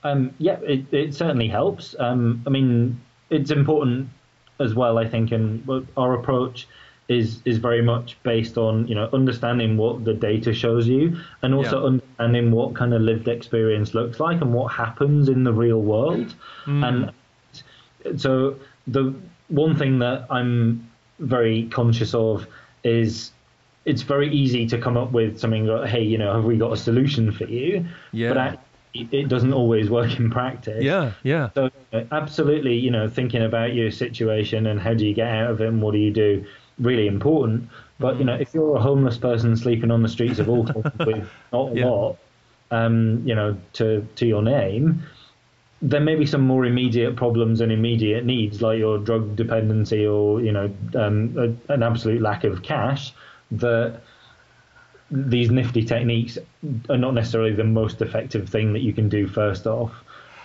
Um, 0.03 0.33
yeah, 0.39 0.59
it, 0.61 0.93
it 0.93 1.15
certainly 1.15 1.47
helps. 1.47 1.95
Um, 1.97 2.43
I 2.45 2.49
mean, 2.49 2.99
it's 3.29 3.51
important 3.51 4.09
as 4.59 4.73
well, 4.73 4.97
I 4.97 5.07
think, 5.07 5.31
and 5.31 5.67
our 5.97 6.13
approach 6.13 6.67
is 7.09 7.41
is 7.43 7.57
very 7.57 7.81
much 7.81 8.15
based 8.23 8.57
on 8.57 8.87
you 8.87 8.95
know 8.95 9.09
understanding 9.11 9.75
what 9.75 10.05
the 10.05 10.13
data 10.13 10.53
shows 10.53 10.87
you 10.87 11.19
and 11.41 11.53
also 11.53 11.79
yeah. 11.81 11.87
understanding 11.87 12.51
what 12.51 12.75
kind 12.75 12.93
of 12.93 13.01
lived 13.01 13.27
experience 13.27 13.95
looks 13.95 14.19
like 14.19 14.39
and 14.41 14.53
what 14.53 14.71
happens 14.71 15.27
in 15.27 15.43
the 15.43 15.51
real 15.51 15.81
world 15.81 16.33
mm. 16.65 17.11
and 18.03 18.21
so 18.21 18.55
the 18.87 19.13
one 19.47 19.75
thing 19.75 19.97
that 19.97 20.25
i'm 20.29 20.87
very 21.17 21.63
conscious 21.69 22.13
of 22.13 22.45
is 22.83 23.31
it's 23.85 24.03
very 24.03 24.31
easy 24.31 24.67
to 24.67 24.77
come 24.77 24.95
up 24.95 25.11
with 25.11 25.39
something 25.39 25.65
like 25.65 25.89
hey 25.89 26.03
you 26.03 26.17
know 26.17 26.35
have 26.35 26.45
we 26.45 26.57
got 26.57 26.71
a 26.71 26.77
solution 26.77 27.31
for 27.31 27.45
you 27.45 27.83
yeah 28.11 28.33
but 28.33 28.59
it 28.93 29.29
doesn't 29.29 29.53
always 29.53 29.89
work 29.89 30.17
in 30.19 30.29
practice. 30.31 30.83
Yeah, 30.83 31.13
yeah. 31.23 31.49
So 31.53 31.69
absolutely, 32.11 32.75
you 32.75 32.91
know, 32.91 33.07
thinking 33.07 33.43
about 33.43 33.73
your 33.73 33.91
situation 33.91 34.65
and 34.65 34.79
how 34.79 34.93
do 34.93 35.05
you 35.05 35.13
get 35.13 35.27
out 35.27 35.51
of 35.51 35.61
it 35.61 35.67
and 35.67 35.81
what 35.81 35.91
do 35.91 35.99
you 35.99 36.11
do, 36.11 36.45
really 36.79 37.07
important. 37.07 37.69
But 37.99 38.17
you 38.17 38.25
know, 38.25 38.35
if 38.35 38.53
you're 38.53 38.77
a 38.77 38.81
homeless 38.81 39.17
person 39.17 39.55
sleeping 39.55 39.91
on 39.91 40.01
the 40.01 40.09
streets 40.09 40.39
of 40.39 40.49
Auckland 40.49 40.91
with 41.05 41.29
not 41.53 41.73
a 41.73 41.79
yeah. 41.79 41.85
lot, 41.85 42.17
um, 42.71 43.21
you 43.25 43.35
know, 43.35 43.57
to 43.73 44.07
to 44.15 44.25
your 44.25 44.41
name, 44.41 45.03
there 45.81 46.01
may 46.01 46.15
be 46.15 46.25
some 46.25 46.41
more 46.41 46.65
immediate 46.65 47.15
problems 47.15 47.61
and 47.61 47.71
immediate 47.71 48.25
needs, 48.25 48.61
like 48.61 48.79
your 48.79 48.97
drug 48.97 49.35
dependency 49.35 50.05
or 50.05 50.41
you 50.41 50.51
know, 50.51 50.73
um, 50.95 51.35
a, 51.37 51.73
an 51.73 51.83
absolute 51.83 52.21
lack 52.21 52.43
of 52.43 52.63
cash 52.63 53.13
that 53.51 54.01
these 55.11 55.49
nifty 55.49 55.83
techniques 55.83 56.37
are 56.89 56.97
not 56.97 57.13
necessarily 57.13 57.53
the 57.53 57.63
most 57.63 58.01
effective 58.01 58.49
thing 58.49 58.73
that 58.73 58.81
you 58.81 58.93
can 58.93 59.09
do 59.09 59.27
first 59.27 59.65
off. 59.67 59.91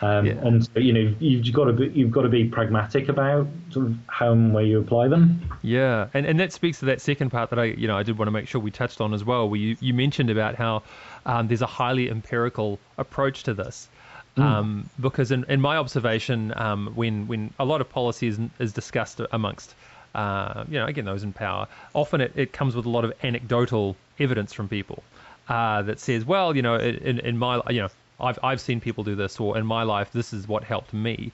Um, 0.02 0.26
yeah. 0.26 0.32
And 0.32 0.64
so, 0.64 0.80
you 0.80 0.92
know, 0.92 1.14
you've 1.18 1.54
got 1.54 1.64
to 1.64 1.72
be, 1.72 1.88
you've 1.88 2.10
got 2.10 2.22
to 2.22 2.28
be 2.28 2.44
pragmatic 2.44 3.08
about 3.08 3.46
sort 3.70 3.86
of 3.86 3.96
how 4.06 4.32
and 4.32 4.52
where 4.52 4.64
you 4.64 4.78
apply 4.78 5.08
them. 5.08 5.40
Yeah, 5.62 6.08
and 6.12 6.26
and 6.26 6.38
that 6.40 6.52
speaks 6.52 6.80
to 6.80 6.86
that 6.86 7.00
second 7.00 7.30
part 7.30 7.50
that 7.50 7.58
I 7.58 7.64
you 7.64 7.86
know 7.86 7.96
I 7.96 8.02
did 8.02 8.18
want 8.18 8.26
to 8.26 8.32
make 8.32 8.48
sure 8.48 8.60
we 8.60 8.70
touched 8.70 9.00
on 9.00 9.14
as 9.14 9.24
well. 9.24 9.48
Where 9.48 9.58
you, 9.58 9.76
you 9.80 9.94
mentioned 9.94 10.30
about 10.30 10.56
how 10.56 10.82
um, 11.24 11.48
there's 11.48 11.62
a 11.62 11.66
highly 11.66 12.10
empirical 12.10 12.78
approach 12.98 13.44
to 13.44 13.54
this. 13.54 13.88
Mm. 14.36 14.42
Um, 14.42 14.90
because 15.00 15.30
in, 15.30 15.44
in 15.44 15.60
my 15.60 15.76
observation, 15.76 16.52
um, 16.56 16.92
when 16.94 17.26
when 17.28 17.54
a 17.58 17.64
lot 17.64 17.80
of 17.80 17.88
policy 17.88 18.26
is, 18.26 18.38
is 18.58 18.72
discussed 18.72 19.20
amongst 19.30 19.74
uh, 20.14 20.64
you 20.68 20.78
know, 20.78 20.86
again, 20.86 21.04
those 21.04 21.22
in 21.22 21.32
power, 21.32 21.66
often 21.92 22.20
it, 22.20 22.32
it 22.36 22.52
comes 22.52 22.76
with 22.76 22.86
a 22.86 22.90
lot 22.90 23.04
of 23.04 23.12
anecdotal 23.22 23.96
evidence 24.18 24.52
from 24.52 24.68
people 24.68 25.02
uh, 25.48 25.82
that 25.82 25.98
says, 26.00 26.24
well, 26.24 26.54
you 26.54 26.62
know, 26.62 26.76
in, 26.76 27.18
in 27.20 27.36
my, 27.36 27.60
you 27.68 27.82
know, 27.82 27.88
I've, 28.20 28.38
I've 28.42 28.60
seen 28.60 28.80
people 28.80 29.04
do 29.04 29.14
this, 29.14 29.40
or 29.40 29.58
in 29.58 29.66
my 29.66 29.82
life, 29.82 30.12
this 30.12 30.32
is 30.32 30.46
what 30.46 30.64
helped 30.64 30.92
me. 30.92 31.32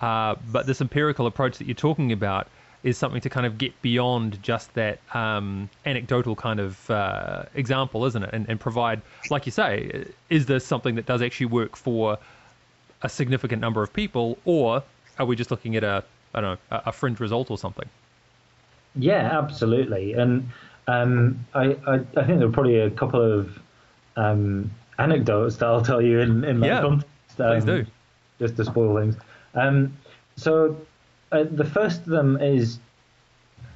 Uh, 0.00 0.34
but 0.50 0.66
this 0.66 0.80
empirical 0.80 1.26
approach 1.26 1.58
that 1.58 1.66
you're 1.66 1.74
talking 1.74 2.10
about 2.10 2.48
is 2.82 2.98
something 2.98 3.20
to 3.20 3.30
kind 3.30 3.46
of 3.46 3.58
get 3.58 3.80
beyond 3.82 4.42
just 4.42 4.72
that 4.74 4.98
um, 5.14 5.70
anecdotal 5.86 6.34
kind 6.34 6.58
of 6.58 6.90
uh, 6.90 7.44
example, 7.54 8.04
isn't 8.06 8.24
it? 8.24 8.30
And, 8.32 8.48
and 8.48 8.58
provide, 8.58 9.02
like 9.30 9.46
you 9.46 9.52
say, 9.52 10.06
is 10.28 10.46
this 10.46 10.66
something 10.66 10.96
that 10.96 11.06
does 11.06 11.22
actually 11.22 11.46
work 11.46 11.76
for 11.76 12.18
a 13.02 13.08
significant 13.08 13.60
number 13.60 13.82
of 13.82 13.92
people, 13.92 14.38
or 14.44 14.82
are 15.18 15.26
we 15.26 15.36
just 15.36 15.50
looking 15.50 15.76
at 15.76 15.84
a, 15.84 16.02
I 16.34 16.40
don't 16.40 16.58
know, 16.70 16.80
a 16.84 16.92
fringe 16.92 17.20
result 17.20 17.50
or 17.50 17.58
something? 17.58 17.88
Yeah, 18.94 19.38
absolutely. 19.38 20.14
And 20.14 20.48
um, 20.86 21.46
I, 21.54 21.76
I, 21.86 21.94
I 21.94 22.24
think 22.24 22.38
there 22.38 22.48
are 22.48 22.52
probably 22.52 22.80
a 22.80 22.90
couple 22.90 23.20
of 23.20 23.58
um, 24.16 24.70
anecdotes 24.98 25.56
that 25.56 25.66
I'll 25.66 25.84
tell 25.84 26.02
you 26.02 26.20
in, 26.20 26.44
in 26.44 26.60
that 26.60 26.66
yeah, 26.66 26.80
context. 26.80 27.40
Um, 27.40 27.52
please 27.52 27.64
do. 27.64 27.86
Just 28.38 28.56
to 28.56 28.64
spoil 28.64 28.98
things. 28.98 29.16
Um, 29.54 29.96
so 30.36 30.76
uh, 31.30 31.44
the 31.50 31.64
first 31.64 32.00
of 32.00 32.06
them 32.06 32.40
is 32.40 32.78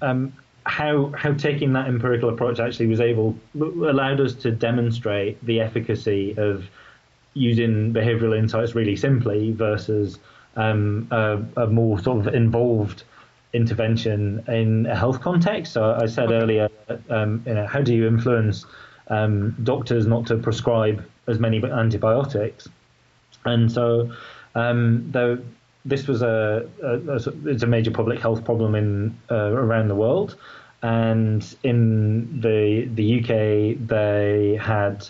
um, 0.03 0.33
how 0.65 1.13
how 1.17 1.33
taking 1.33 1.73
that 1.75 1.87
empirical 1.87 2.29
approach 2.29 2.59
actually 2.59 2.87
was 2.87 3.01
able 3.01 3.37
allowed 3.55 4.21
us 4.21 4.35
to 4.35 4.51
demonstrate 4.51 5.43
the 5.47 5.61
efficacy 5.61 6.35
of 6.37 6.69
using 7.35 7.93
behavioral 7.93 8.37
insights 8.37 8.75
really 8.75 8.97
simply 8.97 9.53
versus 9.53 10.19
um, 10.57 11.07
a, 11.11 11.39
a, 11.57 11.67
more 11.67 12.01
sort 12.01 12.27
of 12.27 12.35
involved 12.35 13.05
intervention 13.53 14.45
in 14.49 14.87
a 14.87 14.95
health 14.95 15.21
context. 15.21 15.73
So 15.73 15.95
I 16.01 16.07
said 16.07 16.31
earlier, 16.31 16.69
um, 17.11 17.43
you 17.47 17.55
know, 17.55 17.67
how 17.67 17.81
do 17.81 17.95
you 17.95 18.07
influence 18.07 18.65
um, 19.09 19.57
doctors 19.63 20.07
not 20.07 20.27
to 20.27 20.37
prescribe 20.37 21.05
as 21.27 21.39
many 21.39 21.63
antibiotics? 21.63 22.69
And 23.45 23.71
so, 23.71 24.13
um, 24.55 25.09
though 25.11 25.39
this 25.85 26.09
was 26.09 26.23
a, 26.23 26.69
a, 26.83 26.89
a, 26.89 27.21
it's 27.47 27.63
a 27.63 27.67
major 27.67 27.93
public 27.93 28.21
health 28.21 28.45
problem 28.45 28.75
in 28.75 29.17
uh, 29.31 29.53
around 29.53 29.89
the 29.89 29.95
world, 29.95 30.37
and 30.83 31.57
in 31.63 32.41
the 32.41 32.89
the 32.95 33.21
UK 33.21 33.87
they 33.87 34.59
had 34.61 35.09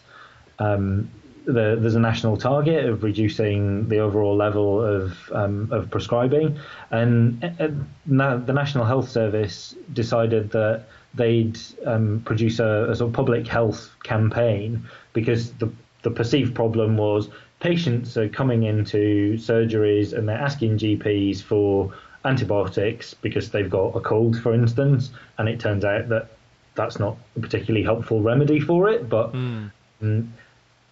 um, 0.59 1.11
the, 1.47 1.79
there's 1.81 1.95
a 1.95 2.01
national 2.01 2.37
target 2.37 2.85
of 2.87 3.05
reducing 3.05 3.89
the 3.89 4.01
overall 4.01 4.37
level 4.37 4.83
of 4.83 5.17
um, 5.33 5.69
of 5.71 5.91
prescribing, 5.91 6.59
and 6.91 7.43
uh, 7.45 7.69
the 8.07 8.53
National 8.53 8.85
Health 8.85 9.09
Service 9.09 9.75
decided 9.93 10.51
that 10.51 10.85
they'd 11.15 11.59
um, 11.87 12.21
produce 12.25 12.59
a, 12.59 12.89
a, 12.91 12.97
sort 12.97 13.09
of 13.09 13.15
public 13.15 13.47
health 13.47 13.91
campaign 14.03 14.83
because 15.13 15.53
the 15.55 15.73
the 16.03 16.11
perceived 16.11 16.55
problem 16.55 16.97
was 16.97 17.31
patients 17.61 18.17
are 18.17 18.29
coming 18.29 18.65
into 18.65 19.35
surgeries 19.39 20.13
and 20.13 20.29
they're 20.29 20.37
asking 20.37 20.79
GPs 20.79 21.41
for 21.41 21.93
antibiotics 22.25 23.15
because 23.15 23.51
they've 23.51 23.71
got 23.71 23.97
a 23.97 24.01
cold, 24.01 24.39
for 24.41 24.53
instance, 24.53 25.11
and 25.39 25.49
it 25.49 25.61
turns 25.61 25.85
out 25.85 26.09
that 26.09 26.29
that's 26.75 26.99
not 26.99 27.17
a 27.37 27.41
particularly 27.41 27.85
helpful 27.85 28.21
remedy 28.21 28.59
for 28.59 28.89
it, 28.89 29.09
but. 29.09 29.33
Mm 29.33 29.71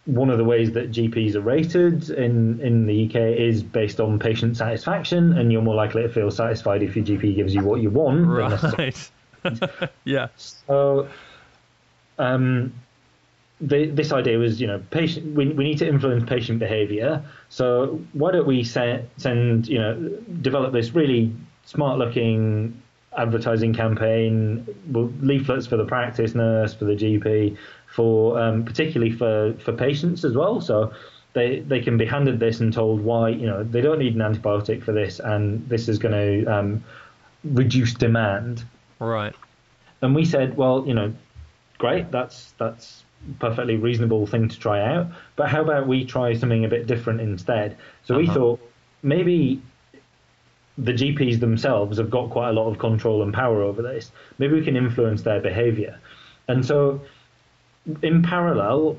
one 0.07 0.29
of 0.29 0.39
the 0.39 0.45
ways 0.45 0.73
that 0.73 0.91
GPs 0.91 1.35
are 1.35 1.41
rated 1.41 2.11
in, 2.11 2.61
in 2.61 2.87
the 2.87 3.07
UK 3.07 3.39
is 3.39 3.63
based 3.63 4.01
on 4.01 4.19
patient 4.19 4.57
satisfaction, 4.57 5.37
and 5.39 5.51
you're 5.51 5.63
more 5.63 5.75
likely 5.75 6.03
to 6.03 6.09
feel 6.09 6.31
satisfied 6.31 6.83
if 6.83 6.95
your 6.95 7.05
GP 7.05 7.37
gives 7.37 7.55
you 7.55 7.63
what 7.63 7.81
you 7.81 7.91
want. 7.91 8.27
Right. 8.27 9.11
yeah. 10.05 10.29
So, 10.37 11.09
um, 12.19 12.73
the, 13.61 13.87
this 13.87 14.13
idea 14.13 14.39
was, 14.39 14.61
you 14.61 14.67
know, 14.67 14.83
patient. 14.91 15.35
We, 15.35 15.49
we 15.49 15.65
need 15.65 15.79
to 15.79 15.89
influence 15.89 16.29
patient 16.29 16.59
behaviour. 16.59 17.25
So 17.49 18.01
why 18.13 18.33
don't 18.33 18.47
we 18.47 18.63
send, 18.65 19.09
send, 19.17 19.69
you 19.69 19.79
know, 19.79 20.19
develop 20.43 20.73
this 20.73 20.95
really 20.95 21.35
smart-looking 21.65 22.81
advertising 23.17 23.73
campaign, 23.73 24.67
leaflets 25.21 25.67
for 25.67 25.77
the 25.77 25.85
practice 25.85 26.35
nurse, 26.35 26.75
for 26.75 26.85
the 26.85 26.95
GP, 26.95 27.57
for 27.95 28.41
um, 28.41 28.65
particularly 28.65 29.13
for, 29.13 29.55
for 29.61 29.73
patients 29.73 30.25
as 30.25 30.35
well. 30.35 30.61
So 30.61 30.93
they 31.33 31.61
they 31.61 31.81
can 31.81 31.97
be 31.97 32.05
handed 32.05 32.41
this 32.41 32.61
and 32.61 32.73
told 32.73 33.01
why 33.01 33.29
you 33.29 33.47
know 33.47 33.63
they 33.63 33.81
don't 33.81 33.99
need 33.99 34.15
an 34.15 34.21
antibiotic 34.21 34.83
for 34.83 34.93
this, 34.93 35.21
and 35.21 35.69
this 35.69 35.89
is 35.89 35.99
going 35.99 36.15
to 36.15 36.53
um, 36.53 36.85
reduce 37.45 37.95
demand. 37.95 38.65
Right. 38.99 39.35
And 40.03 40.15
we 40.15 40.25
said, 40.25 40.57
well, 40.57 40.85
you 40.87 40.95
know, 40.95 41.15
great, 41.79 42.11
that's 42.11 42.53
that's 42.59 43.05
perfectly 43.39 43.77
reasonable 43.77 44.27
thing 44.27 44.49
to 44.49 44.59
try 44.59 44.81
out. 44.85 45.07
But 45.37 45.49
how 45.49 45.63
about 45.63 45.87
we 45.87 46.05
try 46.05 46.35
something 46.35 46.65
a 46.65 46.69
bit 46.69 46.87
different 46.87 47.21
instead? 47.21 47.77
So 48.05 48.15
uh-huh. 48.15 48.21
we 48.21 48.27
thought 48.27 48.71
maybe 49.03 49.63
the 50.79 50.93
GPs 50.93 51.39
themselves 51.39 51.99
have 51.99 52.11
got 52.11 52.31
quite 52.31 52.51
a 52.51 52.53
lot 52.53 52.69
of 52.69 52.79
control 52.79 53.23
and 53.23 53.33
power 53.33 53.63
over 53.63 53.83
this. 53.83 54.11
Maybe 54.39 54.55
we 54.55 54.65
can 54.65 54.77
influence 54.77 55.23
their 55.23 55.41
behavior. 55.41 56.01
And 56.49 56.65
so 56.67 57.01
in 58.03 58.23
parallel, 58.23 58.97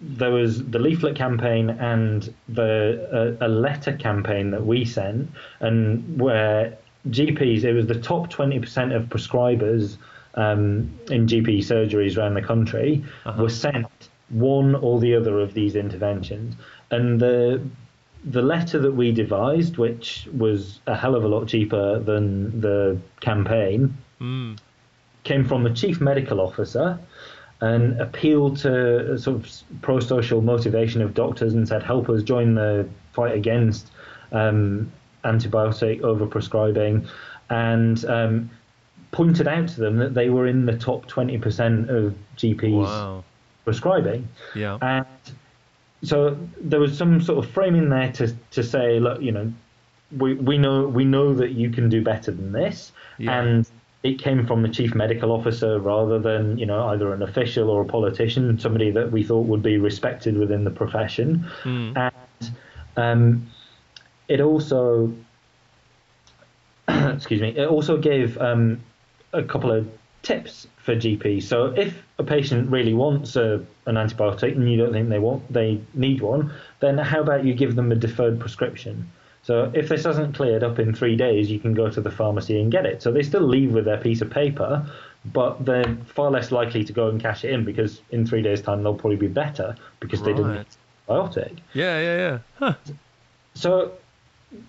there 0.00 0.30
was 0.30 0.64
the 0.64 0.78
leaflet 0.78 1.14
campaign 1.14 1.70
and 1.70 2.32
the 2.48 3.36
a, 3.40 3.46
a, 3.46 3.48
letter 3.48 3.92
campaign 3.96 4.50
that 4.50 4.64
we 4.64 4.84
sent, 4.84 5.30
and 5.60 6.18
where 6.18 6.76
GPs, 7.08 7.64
it 7.64 7.72
was 7.72 7.86
the 7.86 8.00
top 8.00 8.30
twenty 8.30 8.58
percent 8.58 8.92
of 8.92 9.04
prescribers 9.04 9.96
um, 10.34 10.90
in 11.10 11.26
GP 11.26 11.58
surgeries 11.58 12.16
around 12.16 12.34
the 12.34 12.42
country 12.42 13.04
uh-huh. 13.26 13.42
were 13.42 13.50
sent 13.50 13.86
one 14.30 14.74
or 14.76 15.00
the 15.00 15.14
other 15.14 15.40
of 15.40 15.52
these 15.54 15.76
interventions, 15.76 16.54
and 16.90 17.20
the 17.20 17.62
the 18.24 18.42
letter 18.42 18.78
that 18.78 18.92
we 18.92 19.12
devised, 19.12 19.76
which 19.76 20.28
was 20.36 20.80
a 20.86 20.94
hell 20.94 21.14
of 21.14 21.24
a 21.24 21.28
lot 21.28 21.48
cheaper 21.48 21.98
than 21.98 22.60
the 22.60 22.98
campaign, 23.20 23.96
mm. 24.20 24.58
came 25.24 25.44
from 25.44 25.62
the 25.62 25.70
chief 25.70 26.00
medical 26.00 26.40
officer 26.40 26.98
and 27.60 28.00
appealed 28.00 28.56
to 28.58 29.18
sort 29.18 29.36
of 29.36 29.62
pro-social 29.82 30.40
motivation 30.40 31.02
of 31.02 31.14
doctors 31.14 31.54
and 31.54 31.66
said, 31.68 31.82
"Help 31.82 32.08
us 32.08 32.22
join 32.22 32.54
the 32.54 32.88
fight 33.12 33.34
against 33.34 33.90
um, 34.32 34.90
antibiotic 35.24 36.00
overprescribing," 36.00 37.06
and 37.50 38.04
um, 38.06 38.50
pointed 39.12 39.48
out 39.48 39.68
to 39.68 39.80
them 39.80 39.96
that 39.96 40.14
they 40.14 40.30
were 40.30 40.46
in 40.46 40.66
the 40.66 40.76
top 40.76 41.06
20% 41.06 41.88
of 41.88 42.14
GPs 42.36 42.72
wow. 42.72 43.24
prescribing. 43.64 44.28
Yeah. 44.54 44.78
And 44.80 45.06
so 46.02 46.38
there 46.60 46.80
was 46.80 46.96
some 46.96 47.20
sort 47.20 47.44
of 47.44 47.50
framing 47.50 47.88
there 47.90 48.12
to 48.12 48.34
to 48.52 48.62
say, 48.62 49.00
look, 49.00 49.20
you 49.20 49.32
know, 49.32 49.52
we 50.16 50.34
we 50.34 50.58
know 50.58 50.86
we 50.86 51.04
know 51.04 51.34
that 51.34 51.50
you 51.50 51.70
can 51.70 51.88
do 51.88 52.02
better 52.02 52.30
than 52.30 52.52
this, 52.52 52.92
Yeah. 53.18 53.40
and 53.40 53.70
it 54.02 54.18
came 54.18 54.46
from 54.46 54.62
the 54.62 54.68
chief 54.68 54.94
medical 54.94 55.30
officer 55.30 55.78
rather 55.78 56.18
than 56.18 56.56
you 56.58 56.66
know 56.66 56.88
either 56.88 57.12
an 57.12 57.22
official 57.22 57.68
or 57.70 57.82
a 57.82 57.84
politician, 57.84 58.58
somebody 58.58 58.90
that 58.90 59.12
we 59.12 59.22
thought 59.22 59.46
would 59.46 59.62
be 59.62 59.78
respected 59.78 60.36
within 60.36 60.64
the 60.64 60.70
profession, 60.70 61.46
and 61.96 62.52
um, 62.96 63.46
it 64.28 64.40
also 64.40 65.12
excuse 66.88 67.40
me, 67.40 67.50
it 67.50 67.68
also 67.68 67.96
gave 67.96 68.38
um, 68.38 68.80
a 69.32 69.42
couple 69.42 69.70
of 69.70 69.88
tips 70.22 70.66
for 70.76 70.94
GPs. 70.94 71.44
So 71.44 71.66
if 71.66 72.02
a 72.18 72.24
patient 72.24 72.70
really 72.70 72.94
wants 72.94 73.36
a, 73.36 73.64
an 73.86 73.94
antibiotic 73.96 74.54
and 74.54 74.70
you 74.70 74.76
don't 74.76 74.92
think 74.92 75.08
they 75.08 75.18
want 75.18 75.50
they 75.52 75.80
need 75.94 76.20
one, 76.20 76.52
then 76.80 76.98
how 76.98 77.20
about 77.20 77.44
you 77.44 77.54
give 77.54 77.76
them 77.76 77.92
a 77.92 77.94
deferred 77.94 78.40
prescription? 78.40 79.10
So 79.50 79.68
if 79.74 79.88
this 79.88 80.04
hasn't 80.04 80.36
cleared 80.36 80.62
up 80.62 80.78
in 80.78 80.94
three 80.94 81.16
days, 81.16 81.50
you 81.50 81.58
can 81.58 81.74
go 81.74 81.90
to 81.90 82.00
the 82.00 82.10
pharmacy 82.12 82.60
and 82.60 82.70
get 82.70 82.86
it. 82.86 83.02
So 83.02 83.10
they 83.10 83.24
still 83.24 83.42
leave 83.42 83.72
with 83.72 83.84
their 83.84 83.96
piece 83.96 84.20
of 84.20 84.30
paper, 84.30 84.88
but 85.24 85.64
they're 85.64 85.96
far 86.06 86.30
less 86.30 86.52
likely 86.52 86.84
to 86.84 86.92
go 86.92 87.08
and 87.08 87.20
cash 87.20 87.42
it 87.44 87.50
in 87.50 87.64
because 87.64 88.00
in 88.12 88.24
three 88.24 88.42
days' 88.42 88.62
time 88.62 88.84
they'll 88.84 88.94
probably 88.94 89.16
be 89.16 89.26
better 89.26 89.74
because 89.98 90.22
they 90.22 90.32
didn't 90.32 90.54
Right. 90.54 90.58
need 90.58 91.08
antibiotic. 91.08 91.58
Yeah, 91.72 91.98
yeah, 91.98 92.16
yeah. 92.16 92.38
Huh. 92.60 92.74
So 93.54 93.90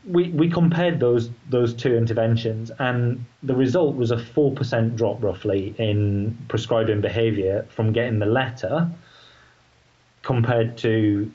we 0.10 0.30
we 0.30 0.50
compared 0.50 1.00
those 1.00 1.30
those 1.52 1.76
two 1.76 1.96
interventions, 1.96 2.72
and 2.80 3.24
the 3.44 3.54
result 3.54 3.96
was 3.96 4.10
a 4.10 4.18
four 4.18 4.52
percent 4.52 4.96
drop 4.96 5.22
roughly 5.22 5.76
in 5.78 6.36
prescribing 6.48 7.02
behaviour 7.02 7.68
from 7.70 7.94
getting 7.94 8.18
the 8.18 8.26
letter 8.26 8.90
compared 10.24 10.76
to 10.80 11.32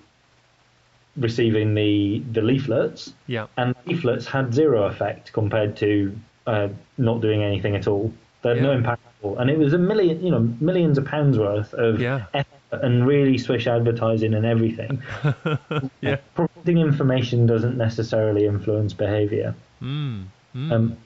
receiving 1.17 1.75
the 1.75 2.23
the 2.33 2.43
leaflets, 2.43 3.13
Yeah. 3.27 3.47
and 3.57 3.75
leaflets 3.87 4.27
had 4.27 4.53
zero 4.55 4.85
effect 4.85 5.33
compared 5.33 5.77
to 5.79 6.17
uh, 6.47 6.69
not 6.99 7.21
doing 7.21 7.43
anything 7.43 7.75
at 7.77 7.87
all. 7.89 8.13
They 8.43 8.51
had 8.51 8.63
no 8.63 8.73
impact 8.73 9.03
at 9.05 9.25
all, 9.27 9.39
and 9.39 9.51
it 9.51 9.59
was 9.59 9.73
a 9.73 9.79
million, 9.79 10.23
you 10.25 10.31
know, 10.31 10.41
millions 10.61 10.99
of 10.99 11.05
pounds 11.07 11.39
worth 11.39 11.75
of 11.75 12.01
Yeah. 12.01 12.27
effort 12.35 12.53
and 12.85 13.07
really 13.07 13.39
swish 13.39 13.67
advertising 13.67 14.35
and 14.35 14.45
everything. 14.47 15.03
Yeah. 16.01 16.17
Providing 16.35 16.79
information 16.79 17.47
doesn't 17.47 17.77
necessarily 17.77 18.47
influence 18.47 18.93
behaviour. 18.93 19.55
Mm. 19.83 20.25
Mm. 20.55 20.73
Um, 20.73 20.97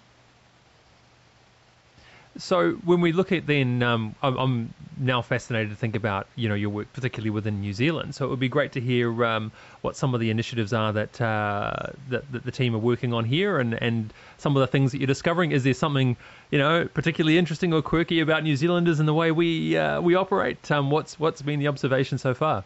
So 2.39 2.73
when 2.85 3.01
we 3.01 3.13
look 3.13 3.33
at 3.33 3.47
then, 3.47 3.83
um, 3.83 4.15
I'm, 4.23 4.73
now 5.03 5.23
fascinated 5.23 5.71
to 5.71 5.77
think 5.77 5.97
about 5.97 6.27
you 6.37 6.47
know 6.47 6.55
your 6.55 6.69
work, 6.69 6.93
particularly 6.93 7.31
within 7.31 7.61
New 7.61 7.73
Zealand. 7.73 8.15
So 8.15 8.27
it 8.27 8.29
would 8.29 8.39
be 8.39 8.51
great 8.51 8.73
to 8.73 8.81
hear 8.81 9.25
um, 9.25 9.51
what 9.81 9.97
some 9.97 10.13
of 10.13 10.21
the 10.21 10.29
initiatives 10.29 10.75
are 10.75 10.93
that, 10.93 11.19
uh, 11.21 11.87
that 12.11 12.31
that 12.33 12.45
the 12.45 12.51
team 12.51 12.75
are 12.75 12.79
working 12.79 13.15
on 13.15 13.25
here, 13.25 13.59
and, 13.59 13.75
and 13.83 14.13
some 14.37 14.57
of 14.57 14.61
the 14.61 14.67
things 14.67 14.93
that 14.93 14.99
you're 14.99 15.07
discovering. 15.07 15.53
Is 15.53 15.65
there 15.65 15.73
something 15.73 16.19
you 16.51 16.59
know 16.59 16.87
particularly 16.93 17.39
interesting 17.39 17.73
or 17.73 17.81
quirky 17.81 18.21
about 18.21 18.43
New 18.43 18.57
Zealanders 18.57 19.01
and 19.01 19.09
the 19.09 19.15
way 19.15 19.33
we 19.33 19.77
uh, 19.77 20.03
we 20.03 20.15
operate? 20.15 20.71
Um, 20.71 20.91
what's 20.91 21.19
what's 21.19 21.41
been 21.41 21.61
the 21.61 21.69
observation 21.69 22.19
so 22.19 22.35
far? 22.35 22.65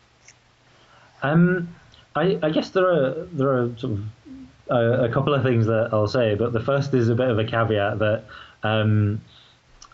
um, 1.24 1.74
I, 2.14 2.38
I 2.42 2.50
guess 2.50 2.70
there 2.70 2.86
are 2.86 3.26
there 3.32 3.48
are 3.48 3.70
sort 3.78 3.94
of 3.94 4.04
uh, 4.70 5.04
a 5.04 5.08
couple 5.08 5.34
of 5.34 5.42
things 5.42 5.66
that 5.66 5.88
I'll 5.92 6.06
say, 6.06 6.34
but 6.34 6.52
the 6.52 6.60
first 6.60 6.94
is 6.94 7.08
a 7.08 7.14
bit 7.14 7.28
of 7.28 7.38
a 7.38 7.44
caveat 7.44 7.98
that 7.98 8.24
um, 8.62 9.20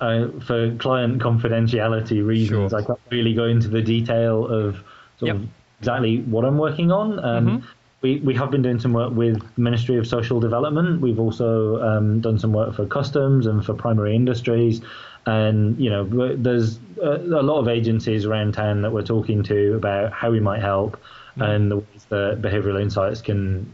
uh, 0.01 0.29
for 0.41 0.75
client 0.77 1.21
confidentiality 1.21 2.25
reasons, 2.25 2.71
Sure. 2.71 2.81
I 2.81 2.85
can't 2.85 2.99
really 3.11 3.35
go 3.35 3.45
into 3.45 3.69
the 3.69 3.83
detail 3.83 4.47
of 4.47 4.77
sort 5.19 5.29
Yep. 5.29 5.37
of 5.37 5.49
exactly 5.81 6.21
what 6.23 6.45
I'm 6.45 6.59
working 6.59 6.91
on. 6.93 7.19
Um, 7.25 7.47
Mhm. 7.47 7.63
We, 8.03 8.17
we 8.21 8.35
have 8.35 8.51
been 8.51 8.63
doing 8.63 8.79
some 8.79 8.95
work 8.95 9.13
with 9.15 9.43
Ministry 9.59 9.99
of 9.99 10.07
Social 10.07 10.41
Development. 10.41 11.03
We've 11.03 11.21
also 11.21 11.83
um, 11.83 12.21
done 12.21 12.39
some 12.39 12.51
work 12.55 12.75
for 12.75 12.87
customs 12.87 13.47
and 13.47 13.63
for 13.63 13.75
primary 13.75 14.17
industries. 14.17 14.81
And, 15.27 15.79
you 15.79 15.91
know, 15.91 16.35
there's 16.35 16.81
a, 17.03 17.17
a 17.17 17.43
lot 17.43 17.59
of 17.59 17.69
agencies 17.69 18.25
around 18.25 18.55
town 18.55 18.81
that 18.81 18.91
we're 18.93 19.03
talking 19.03 19.43
to 19.43 19.75
about 19.75 20.15
how 20.15 20.31
we 20.31 20.41
might 20.41 20.63
help 20.63 20.99
and 21.37 21.71
the 21.71 21.77
ways 21.77 22.07
that 22.09 22.41
behavioral 22.41 22.81
insights 22.81 23.21
can 23.21 23.71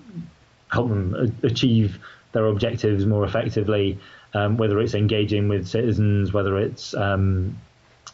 help 0.73 0.89
them 0.89 1.33
achieve 1.45 1.99
their 2.33 2.47
objectives 2.47 3.07
more 3.07 3.25
effectively, 3.25 3.97
um, 4.35 4.57
whether 4.57 4.81
it's 4.81 4.95
engaging 4.95 5.49
with 5.49 5.67
citizens, 5.67 6.33
whether 6.33 6.59
it's 6.59 6.95
um, 6.95 7.59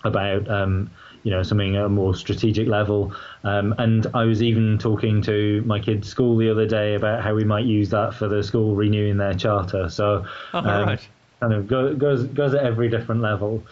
about 0.04 0.48
um, 0.48 0.90
you 1.22 1.30
know 1.30 1.42
something 1.42 1.76
at 1.76 1.84
a 1.84 1.88
more 1.88 2.14
strategic 2.14 2.68
level. 2.68 3.14
Um, 3.44 3.74
and 3.78 4.06
I 4.14 4.24
was 4.24 4.42
even 4.42 4.78
talking 4.78 5.22
to 5.22 5.62
my 5.66 5.80
kids' 5.80 6.08
school 6.08 6.36
the 6.36 6.50
other 6.50 6.66
day 6.66 6.94
about 6.94 7.22
how 7.22 7.34
we 7.34 7.44
might 7.44 7.64
use 7.64 7.90
that 7.90 8.14
for 8.14 8.28
the 8.28 8.42
school 8.42 8.74
renewing 8.74 9.16
their 9.16 9.34
charter. 9.34 9.88
So 9.88 10.26
All 10.52 10.66
um, 10.66 10.88
right. 10.88 11.08
kind 11.40 11.52
of 11.52 11.66
go, 11.66 11.94
goes 11.94 12.24
goes 12.24 12.54
at 12.54 12.64
every 12.64 12.88
different 12.88 13.20
level. 13.20 13.62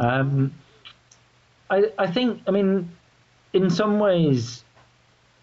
Um, 0.00 0.52
I 1.70 1.90
I 1.98 2.06
think 2.10 2.42
I 2.46 2.50
mean 2.50 2.90
in 3.52 3.70
some 3.70 3.98
ways 3.98 4.64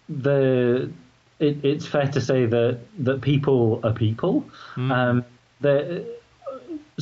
the 0.10 0.92
it, 1.40 1.64
it's 1.64 1.86
fair 1.86 2.08
to 2.08 2.22
say 2.22 2.46
that 2.46 2.80
that 3.00 3.22
people 3.22 3.80
are 3.84 3.94
people. 3.94 4.46
Um, 4.92 5.26
that 5.62 6.20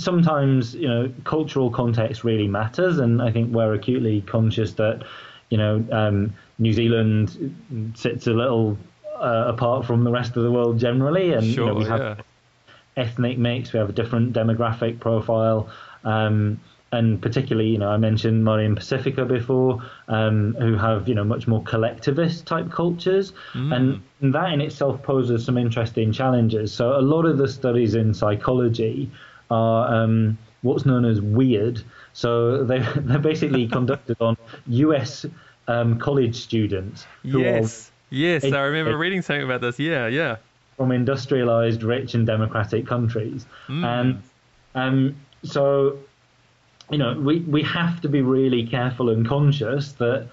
sometimes 0.03 0.75
you 0.75 0.87
know 0.87 1.11
cultural 1.23 1.69
context 1.71 2.23
really 2.23 2.47
matters, 2.47 2.99
and 2.99 3.21
I 3.21 3.31
think 3.31 3.53
we're 3.53 3.73
acutely 3.73 4.21
conscious 4.21 4.73
that 4.73 5.03
you 5.49 5.57
know 5.57 5.83
um, 5.91 6.33
New 6.59 6.73
Zealand 6.73 7.93
sits 7.95 8.27
a 8.27 8.33
little 8.33 8.77
uh, 9.19 9.45
apart 9.47 9.85
from 9.85 10.03
the 10.03 10.11
rest 10.11 10.35
of 10.37 10.43
the 10.43 10.51
world 10.51 10.79
generally, 10.79 11.33
and 11.33 11.43
you 11.43 11.55
know, 11.65 11.73
we 11.73 11.85
have 11.85 11.99
Yeah. 11.99 12.15
ethnic 12.97 13.37
mix. 13.37 13.71
We 13.73 13.79
have 13.79 13.89
a 13.89 13.93
different 13.93 14.33
demographic 14.33 14.99
profile, 14.99 15.69
um, 16.03 16.59
and 16.91 17.21
particularly, 17.21 17.69
you 17.69 17.77
know, 17.77 17.89
I 17.89 17.97
mentioned 17.97 18.43
Māori 18.43 18.65
and 18.65 18.77
Pasifika 18.77 19.25
before, 19.25 19.81
um, 20.09 20.55
who 20.59 20.75
have 20.75 21.07
you 21.07 21.15
know 21.15 21.23
much 21.23 21.47
more 21.47 21.63
collectivist 21.63 22.45
type 22.45 22.69
cultures, 22.71 23.33
and 23.71 24.01
that 24.33 24.51
in 24.53 24.61
itself 24.61 25.01
poses 25.03 25.45
some 25.45 25.57
interesting 25.57 26.11
challenges. 26.11 26.73
So 26.73 26.99
a 26.99 27.01
lot 27.01 27.25
of 27.25 27.37
the 27.37 27.47
studies 27.47 27.95
in 27.95 28.13
psychology 28.13 29.09
are 29.51 29.93
um, 29.93 30.37
what's 30.61 30.85
known 30.85 31.05
as 31.05 31.21
weird. 31.21 31.83
So 32.13 32.63
they 32.63 32.79
they're 32.95 33.19
basically 33.19 33.67
conducted 33.67 34.17
on 34.19 34.37
U.S. 34.67 35.25
Um, 35.67 35.99
college 35.99 36.35
students 36.35 37.05
who 37.23 37.39
are 37.39 37.43
Yes. 37.43 37.91
Yes, 38.13 38.43
I 38.43 38.59
remember 38.63 38.97
reading 38.97 39.21
something 39.21 39.45
about 39.45 39.61
this. 39.61 39.79
Yeah, 39.79 40.07
yeah. 40.07 40.35
from 40.75 40.91
industrialized, 40.91 41.81
rich, 41.81 42.13
and 42.13 42.27
democratic 42.27 42.85
countries. 42.85 43.45
And 43.69 44.21
um, 44.75 45.15
so, 45.43 45.97
you 46.89 46.97
know, 46.97 47.17
we, 47.17 47.39
we 47.39 47.63
have 47.63 48.01
to 48.01 48.09
be 48.09 48.21
really 48.21 48.67
careful 48.67 49.09
and 49.09 49.25
conscious 49.25 49.93
that 49.93 50.27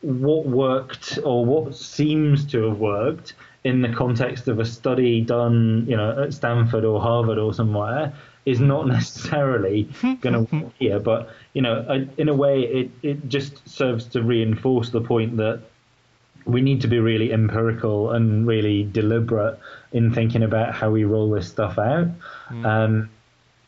what 0.00 0.46
worked 0.46 1.20
or 1.22 1.44
what 1.44 1.76
seems 1.76 2.44
to 2.46 2.64
have 2.64 2.78
worked 2.78 3.34
in 3.62 3.82
the 3.82 3.88
context 3.88 4.48
of 4.48 4.58
a 4.58 4.64
study 4.64 5.20
done, 5.20 5.86
you 5.88 5.96
know, 5.96 6.24
at 6.24 6.34
Stanford 6.34 6.84
or 6.84 7.00
Harvard 7.00 7.38
or 7.38 7.54
somewhere 7.54 8.12
is 8.46 8.60
not 8.60 8.86
necessarily 8.96 9.88
going 10.22 10.46
to 10.46 10.56
work 10.56 10.72
here. 10.78 10.98
But, 10.98 11.28
you 11.52 11.60
know, 11.62 11.84
I- 11.88 12.08
in 12.16 12.28
a 12.30 12.34
way, 12.34 12.62
it, 12.62 12.90
it 13.02 13.28
just 13.28 13.68
serves 13.68 14.06
to 14.06 14.22
reinforce 14.22 14.88
the 14.90 15.00
point 15.02 15.36
that 15.36 15.60
we 16.46 16.60
need 16.60 16.80
to 16.80 16.86
be 16.88 17.00
really 17.00 17.32
empirical 17.32 18.12
and 18.12 18.46
really 18.46 18.84
deliberate 18.84 19.58
in 19.92 20.14
thinking 20.14 20.44
about 20.44 20.72
how 20.74 20.90
we 20.90 21.02
roll 21.04 21.28
this 21.30 21.48
stuff 21.48 21.76
out. 21.76 22.06
Um, 22.64 23.10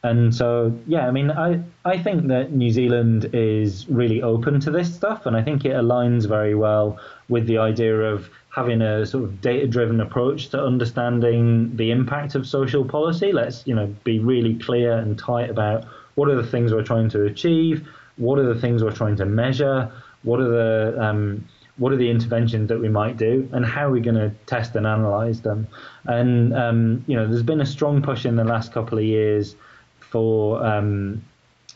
and 0.05 0.33
so, 0.33 0.73
yeah, 0.87 1.09
I 1.09 1.11
mean, 1.11 1.33
I, 1.33 1.61
I 1.85 1.99
think 1.99 2.29
that 2.29 2.53
New 2.53 2.71
Zealand 2.71 3.31
is 3.33 3.89
really 3.89 4.23
open 4.23 4.61
to 4.61 4.71
this 4.71 4.95
stuff, 4.95 5.27
and 5.27 5.37
I 5.37 5.43
think 5.43 5.65
it 5.65 5.73
aligns 5.73 6.29
very 6.29 6.55
well 6.55 7.01
with 7.29 7.49
the 7.49 7.59
idea 7.59 7.99
of 8.01 8.31
having 8.51 8.83
a 8.83 9.07
sort 9.07 9.25
of 9.25 9.41
data-driven 9.41 10.01
approach 10.01 10.49
to 10.49 10.63
understanding 10.63 11.77
the 11.77 11.91
impact 11.91 12.35
of 12.35 12.47
social 12.47 12.85
policy. 12.85 13.33
Let's, 13.33 13.67
you 13.67 13.75
know, 13.75 13.95
be 14.05 14.19
really 14.19 14.55
clear 14.55 14.93
and 14.93 15.19
tight 15.19 15.51
about 15.51 15.85
what 16.15 16.29
are 16.29 16.35
the 16.35 16.47
things 16.47 16.73
we're 16.73 16.83
trying 16.83 17.09
to 17.11 17.25
achieve, 17.25 17.89
what 18.17 18.39
are 18.39 18.53
the 18.53 18.61
things 18.61 18.83
we're 18.83 18.91
trying 18.91 19.17
to 19.17 19.27
measure, 19.27 19.93
what 20.23 20.41
are 20.41 20.49
the 20.49 21.03
um, 21.03 21.45
what 21.77 21.93
are 21.93 21.97
the 21.97 22.11
interventions 22.11 22.69
that 22.69 22.79
we 22.79 22.89
might 22.89 23.17
do 23.17 23.49
and 23.53 23.65
how 23.65 23.87
are 23.87 23.91
we 23.91 24.01
going 24.01 24.17
to 24.17 24.31
test 24.47 24.75
and 24.75 24.87
analyze 24.87 25.41
them 25.41 25.67
and 26.07 26.53
um, 26.55 27.05
you 27.07 27.17
know 27.17 27.27
there's 27.27 27.43
been 27.43 27.61
a 27.61 27.67
strong 27.67 28.03
push 28.03 28.27
in 28.27 28.37
the 28.37 28.45
last 28.45 28.73
couple 28.73 28.99
of 28.99 29.05
years 29.05 29.55
for 30.01 30.65
um, 30.65 31.23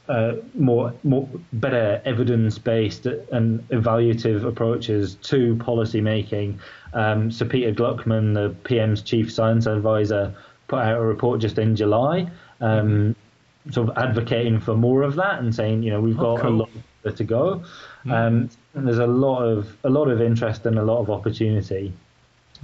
uh, 0.08 0.34
more 0.54 0.92
more 1.04 1.28
better 1.54 2.02
evidence 2.04 2.58
based 2.58 3.06
and 3.06 3.66
evaluative 3.68 4.44
approaches 4.44 5.14
to 5.16 5.56
policy 5.56 6.00
making 6.00 6.58
um, 6.92 7.30
so 7.30 7.46
Peter 7.46 7.72
Gluckman 7.72 8.34
the 8.34 8.54
PM's 8.64 9.02
chief 9.02 9.32
science 9.32 9.66
advisor 9.66 10.34
put 10.68 10.80
out 10.80 10.98
a 10.98 11.00
report 11.00 11.40
just 11.40 11.58
in 11.58 11.76
July 11.76 12.28
um, 12.60 13.14
sort 13.70 13.88
of 13.88 13.96
advocating 13.96 14.58
for 14.58 14.74
more 14.74 15.02
of 15.02 15.14
that 15.14 15.38
and 15.38 15.54
saying 15.54 15.82
you 15.82 15.90
know 15.90 16.00
we've 16.00 16.16
got 16.16 16.38
a 16.38 16.42
cool. 16.42 16.50
lot 16.52 16.70
further 17.02 17.16
to 17.16 17.24
go 17.24 17.62
um, 18.10 18.50
and 18.74 18.86
there's 18.86 18.98
a 18.98 19.06
lot 19.06 19.42
of 19.42 19.76
a 19.84 19.90
lot 19.90 20.08
of 20.08 20.20
interest 20.20 20.66
and 20.66 20.78
a 20.78 20.82
lot 20.82 20.98
of 20.98 21.10
opportunity 21.10 21.92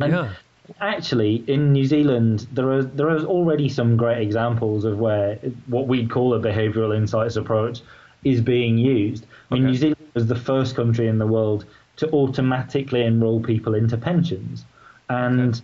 and 0.00 0.12
Yeah. 0.12 0.32
Actually, 0.80 1.44
in 1.46 1.72
New 1.72 1.84
Zealand, 1.84 2.46
there 2.52 2.70
are 2.70 2.82
there 2.82 3.08
are 3.08 3.20
already 3.24 3.68
some 3.68 3.96
great 3.96 4.20
examples 4.20 4.84
of 4.84 4.98
where 4.98 5.36
what 5.66 5.86
we'd 5.88 6.10
call 6.10 6.34
a 6.34 6.40
behavioural 6.40 6.96
insights 6.96 7.36
approach 7.36 7.80
is 8.24 8.40
being 8.40 8.78
used. 8.78 9.26
I 9.50 9.54
mean, 9.54 9.64
Okay. 9.64 9.70
New 9.70 9.76
Zealand 9.78 10.06
was 10.14 10.26
the 10.26 10.36
first 10.36 10.76
country 10.76 11.08
in 11.08 11.18
the 11.18 11.26
world 11.26 11.64
to 11.96 12.10
automatically 12.10 13.02
enrol 13.02 13.40
people 13.40 13.74
into 13.74 13.96
pensions, 13.96 14.64
and 15.08 15.54
Okay. 15.54 15.62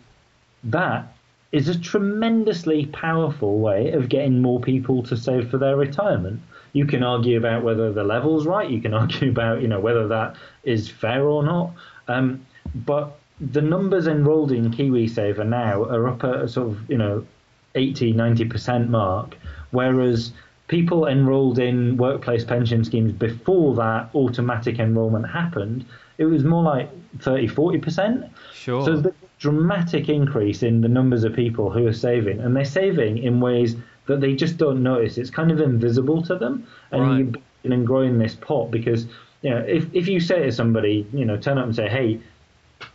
that 0.64 1.12
is 1.52 1.68
a 1.68 1.78
tremendously 1.78 2.86
powerful 2.86 3.60
way 3.60 3.92
of 3.92 4.08
getting 4.08 4.42
more 4.42 4.60
people 4.60 5.02
to 5.04 5.16
save 5.16 5.50
for 5.50 5.58
their 5.58 5.76
retirement. 5.76 6.40
You 6.72 6.84
can 6.86 7.04
argue 7.04 7.38
about 7.38 7.62
whether 7.62 7.92
the 7.92 8.02
level's 8.02 8.46
right. 8.46 8.68
You 8.68 8.80
can 8.80 8.94
argue 9.02 9.30
about 9.30 9.62
you 9.62 9.68
know 9.68 9.80
whether 9.80 10.08
that 10.08 10.36
is 10.64 10.88
fair 10.88 11.24
or 11.24 11.44
not. 11.44 11.72
Um, 12.08 12.44
but 12.74 13.16
the 13.40 13.60
numbers 13.60 14.06
enrolled 14.06 14.52
in 14.52 14.70
KiwiSaver 14.70 15.46
now 15.46 15.82
are 15.84 16.08
up 16.08 16.22
at 16.24 16.36
a 16.36 16.48
sort 16.48 16.68
of 16.68 16.90
you 16.90 16.98
know 16.98 17.26
80 17.74 18.14
90% 18.14 18.88
mark, 18.88 19.36
whereas 19.72 20.32
people 20.68 21.06
enrolled 21.06 21.58
in 21.58 21.96
workplace 21.96 22.44
pension 22.44 22.84
schemes 22.84 23.12
before 23.12 23.74
that 23.74 24.08
automatic 24.14 24.78
enrolment 24.78 25.28
happened, 25.28 25.84
it 26.18 26.24
was 26.24 26.44
more 26.44 26.62
like 26.62 26.88
30 27.20 27.48
40%. 27.48 28.30
Sure. 28.52 28.84
So 28.84 28.96
there's 28.96 29.06
a 29.06 29.14
dramatic 29.38 30.08
increase 30.08 30.62
in 30.62 30.80
the 30.80 30.88
numbers 30.88 31.24
of 31.24 31.34
people 31.34 31.70
who 31.70 31.86
are 31.86 31.92
saving, 31.92 32.40
and 32.40 32.54
they're 32.56 32.64
saving 32.64 33.18
in 33.18 33.40
ways 33.40 33.76
that 34.06 34.20
they 34.20 34.34
just 34.34 34.56
don't 34.58 34.82
notice. 34.82 35.18
It's 35.18 35.30
kind 35.30 35.50
of 35.50 35.60
invisible 35.60 36.22
to 36.22 36.36
them, 36.36 36.66
and 36.92 37.02
Right. 37.02 37.42
you're 37.64 37.84
growing 37.84 38.18
this 38.18 38.34
pot 38.34 38.70
because 38.70 39.06
you 39.42 39.50
know 39.50 39.58
if 39.66 39.92
if 39.92 40.06
you 40.06 40.20
say 40.20 40.44
to 40.44 40.52
somebody, 40.52 41.06
you 41.12 41.24
know, 41.24 41.36
turn 41.36 41.58
up 41.58 41.64
and 41.64 41.74
say, 41.74 41.88
hey, 41.88 42.20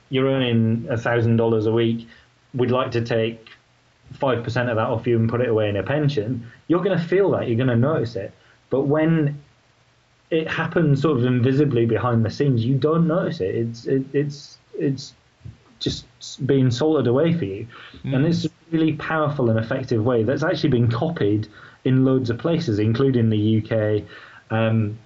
you're 0.09 0.27
earning 0.27 0.87
a 0.89 0.97
thousand 0.97 1.37
dollars 1.37 1.65
a 1.65 1.71
week, 1.71 2.07
we'd 2.53 2.71
like 2.71 2.91
to 2.91 3.01
take 3.01 3.47
five 4.13 4.43
percent 4.43 4.69
of 4.69 4.75
that 4.75 4.87
off 4.87 5.05
you 5.05 5.17
and 5.17 5.29
put 5.29 5.41
it 5.41 5.49
away 5.49 5.69
in 5.69 5.77
a 5.77 5.83
pension, 5.83 6.49
you're 6.67 6.83
going 6.83 6.97
to 6.97 7.03
feel 7.03 7.31
that, 7.31 7.47
you're 7.47 7.57
going 7.57 7.69
to 7.69 7.75
notice 7.75 8.15
it. 8.15 8.33
But 8.69 8.81
when 8.81 9.39
it 10.29 10.47
happens 10.47 11.01
sort 11.01 11.17
of 11.17 11.25
invisibly 11.25 11.85
behind 11.85 12.23
the 12.25 12.29
scenes, 12.29 12.63
you 12.63 12.75
don't 12.75 13.07
notice 13.07 13.41
it. 13.41 13.55
It's 13.55 13.85
it, 13.85 14.03
it's 14.13 14.57
it's 14.77 15.13
just 15.79 16.05
being 16.45 16.71
salted 16.71 17.07
away 17.07 17.33
for 17.33 17.45
you, 17.45 17.67
and 18.15 18.25
it's 18.25 18.45
a 18.45 18.49
really 18.71 18.93
powerful 18.93 19.49
and 19.49 19.59
effective 19.59 20.03
way 20.03 20.23
that's 20.23 20.43
actually 20.43 20.69
been 20.69 20.91
copied 20.91 21.47
in 21.85 22.05
loads 22.05 22.29
of 22.29 22.37
places, 22.37 22.79
including 22.79 23.29
the 23.29 23.63
UK. 23.63 24.03
Um, 24.51 24.97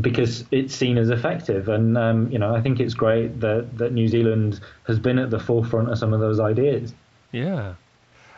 because 0.00 0.44
it's 0.50 0.74
seen 0.74 0.98
as 0.98 1.10
effective, 1.10 1.68
and 1.68 1.96
um, 1.96 2.30
you 2.30 2.38
know 2.38 2.54
I 2.54 2.60
think 2.60 2.80
it's 2.80 2.94
great 2.94 3.40
that, 3.40 3.78
that 3.78 3.92
New 3.92 4.08
Zealand 4.08 4.60
has 4.86 4.98
been 4.98 5.18
at 5.18 5.30
the 5.30 5.38
forefront 5.38 5.90
of 5.90 5.98
some 5.98 6.12
of 6.12 6.20
those 6.20 6.40
ideas. 6.40 6.94
Yeah. 7.32 7.74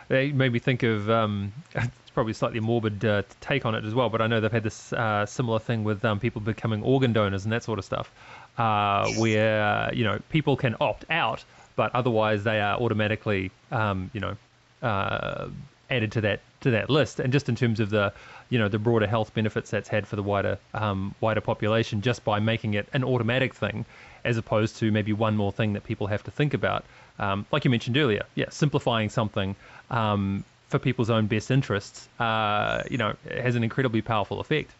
They 0.08 0.30
made 0.30 0.52
me 0.52 0.58
think 0.58 0.82
of, 0.82 1.10
um, 1.10 1.52
it's 1.74 2.10
probably 2.14 2.30
a 2.30 2.34
slightly 2.34 2.60
morbid 2.60 3.04
uh, 3.04 3.22
take 3.40 3.66
on 3.66 3.74
it 3.74 3.84
as 3.84 3.94
well, 3.94 4.08
but 4.08 4.22
I 4.22 4.26
know 4.26 4.40
they've 4.40 4.52
had 4.52 4.62
this 4.62 4.92
uh, 4.92 5.26
similar 5.26 5.58
thing 5.58 5.84
with 5.84 6.04
um, 6.04 6.20
people 6.20 6.40
becoming 6.40 6.82
organ 6.82 7.12
donors 7.12 7.44
and 7.44 7.52
that 7.52 7.64
sort 7.64 7.78
of 7.78 7.84
stuff, 7.84 8.10
uh, 8.56 9.10
where, 9.14 9.92
you 9.92 10.04
know, 10.04 10.20
people 10.30 10.56
can 10.56 10.76
opt 10.80 11.04
out, 11.10 11.44
but 11.74 11.94
otherwise 11.94 12.44
they 12.44 12.60
are 12.60 12.78
automatically, 12.78 13.50
um, 13.72 14.10
you 14.14 14.20
know, 14.20 14.36
uh, 14.82 15.48
added 15.90 16.12
to 16.12 16.20
that 16.20 16.40
to 16.66 16.72
that 16.72 16.90
list. 16.90 17.20
And 17.20 17.32
just 17.32 17.48
in 17.48 17.56
terms 17.56 17.80
of 17.80 17.90
the, 17.90 18.12
you 18.50 18.58
know, 18.58 18.68
the 18.68 18.78
broader 18.78 19.06
health 19.06 19.32
benefits 19.34 19.70
that's 19.70 19.88
had 19.88 20.06
for 20.06 20.16
the 20.16 20.22
wider 20.22 20.58
um, 20.74 21.14
wider 21.20 21.40
population, 21.40 22.02
just 22.02 22.24
by 22.24 22.38
making 22.38 22.74
it 22.74 22.86
an 22.92 23.04
automatic 23.04 23.54
thing, 23.54 23.84
as 24.24 24.36
opposed 24.36 24.76
to 24.76 24.90
maybe 24.90 25.12
one 25.12 25.36
more 25.36 25.52
thing 25.52 25.72
that 25.72 25.84
people 25.84 26.06
have 26.08 26.22
to 26.24 26.30
think 26.30 26.54
about. 26.54 26.84
Um, 27.18 27.46
like 27.50 27.64
you 27.64 27.70
mentioned 27.70 27.96
earlier, 27.96 28.24
yeah, 28.34 28.50
simplifying 28.50 29.08
something 29.08 29.56
um, 29.90 30.44
for 30.68 30.78
people's 30.78 31.10
own 31.10 31.26
best 31.26 31.50
interests, 31.50 32.08
uh, 32.18 32.82
you 32.90 32.98
know, 32.98 33.14
has 33.30 33.54
an 33.54 33.64
incredibly 33.64 34.02
powerful 34.02 34.40
effect. 34.40 34.70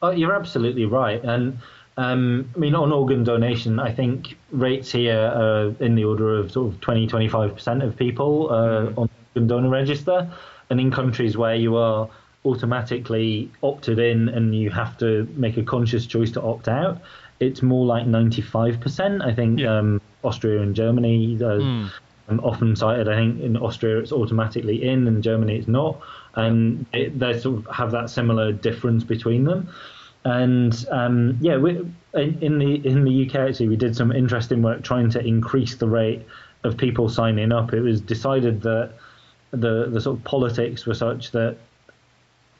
Oh, 0.00 0.10
you're 0.10 0.34
absolutely 0.34 0.84
right. 0.84 1.22
And 1.22 1.58
um, 1.96 2.50
I 2.54 2.58
mean, 2.58 2.74
on 2.74 2.92
organ 2.92 3.24
donation, 3.24 3.78
I 3.78 3.92
think 3.92 4.36
rates 4.50 4.90
here 4.90 5.18
are 5.18 5.74
in 5.80 5.94
the 5.94 6.04
order 6.04 6.38
of 6.38 6.50
sort 6.50 6.72
of 6.72 6.80
20, 6.80 7.06
25% 7.06 7.84
of 7.84 7.96
people 7.96 8.50
uh, 8.50 9.00
on 9.00 9.08
organ 9.34 9.48
donor 9.48 9.68
register. 9.68 10.30
And 10.70 10.80
in 10.80 10.90
countries 10.90 11.36
where 11.36 11.54
you 11.54 11.76
are 11.76 12.08
automatically 12.44 13.50
opted 13.62 13.98
in 13.98 14.28
and 14.28 14.54
you 14.54 14.70
have 14.70 14.96
to 14.98 15.28
make 15.36 15.56
a 15.56 15.62
conscious 15.62 16.06
choice 16.06 16.30
to 16.32 16.42
opt 16.42 16.68
out, 16.68 17.00
it's 17.40 17.62
more 17.62 17.84
like 17.86 18.06
95%. 18.06 19.22
I 19.24 19.34
think 19.34 19.60
Yeah. 19.60 19.78
um, 19.78 20.00
Austria 20.22 20.62
and 20.62 20.74
Germany 20.74 21.38
are 21.42 21.60
um, 21.60 22.40
often 22.42 22.76
cited. 22.76 23.08
I 23.08 23.16
think 23.16 23.40
in 23.40 23.56
Austria 23.56 23.98
it's 23.98 24.12
automatically 24.12 24.82
in, 24.82 25.06
and 25.08 25.22
Germany 25.22 25.56
it's 25.56 25.68
not, 25.68 26.00
and 26.34 26.86
it, 26.92 27.18
they 27.18 27.38
sort 27.38 27.58
of 27.58 27.66
have 27.74 27.90
that 27.92 28.08
similar 28.10 28.52
difference 28.52 29.04
between 29.04 29.44
them. 29.44 29.68
And 30.24 30.86
um, 30.90 31.36
yeah, 31.42 31.58
we, 31.58 31.70
in, 32.14 32.38
in 32.40 32.58
the 32.58 32.86
in 32.86 33.04
the 33.04 33.26
UK 33.28 33.34
actually 33.36 33.68
we 33.68 33.76
did 33.76 33.94
some 33.94 34.10
interesting 34.10 34.62
work 34.62 34.82
trying 34.82 35.10
to 35.10 35.20
increase 35.20 35.74
the 35.74 35.88
rate 35.88 36.22
of 36.62 36.78
people 36.78 37.10
signing 37.10 37.52
up. 37.52 37.74
It 37.74 37.82
was 37.82 38.00
decided 38.00 38.62
that 38.62 38.92
the 39.54 39.88
the 39.90 40.00
sort 40.00 40.18
of 40.18 40.24
politics 40.24 40.86
were 40.86 40.94
such 40.94 41.30
that 41.32 41.56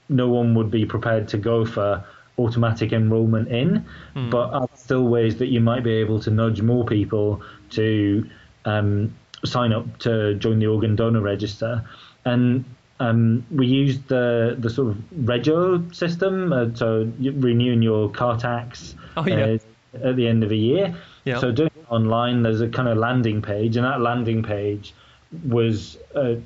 no 0.09 0.29
one 0.29 0.55
would 0.55 0.71
be 0.71 0.85
prepared 0.85 1.29
to 1.29 1.39
go 1.39 1.65
for 1.65 2.05
automatic 2.39 2.93
enrolment 2.93 3.49
in, 3.49 3.85
but 4.31 4.51
are 4.51 4.69
still 4.75 5.05
ways 5.05 5.37
that 5.39 5.47
you 5.47 5.61
might 5.61 5.83
be 5.85 5.93
able 5.93 6.19
to 6.21 6.31
nudge 6.31 6.61
more 6.61 6.85
people 6.85 7.41
to 7.71 8.29
um, 8.65 9.15
sign 9.45 9.73
up 9.73 9.99
to 9.99 10.35
join 10.35 10.59
the 10.59 10.67
organ 10.67 10.97
donor 10.97 11.21
register. 11.21 11.83
And 12.25 12.65
um, 13.01 13.45
we 13.51 13.67
used 13.67 14.09
the 14.09 14.57
the 14.59 14.69
sort 14.71 14.89
of 14.89 15.29
Regio 15.29 15.83
system, 15.93 16.53
uh, 16.53 16.67
so 16.75 17.11
renewing 17.21 17.83
your 17.83 18.11
car 18.11 18.37
tax 18.39 18.95
Oh, 19.17 19.27
yeah. 19.27 19.57
uh, 20.03 20.09
at 20.09 20.17
the 20.17 20.27
end 20.27 20.43
of 20.43 20.51
a 20.51 20.57
year. 20.57 20.95
Yeah. 21.25 21.39
So 21.39 21.53
doing 21.53 21.71
it 21.77 21.87
online, 21.89 22.43
there's 22.43 22.61
a 22.61 22.69
kind 22.69 22.89
of 22.89 22.99
landing 22.99 23.43
page, 23.43 23.77
and 23.77 23.85
that 23.87 24.01
landing 24.01 24.43
page 24.43 24.93
was 25.49 25.97
a, 26.15 26.37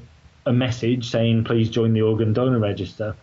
a 0.49 0.53
message 0.53 1.11
saying, 1.11 1.45
"Please 1.45 1.71
join 1.71 1.93
the 1.93 2.03
organ 2.03 2.33
donor 2.33 2.59
register." 2.59 3.15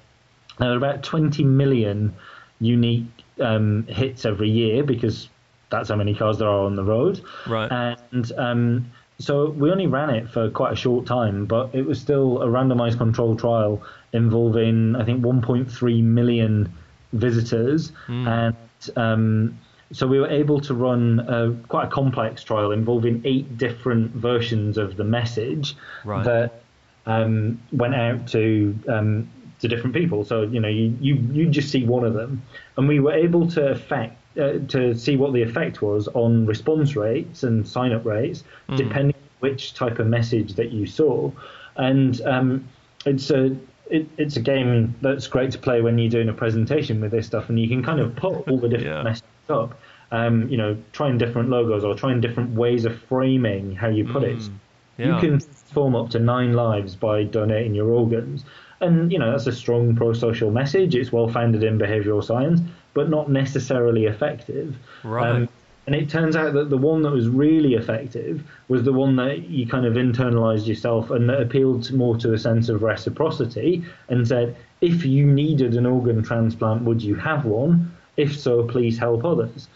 Now, 0.59 0.67
there 0.67 0.73
are 0.76 0.78
about 0.78 1.03
20 1.03 1.43
million 1.43 2.13
unique 2.59 3.05
um, 3.41 3.86
hits 3.88 4.26
every 4.26 4.49
year 4.49 4.84
because 4.84 5.28
that's 5.69 5.89
how 5.89 5.95
many 5.95 6.15
cars 6.15 6.38
there 6.38 6.47
are 6.47 6.65
on 6.65 6.76
the 6.76 6.84
road. 6.84 7.19
Right. 7.47 7.69
And 7.71 8.32
um, 8.38 8.91
so 9.19 9.49
we 9.49 9.71
only 9.71 9.88
ran 9.88 10.09
it 10.11 10.30
for 10.30 10.49
quite 10.49 10.71
a 10.71 10.76
short 10.76 11.05
time, 11.05 11.45
but 11.45 11.73
it 11.73 11.86
was 11.86 11.99
still 11.99 12.41
a 12.41 12.47
randomized 12.47 12.97
control 12.97 13.36
trial 13.36 13.82
involving, 14.13 14.95
I 14.95 15.03
think, 15.03 15.21
1.3 15.23 16.03
million 16.03 16.71
visitors. 17.11 17.91
And 18.07 18.55
um, 18.95 19.59
so 19.91 20.07
we 20.07 20.19
were 20.19 20.30
able 20.30 20.61
to 20.61 20.73
run 20.73 21.19
a, 21.28 21.53
quite 21.67 21.88
a 21.88 21.89
complex 21.91 22.43
trial 22.43 22.71
involving 22.71 23.21
eight 23.26 23.57
different 23.57 24.11
versions 24.11 24.78
of 24.78 24.95
the 24.95 25.03
message 25.03 25.76
Right. 26.05 26.23
that 26.23 26.61
um, 27.06 27.60
went 27.72 27.95
out 27.95 28.28
to 28.30 28.78
um, 28.88 29.30
to 29.60 29.68
different 29.68 29.95
people. 29.95 30.26
So 30.26 30.43
you 30.43 30.60
know, 30.60 30.68
you, 30.68 30.95
you 30.99 31.16
you 31.32 31.47
just 31.49 31.70
see 31.70 31.84
one 31.86 32.03
of 32.03 32.14
them, 32.14 32.41
and 32.78 32.88
we 32.88 32.99
were 32.99 33.14
able 33.14 33.47
to 33.51 33.70
affect 33.70 34.18
uh, 34.39 34.60
to 34.68 34.93
see 34.95 35.16
what 35.16 35.34
the 35.34 35.41
effect 35.41 35.82
was 35.82 36.08
on 36.10 36.45
response 36.45 36.95
rates 36.95 37.43
and 37.43 37.68
sign 37.68 37.91
up 37.93 38.06
rates, 38.06 38.43
depending 38.76 39.16
on 39.16 39.30
which 39.39 39.74
type 39.74 39.99
of 39.99 40.08
message 40.08 40.53
that 40.56 40.72
you 40.72 40.86
saw, 40.86 41.32
and 41.78 42.22
um, 42.22 42.68
it's 43.06 43.30
a 43.30 43.56
it, 43.89 44.08
it's 44.18 44.36
a 44.36 44.41
game 44.41 44.95
that's 45.01 45.28
great 45.28 45.51
to 45.51 45.60
play 45.60 45.82
when 45.82 45.97
you're 45.97 46.10
doing 46.10 46.30
a 46.30 46.34
presentation 46.34 46.99
with 47.01 47.12
this 47.12 47.28
stuff, 47.28 47.49
and 47.49 47.60
you 47.60 47.68
can 47.68 47.84
kind 47.84 47.99
of 47.99 48.16
put 48.16 48.47
all 48.49 48.58
the 48.58 48.68
different 48.74 48.97
Yeah. 48.97 49.03
messages 49.03 49.49
up. 49.49 49.80
Um, 50.12 50.47
you 50.49 50.58
know, 50.58 50.78
trying 50.91 51.18
different 51.18 51.49
logos 51.49 51.84
or 51.84 51.95
trying 51.95 52.22
different 52.22 52.51
ways 52.51 52.86
of 52.86 52.99
framing 53.03 53.76
how 53.76 53.89
you 53.89 54.06
put 54.06 54.24
it. 54.24 54.49
Yeah. 54.97 55.16
You 55.16 55.20
can 55.20 55.39
form 55.76 55.95
up 55.95 56.09
to 56.11 56.19
nine 56.19 56.53
lives 56.53 56.95
by 56.95 57.23
donating 57.23 57.76
your 57.76 57.89
organs. 57.89 58.43
And, 58.82 59.11
you 59.11 59.19
know, 59.19 59.32
that's 59.32 59.47
a 59.47 59.51
strong 59.51 59.95
pro 59.95 60.13
social 60.13 60.49
message. 60.51 60.95
It's 60.95 61.11
well 61.11 61.28
founded 61.28 61.63
in 61.63 61.78
behavioral 61.78 62.23
science, 62.23 62.59
but 62.93 63.09
not 63.09 63.30
necessarily 63.30 64.05
effective. 64.05 64.76
Um, 65.03 65.11
Right. 65.11 65.49
and 65.88 65.95
it 65.95 66.09
turns 66.09 66.36
out 66.36 66.53
that 66.53 66.69
the 66.69 66.78
one 66.78 67.03
that 67.03 67.11
was 67.11 67.28
really 67.30 67.76
effective 67.76 68.43
was 68.67 68.84
the 68.84 68.91
one 69.03 69.15
that 69.17 69.47
you 69.49 69.67
kind 69.67 69.86
of 69.86 69.93
internalized 69.93 70.65
yourself 70.67 71.11
and 71.11 71.30
that 71.30 71.41
appealed 71.41 71.91
more 71.93 72.17
to 72.17 72.34
a 72.34 72.38
sense 72.38 72.69
of 72.69 72.82
reciprocity 72.82 73.84
and 74.09 74.28
said, 74.28 74.55
if 74.82 75.05
you 75.05 75.26
needed 75.26 75.76
an 75.76 75.86
organ 75.86 76.23
transplant, 76.23 76.82
would 76.84 77.01
you 77.01 77.15
have 77.15 77.45
one? 77.45 77.91
If 78.17 78.38
so, 78.38 78.63
please 78.63 78.97
help 78.97 79.23
others. 79.23 79.67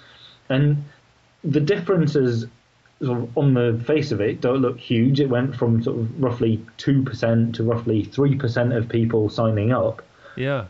And 0.49 0.83
the 1.43 1.61
differences 1.61 2.47
sort 3.01 3.19
of 3.19 3.37
on 3.37 3.53
the 3.53 3.81
face 3.85 4.11
of 4.11 4.21
it 4.21 4.41
don't 4.41 4.61
look 4.61 4.79
huge. 4.79 5.19
It 5.19 5.29
went 5.29 5.55
from 5.55 5.81
sort 5.83 5.99
of 5.99 6.21
roughly 6.21 6.65
2% 6.77 7.53
to 7.53 7.63
roughly 7.63 8.05
3% 8.05 8.77
of 8.77 8.89
people 8.89 9.29
signing 9.29 9.71
up. 9.71 10.01
yeah. 10.35 10.65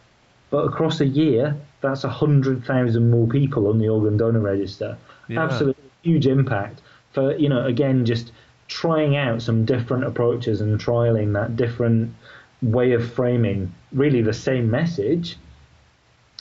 But 0.51 0.65
across 0.65 0.99
a 0.99 1.05
year, 1.05 1.55
that's 1.81 2.03
100,000 2.03 3.11
more 3.11 3.27
people 3.27 3.67
on 3.67 3.77
the 3.77 3.87
organ 3.87 4.17
donor 4.17 4.39
register. 4.39 4.97
Yeah. 5.27 5.43
Absolutely 5.43 5.83
huge 6.01 6.25
impact 6.25 6.81
for, 7.11 7.35
you 7.35 7.49
know, 7.49 7.65
again, 7.65 8.05
just 8.05 8.31
trying 8.67 9.15
out 9.15 9.41
some 9.41 9.65
different 9.65 10.05
approaches 10.05 10.61
and 10.61 10.79
trialing 10.79 11.33
that 11.33 11.55
different 11.55 12.13
way 12.61 12.93
of 12.93 13.13
framing 13.13 13.73
really 13.91 14.21
the 14.21 14.33
same 14.33 14.69
message. 14.69 15.37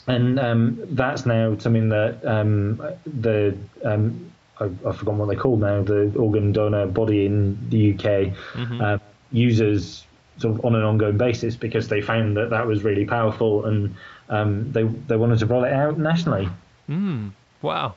And 0.07 0.39
um, 0.39 0.79
that's 0.91 1.25
now 1.25 1.57
something 1.57 1.89
that 1.89 2.25
um, 2.25 2.81
the 3.05 3.55
um, 3.83 4.31
I, 4.59 4.65
I've 4.65 4.97
forgotten 4.97 5.17
what 5.17 5.27
they're 5.27 5.39
called 5.39 5.61
now. 5.61 5.83
The 5.83 6.13
organ 6.17 6.51
donor 6.51 6.85
body 6.87 7.25
in 7.25 7.57
the 7.69 7.93
UK 7.93 8.33
mm-hmm. 8.53 8.81
uh, 8.81 8.97
uses 9.31 10.05
sort 10.37 10.57
of 10.57 10.65
on 10.65 10.75
an 10.75 10.83
ongoing 10.83 11.17
basis 11.17 11.55
because 11.55 11.87
they 11.87 12.01
found 12.01 12.37
that 12.37 12.49
that 12.49 12.65
was 12.65 12.83
really 12.83 13.05
powerful 13.05 13.65
and 13.65 13.95
um, 14.29 14.71
they 14.71 14.83
they 14.83 15.17
wanted 15.17 15.39
to 15.39 15.45
roll 15.45 15.63
it 15.63 15.73
out 15.73 15.97
nationally. 15.97 16.47
Mm, 16.89 17.31
wow, 17.61 17.95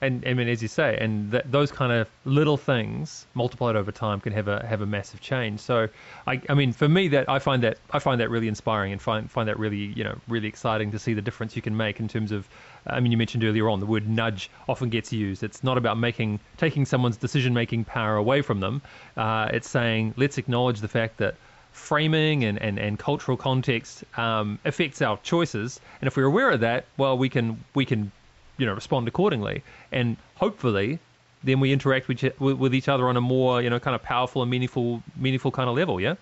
and 0.00 0.24
I 0.26 0.34
mean, 0.34 0.48
as 0.48 0.62
you 0.62 0.68
say, 0.68 0.96
and 1.00 1.32
th- 1.32 1.44
those 1.50 1.72
kind 1.72 1.92
of 1.92 2.08
little 2.24 2.56
things 2.56 3.26
multiplied 3.34 3.76
over 3.76 3.92
time 3.92 4.20
can 4.20 4.32
have 4.32 4.48
a 4.48 4.64
have 4.66 4.80
a 4.80 4.86
massive 4.86 5.20
change. 5.20 5.60
So, 5.60 5.88
I, 6.26 6.40
I 6.48 6.54
mean, 6.54 6.72
for 6.72 6.88
me, 6.88 7.08
that 7.08 7.28
I 7.28 7.38
find 7.38 7.62
that 7.62 7.78
I 7.90 7.98
find 7.98 8.20
that 8.20 8.30
really 8.30 8.48
inspiring 8.48 8.92
and 8.92 9.00
find 9.00 9.30
find 9.30 9.48
that 9.48 9.58
really 9.58 9.92
you 9.96 10.04
know 10.04 10.18
really 10.28 10.48
exciting 10.48 10.90
to 10.92 10.98
see 10.98 11.14
the 11.14 11.22
difference 11.22 11.56
you 11.56 11.62
can 11.62 11.76
make 11.76 12.00
in 12.00 12.08
terms 12.08 12.32
of. 12.32 12.48
I 12.86 13.00
mean, 13.00 13.12
you 13.12 13.18
mentioned 13.18 13.44
earlier 13.44 13.68
on 13.68 13.80
the 13.80 13.86
word 13.86 14.08
nudge 14.08 14.50
often 14.68 14.90
gets 14.90 15.12
used. 15.12 15.42
It's 15.42 15.64
not 15.64 15.78
about 15.78 15.98
making 15.98 16.40
taking 16.56 16.84
someone's 16.84 17.16
decision 17.16 17.54
making 17.54 17.84
power 17.84 18.16
away 18.16 18.42
from 18.42 18.60
them. 18.60 18.82
Uh, 19.16 19.48
it's 19.52 19.68
saying 19.68 20.14
let's 20.16 20.38
acknowledge 20.38 20.80
the 20.80 20.88
fact 20.88 21.18
that 21.18 21.34
framing 21.72 22.44
and, 22.44 22.60
and, 22.60 22.78
and 22.78 22.98
cultural 22.98 23.36
context 23.36 24.04
um, 24.16 24.58
affects 24.64 25.02
our 25.02 25.18
choices. 25.22 25.80
And 26.00 26.08
if 26.08 26.16
we're 26.16 26.24
aware 26.24 26.50
of 26.50 26.60
that, 26.60 26.86
well, 26.96 27.18
we 27.18 27.28
can 27.28 27.62
we 27.74 27.84
can 27.84 28.10
you 28.56 28.66
know 28.66 28.74
respond 28.74 29.08
accordingly, 29.08 29.62
and 29.92 30.16
hopefully 30.36 30.98
then 31.44 31.60
we 31.60 31.72
interact 31.72 32.08
with, 32.08 32.40
with 32.40 32.74
each 32.74 32.88
other 32.88 33.08
on 33.08 33.16
a 33.16 33.20
more 33.20 33.62
you 33.62 33.70
know 33.70 33.78
kind 33.78 33.94
of 33.94 34.02
powerful 34.02 34.42
and 34.42 34.50
meaningful 34.50 35.02
meaningful 35.16 35.50
kind 35.50 35.68
of 35.68 35.76
level. 35.76 36.00
Yeah. 36.00 36.14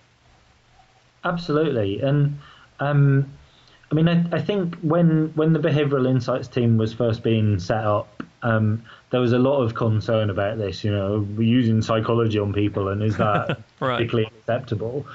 Absolutely, 1.23 2.01
and 2.01 2.37
um, 2.79 3.31
I 3.91 3.95
mean, 3.95 4.07
I, 4.07 4.25
I, 4.31 4.41
think 4.41 4.75
when 4.79 5.31
when 5.35 5.53
the 5.53 5.59
behavioural 5.59 6.09
insights 6.09 6.47
team 6.47 6.77
was 6.77 6.93
first 6.93 7.21
being 7.23 7.59
set 7.59 7.85
up, 7.85 8.23
um, 8.41 8.83
there 9.11 9.21
was 9.21 9.33
a 9.33 9.39
lot 9.39 9.61
of 9.61 9.75
concern 9.75 10.29
about 10.29 10.57
this. 10.57 10.83
You 10.83 10.91
know, 10.91 11.25
we're 11.37 11.43
using 11.43 11.81
psychology 11.81 12.39
on 12.39 12.51
people, 12.51 12.89
and 12.89 13.03
is 13.03 13.17
that 13.17 13.59
right. 13.79 13.97
particularly 13.97 14.27
acceptable? 14.39 15.05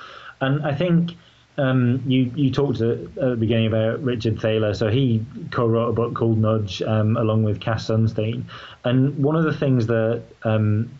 And 0.41 0.65
I 0.65 0.75
think 0.75 1.17
um, 1.59 2.03
you 2.07 2.33
you 2.35 2.51
talked 2.51 2.81
at, 2.81 3.15
the 3.15 3.37
beginning 3.37 3.67
about 3.67 4.03
Richard 4.03 4.41
Thaler, 4.41 4.75
so 4.75 4.89
he 4.89 5.25
co-wrote 5.51 5.89
a 5.89 5.93
book 5.93 6.15
called 6.15 6.39
Nudge 6.39 6.81
um, 6.83 7.17
along 7.17 7.43
with 7.43 7.61
Cass 7.61 7.89
Sunstein, 7.89 8.45
and 8.85 9.17
one 9.23 9.37
of 9.37 9.45
the 9.45 9.53
things 9.53 9.87
that 9.87 10.23
um, 10.45 10.91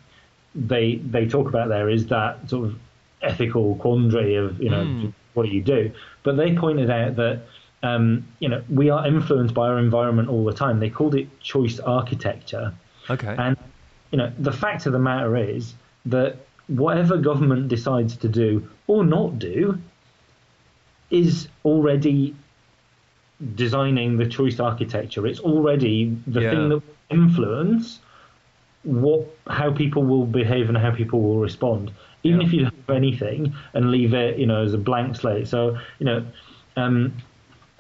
they 0.55 0.97
they 0.97 1.27
talk 1.27 1.49
about 1.49 1.69
there 1.69 1.89
is 1.89 2.07
that 2.09 2.51
sort 2.51 2.69
of 2.69 2.79
ethical 3.23 3.77
quandary 3.77 4.37
of 4.37 4.61
you 4.61 4.71
know 4.71 4.85
mm. 4.85 5.15
what 5.35 5.47
do 5.47 5.53
you 5.53 5.63
do, 5.63 5.91
but 6.23 6.37
they 6.37 6.55
pointed 6.55 6.91
out 6.91 7.17
that. 7.17 7.43
Um, 7.83 8.27
you 8.41 8.49
know, 8.49 8.63
we 8.69 8.91
are 8.91 9.07
influenced 9.07 9.55
by 9.55 9.69
our 9.69 9.79
environment 9.79 10.29
all 10.29 10.45
the 10.45 10.53
time. 10.53 10.81
They 10.81 10.91
called 10.91 11.15
it 11.15 11.41
choice 11.41 11.81
architecture. 11.81 12.75
Okay. 13.09 13.35
And 13.39 13.57
you 14.11 14.19
know, 14.19 14.33
the 14.39 14.53
fact 14.53 14.87
of 14.87 14.93
the 14.93 14.99
matter 14.99 15.37
is 15.37 15.75
that 16.07 16.37
whatever 16.67 17.17
government 17.17 17.69
decides 17.69 18.17
to 18.17 18.29
do 18.29 18.69
or 18.87 19.05
not 19.05 19.39
do 19.39 19.79
is 21.11 21.49
already 21.65 22.35
designing 23.55 24.17
the 24.17 24.27
choice 24.27 24.61
architecture. 24.61 25.27
It's 25.27 25.41
already 25.41 26.17
the 26.27 26.43
yeah. 26.43 26.51
thing 26.51 26.69
that 26.69 26.83
influence 27.11 28.01
what 28.83 29.27
how 29.47 29.71
people 29.71 30.03
will 30.03 30.25
behave 30.25 30.69
and 30.69 30.79
how 30.79 30.91
people 30.91 31.21
will 31.21 31.39
respond. 31.39 31.91
Even 32.23 32.41
yeah. 32.41 32.47
if 32.47 32.53
you 32.53 32.61
don't 32.63 32.75
have 32.87 32.97
anything 32.97 33.55
and 33.75 33.91
leave 33.91 34.15
it, 34.15 34.39
you 34.39 34.47
know, 34.47 34.63
as 34.63 34.75
a 34.75 34.79
blank 34.79 35.17
slate. 35.17 35.49
So, 35.49 35.79
you 35.99 36.07
know, 36.07 36.27
um, 36.77 37.15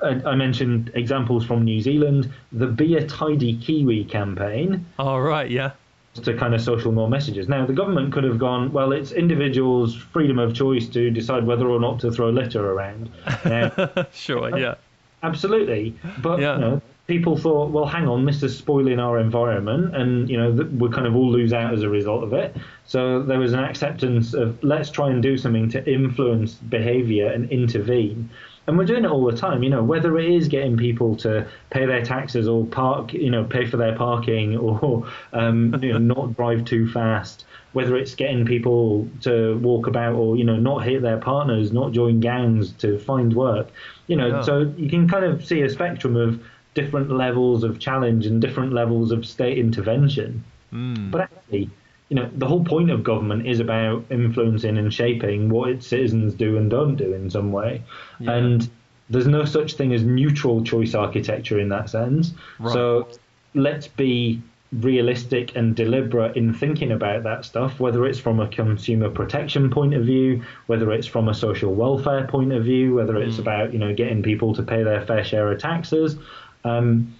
I, 0.03 0.30
I, 0.30 0.34
mentioned 0.34 0.90
examples 0.94 1.44
from 1.44 1.64
New 1.64 1.80
Zealand, 1.80 2.32
the 2.53 2.66
Be 2.66 2.96
a 2.96 3.07
Tidy 3.07 3.57
Kiwi 3.57 4.05
campaign. 4.05 4.86
Oh, 4.98 5.18
right, 5.18 5.51
yeah 5.51 5.72
to 6.14 6.36
kind 6.36 6.55
of 6.55 6.61
social 6.61 6.92
norm 6.92 7.11
messages. 7.11 7.48
Now, 7.48 7.64
the 7.66 7.72
government 7.72 8.12
could 8.12 8.24
have 8.24 8.38
gone, 8.38 8.72
well, 8.72 8.92
it's 8.92 9.12
individuals' 9.12 9.94
freedom 9.94 10.38
of 10.38 10.55
choice 10.55 10.88
to 10.88 11.11
decide 11.11 11.46
whether 11.46 11.68
or 11.68 11.78
not 11.78 12.01
to 12.01 12.11
throw 12.11 12.30
litter 12.30 12.72
around. 12.72 13.11
Now, 13.44 14.07
sure, 14.12 14.53
uh, 14.53 14.57
yeah. 14.57 14.74
Absolutely. 15.22 15.94
But, 16.20 16.40
yeah. 16.40 16.55
you 16.55 16.61
know, 16.61 16.82
people 17.07 17.36
thought, 17.36 17.70
well, 17.70 17.86
hang 17.86 18.09
on, 18.09 18.24
this 18.24 18.42
is 18.42 18.57
spoiling 18.57 18.98
our 18.98 19.20
environment, 19.20 19.94
and, 19.94 20.28
you 20.28 20.36
know, 20.36 20.51
we 20.51 20.90
kind 20.90 21.07
of 21.07 21.14
all 21.14 21.30
lose 21.30 21.53
out 21.53 21.72
as 21.72 21.82
a 21.82 21.88
result 21.88 22.24
of 22.24 22.32
it. 22.32 22.57
So 22.86 23.22
there 23.22 23.38
was 23.38 23.53
an 23.53 23.61
acceptance 23.61 24.34
of 24.34 24.62
let's 24.64 24.90
try 24.90 25.11
and 25.11 25.22
do 25.22 25.36
something 25.36 25.68
to 25.70 25.92
influence 25.92 26.55
behavior 26.55 27.30
and 27.30 27.51
intervene 27.51 28.30
and 28.70 28.78
we're 28.78 28.84
doing 28.84 29.04
it 29.04 29.10
all 29.10 29.24
the 29.28 29.36
time. 29.36 29.64
You 29.64 29.70
know, 29.70 29.82
whether 29.82 30.16
it 30.16 30.30
is 30.30 30.46
getting 30.46 30.76
people 30.76 31.16
to 31.16 31.46
pay 31.70 31.86
their 31.86 32.04
taxes 32.04 32.46
or 32.46 32.64
park, 32.64 33.12
you 33.12 33.28
know, 33.28 33.42
pay 33.42 33.66
for 33.66 33.76
their 33.76 33.96
parking 33.96 34.56
or 34.56 35.06
um, 35.32 35.76
you 35.82 35.92
know 35.92 35.98
not 35.98 36.36
drive 36.36 36.64
too 36.64 36.88
fast. 36.88 37.44
Whether 37.72 37.96
it's 37.96 38.14
getting 38.14 38.46
people 38.46 39.08
to 39.22 39.58
walk 39.58 39.86
about 39.86 40.14
or 40.14 40.36
you 40.36 40.44
know 40.44 40.56
not 40.56 40.84
hit 40.84 41.02
their 41.02 41.18
partners, 41.18 41.72
not 41.72 41.92
join 41.92 42.20
gangs 42.20 42.72
to 42.74 42.98
find 43.00 43.34
work. 43.34 43.68
You 44.06 44.16
know, 44.16 44.28
yeah. 44.28 44.42
so 44.42 44.72
you 44.76 44.88
can 44.88 45.08
kind 45.08 45.24
of 45.24 45.44
see 45.44 45.62
a 45.62 45.68
spectrum 45.68 46.16
of 46.16 46.40
different 46.74 47.10
levels 47.10 47.64
of 47.64 47.80
challenge 47.80 48.26
and 48.26 48.40
different 48.40 48.72
levels 48.72 49.10
of 49.10 49.26
state 49.26 49.58
intervention. 49.58 50.44
Mm. 50.72 51.10
But 51.10 51.22
actually, 51.22 51.70
you 52.11 52.16
know, 52.16 52.28
the 52.36 52.46
whole 52.46 52.64
point 52.64 52.90
of 52.90 53.04
government 53.04 53.46
is 53.46 53.61
about 53.61 54.04
influencing 54.11 54.76
and 54.76 54.92
shaping 54.92 55.48
what 55.48 55.70
its 55.70 55.86
citizens 55.86 56.34
do 56.34 56.58
and 56.58 56.68
don't 56.68 56.96
do 56.96 57.14
in 57.14 57.30
some 57.30 57.52
way. 57.52 57.82
Yeah. 58.18 58.32
And 58.32 58.68
there's 59.08 59.28
no 59.28 59.44
such 59.44 59.74
thing 59.74 59.94
as 59.94 60.02
neutral 60.02 60.64
choice 60.64 60.94
architecture 60.94 61.58
in 61.61 61.68
that 61.68 61.88
sense. 61.88 62.34
Right. 62.58 62.72
So 62.72 63.08
let's 63.54 63.86
be 63.86 64.42
realistic 64.72 65.54
and 65.56 65.74
deliberate 65.74 66.36
in 66.36 66.52
thinking 66.52 66.90
about 66.90 67.22
that 67.22 67.44
stuff, 67.44 67.78
whether 67.78 68.04
it's 68.06 68.18
from 68.18 68.40
a 68.40 68.48
consumer 68.48 69.08
protection 69.08 69.70
point 69.70 69.94
of 69.94 70.04
view, 70.04 70.42
whether 70.66 70.92
it's 70.92 71.06
from 71.06 71.28
a 71.28 71.34
social 71.34 71.74
welfare 71.74 72.26
point 72.26 72.52
of 72.52 72.64
view, 72.64 72.94
whether 72.94 73.16
it's 73.18 73.36
mm. 73.36 73.40
about, 73.40 73.72
you 73.72 73.78
know, 73.78 73.94
getting 73.94 74.22
people 74.22 74.52
to 74.54 74.64
pay 74.64 74.82
their 74.82 75.06
fair 75.06 75.24
share 75.24 75.50
of 75.50 75.61
taxes, 75.61 76.16
um, 76.64 77.14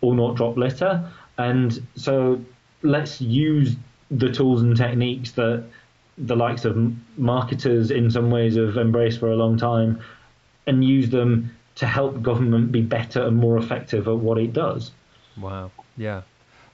or 0.00 0.14
not 0.14 0.36
drop 0.36 0.56
litter. 0.56 1.10
And 1.38 1.84
so 1.96 2.40
let's 2.82 3.20
use 3.20 3.76
the 4.10 4.30
tools 4.30 4.62
and 4.62 4.76
techniques 4.76 5.32
that 5.32 5.64
the 6.16 6.36
likes 6.36 6.64
of 6.64 6.76
marketers 7.16 7.90
in 7.90 8.10
some 8.10 8.30
ways 8.30 8.56
have 8.56 8.76
embraced 8.76 9.20
for 9.20 9.30
a 9.30 9.36
long 9.36 9.56
time 9.56 10.00
and 10.66 10.84
use 10.84 11.10
them 11.10 11.54
to 11.76 11.86
help 11.86 12.20
government 12.22 12.72
be 12.72 12.82
better 12.82 13.22
and 13.22 13.36
more 13.36 13.56
effective 13.56 14.08
at 14.08 14.16
what 14.16 14.38
it 14.38 14.52
does. 14.52 14.90
Wow. 15.36 15.70
Yeah. 15.96 16.22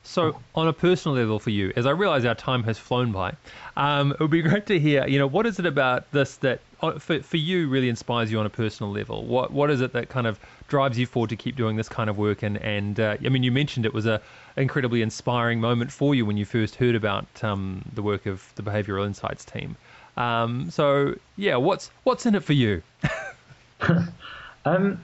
So, 0.06 0.38
on 0.54 0.68
a 0.68 0.72
personal 0.72 1.16
level 1.16 1.38
for 1.38 1.48
you, 1.48 1.72
as 1.76 1.86
I 1.86 1.90
realize 1.90 2.26
our 2.26 2.34
time 2.34 2.62
has 2.64 2.78
flown 2.78 3.10
by, 3.10 3.32
um, 3.76 4.12
it 4.12 4.20
would 4.20 4.30
be 4.30 4.42
great 4.42 4.66
to 4.66 4.78
hear, 4.78 5.06
you 5.06 5.18
know, 5.18 5.26
what 5.26 5.46
is 5.46 5.58
it 5.58 5.64
about 5.64 6.10
this 6.12 6.36
that 6.36 6.60
uh, 6.82 6.98
for, 6.98 7.20
for 7.20 7.38
you 7.38 7.68
really 7.68 7.88
inspires 7.88 8.30
you 8.30 8.38
on 8.38 8.44
a 8.44 8.50
personal 8.50 8.92
level? 8.92 9.24
What 9.24 9.50
What 9.50 9.70
is 9.70 9.80
it 9.80 9.94
that 9.94 10.10
kind 10.10 10.26
of 10.26 10.38
drives 10.68 10.98
you 10.98 11.06
forward 11.06 11.30
to 11.30 11.36
keep 11.36 11.56
doing 11.56 11.76
this 11.76 11.88
kind 11.88 12.10
of 12.10 12.18
work? 12.18 12.42
And, 12.42 12.58
and 12.58 13.00
uh, 13.00 13.16
I 13.24 13.28
mean, 13.30 13.42
you 13.42 13.50
mentioned 13.50 13.86
it 13.86 13.94
was 13.94 14.04
a 14.04 14.20
incredibly 14.58 15.00
inspiring 15.00 15.58
moment 15.58 15.90
for 15.90 16.14
you 16.14 16.26
when 16.26 16.36
you 16.36 16.44
first 16.44 16.74
heard 16.76 16.94
about 16.94 17.26
um, 17.42 17.82
the 17.94 18.02
work 18.02 18.26
of 18.26 18.52
the 18.56 18.62
Behavioral 18.62 19.06
Insights 19.06 19.44
team. 19.44 19.74
Um, 20.18 20.70
so, 20.70 21.14
yeah, 21.36 21.56
what's 21.56 21.90
what's 22.04 22.26
in 22.26 22.34
it 22.34 22.44
for 22.44 22.52
you? 22.52 22.82
um, 24.66 25.02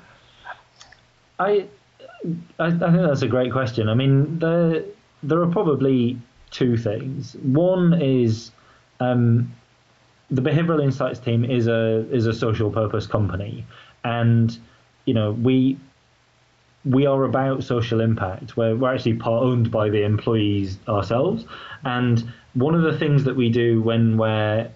I 1.39 1.65
I, 2.59 2.67
I, 2.67 2.71
think 2.71 3.03
that's 3.03 3.23
a 3.23 3.29
great 3.29 3.53
question. 3.53 3.89
I 3.89 3.95
mean, 3.95 4.39
there 4.39 4.83
there 5.23 5.41
are 5.41 5.51
probably 5.51 6.19
two 6.51 6.77
things. 6.77 7.37
One 7.43 8.01
is 8.01 8.51
um, 9.01 9.55
the 10.31 10.43
behavioral 10.43 10.83
insights 10.83 11.19
team 11.19 11.45
is 11.45 11.67
a 11.67 12.07
is 12.11 12.27
a 12.27 12.35
social 12.35 12.71
purpose 12.71 13.07
company, 13.07 13.65
and 14.05 14.57
you 15.07 15.15
know 15.15 15.33
we 15.33 15.79
we 16.85 17.07
are 17.07 17.25
about 17.25 17.63
social 17.63 18.01
impact. 18.01 18.57
We're, 18.57 18.75
we're 18.75 18.95
actually 18.95 19.15
part 19.15 19.43
owned 19.43 19.71
by 19.71 19.91
the 19.91 20.03
employees 20.03 20.79
ourselves, 20.89 21.45
and 21.85 22.33
one 22.55 22.75
of 22.75 22.83
the 22.83 22.99
things 22.99 23.25
that 23.25 23.37
we 23.37 23.51
do 23.51 23.83
when 23.83 24.19
we're 24.19 24.71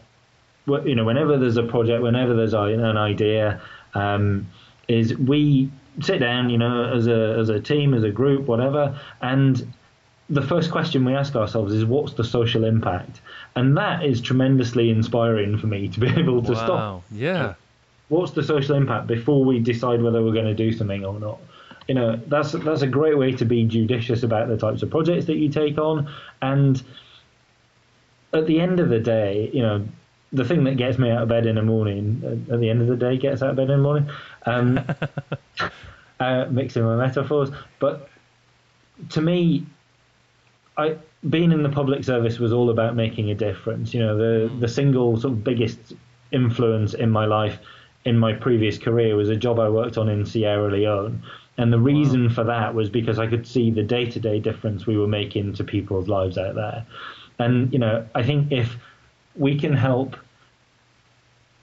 you 0.66 0.94
know 0.94 1.04
whenever 1.04 1.36
there's 1.36 1.58
a 1.58 1.62
project, 1.62 2.02
whenever 2.02 2.34
there's 2.34 2.54
an 2.54 2.96
idea, 2.96 3.60
um, 3.94 4.48
is 4.88 5.14
we 5.16 5.70
sit 6.00 6.18
down, 6.18 6.50
you 6.50 6.58
know, 6.58 6.92
as 6.92 7.06
a 7.06 7.36
as 7.38 7.48
a 7.48 7.60
team, 7.60 7.94
as 7.94 8.02
a 8.02 8.10
group, 8.10 8.46
whatever, 8.46 8.98
and 9.20 9.72
the 10.30 10.42
first 10.42 10.70
question 10.70 11.04
we 11.04 11.14
ask 11.14 11.36
ourselves 11.36 11.72
is 11.72 11.84
what's 11.84 12.14
the 12.14 12.24
social 12.24 12.64
impact? 12.64 13.20
And 13.56 13.76
that 13.76 14.04
is 14.04 14.20
tremendously 14.20 14.90
inspiring 14.90 15.58
for 15.58 15.66
me 15.66 15.88
to 15.88 16.00
be 16.00 16.08
able 16.18 16.42
to 16.42 16.52
wow. 16.52 16.64
stop. 16.64 17.02
Yeah. 17.10 17.54
What's 18.08 18.32
the 18.32 18.42
social 18.42 18.76
impact 18.76 19.06
before 19.06 19.44
we 19.44 19.58
decide 19.58 20.02
whether 20.02 20.22
we're 20.22 20.32
going 20.32 20.46
to 20.46 20.54
do 20.54 20.72
something 20.72 21.04
or 21.04 21.18
not? 21.18 21.38
You 21.88 21.94
know, 21.94 22.16
that's 22.28 22.52
that's 22.52 22.82
a 22.82 22.86
great 22.86 23.18
way 23.18 23.32
to 23.32 23.44
be 23.44 23.64
judicious 23.64 24.22
about 24.22 24.48
the 24.48 24.56
types 24.56 24.82
of 24.82 24.90
projects 24.90 25.26
that 25.26 25.36
you 25.36 25.50
take 25.50 25.76
on 25.76 26.10
and 26.40 26.82
at 28.34 28.46
the 28.46 28.60
end 28.60 28.80
of 28.80 28.88
the 28.88 28.98
day, 28.98 29.48
you 29.52 29.62
know, 29.62 29.86
the 30.32 30.44
thing 30.44 30.64
that 30.64 30.76
gets 30.76 30.98
me 30.98 31.10
out 31.10 31.22
of 31.22 31.28
bed 31.28 31.46
in 31.46 31.54
the 31.54 31.62
morning, 31.62 32.46
at 32.50 32.58
the 32.58 32.68
end 32.68 32.82
of 32.82 32.88
the 32.88 32.96
day, 32.96 33.16
gets 33.16 33.40
out 33.40 33.50
of 33.50 33.56
bed 33.56 33.70
in 33.70 33.76
the 33.76 33.82
morning, 33.82 34.10
um, 34.46 34.80
uh, 36.24 36.50
mixing 36.50 36.82
my 36.82 36.96
metaphors. 36.96 37.50
But 37.78 38.08
to 39.10 39.20
me, 39.20 39.66
I 40.76 40.96
being 41.30 41.52
in 41.52 41.62
the 41.62 41.70
public 41.70 42.04
service 42.04 42.38
was 42.38 42.52
all 42.52 42.70
about 42.70 42.94
making 42.96 43.30
a 43.30 43.34
difference. 43.34 43.94
You 43.94 44.00
know, 44.00 44.16
the 44.16 44.54
the 44.60 44.68
single 44.68 45.18
sort 45.18 45.34
of 45.34 45.44
biggest 45.44 45.94
influence 46.32 46.94
in 46.94 47.10
my 47.10 47.24
life 47.24 47.58
in 48.04 48.18
my 48.18 48.32
previous 48.32 48.78
career 48.78 49.16
was 49.16 49.30
a 49.30 49.36
job 49.36 49.58
I 49.58 49.68
worked 49.68 49.96
on 49.96 50.08
in 50.08 50.26
Sierra 50.26 50.70
Leone. 50.70 51.22
And 51.56 51.72
the 51.72 51.78
reason 51.78 52.28
wow. 52.28 52.34
for 52.34 52.44
that 52.44 52.74
was 52.74 52.90
because 52.90 53.18
I 53.18 53.26
could 53.26 53.46
see 53.46 53.70
the 53.70 53.82
day 53.82 54.06
to 54.06 54.20
day 54.20 54.40
difference 54.40 54.86
we 54.86 54.98
were 54.98 55.06
making 55.06 55.54
to 55.54 55.64
people's 55.64 56.08
lives 56.08 56.36
out 56.36 56.54
there. 56.54 56.84
And, 57.38 57.72
you 57.72 57.78
know, 57.78 58.06
I 58.14 58.22
think 58.22 58.52
if 58.52 58.76
we 59.36 59.58
can 59.58 59.72
help 59.72 60.16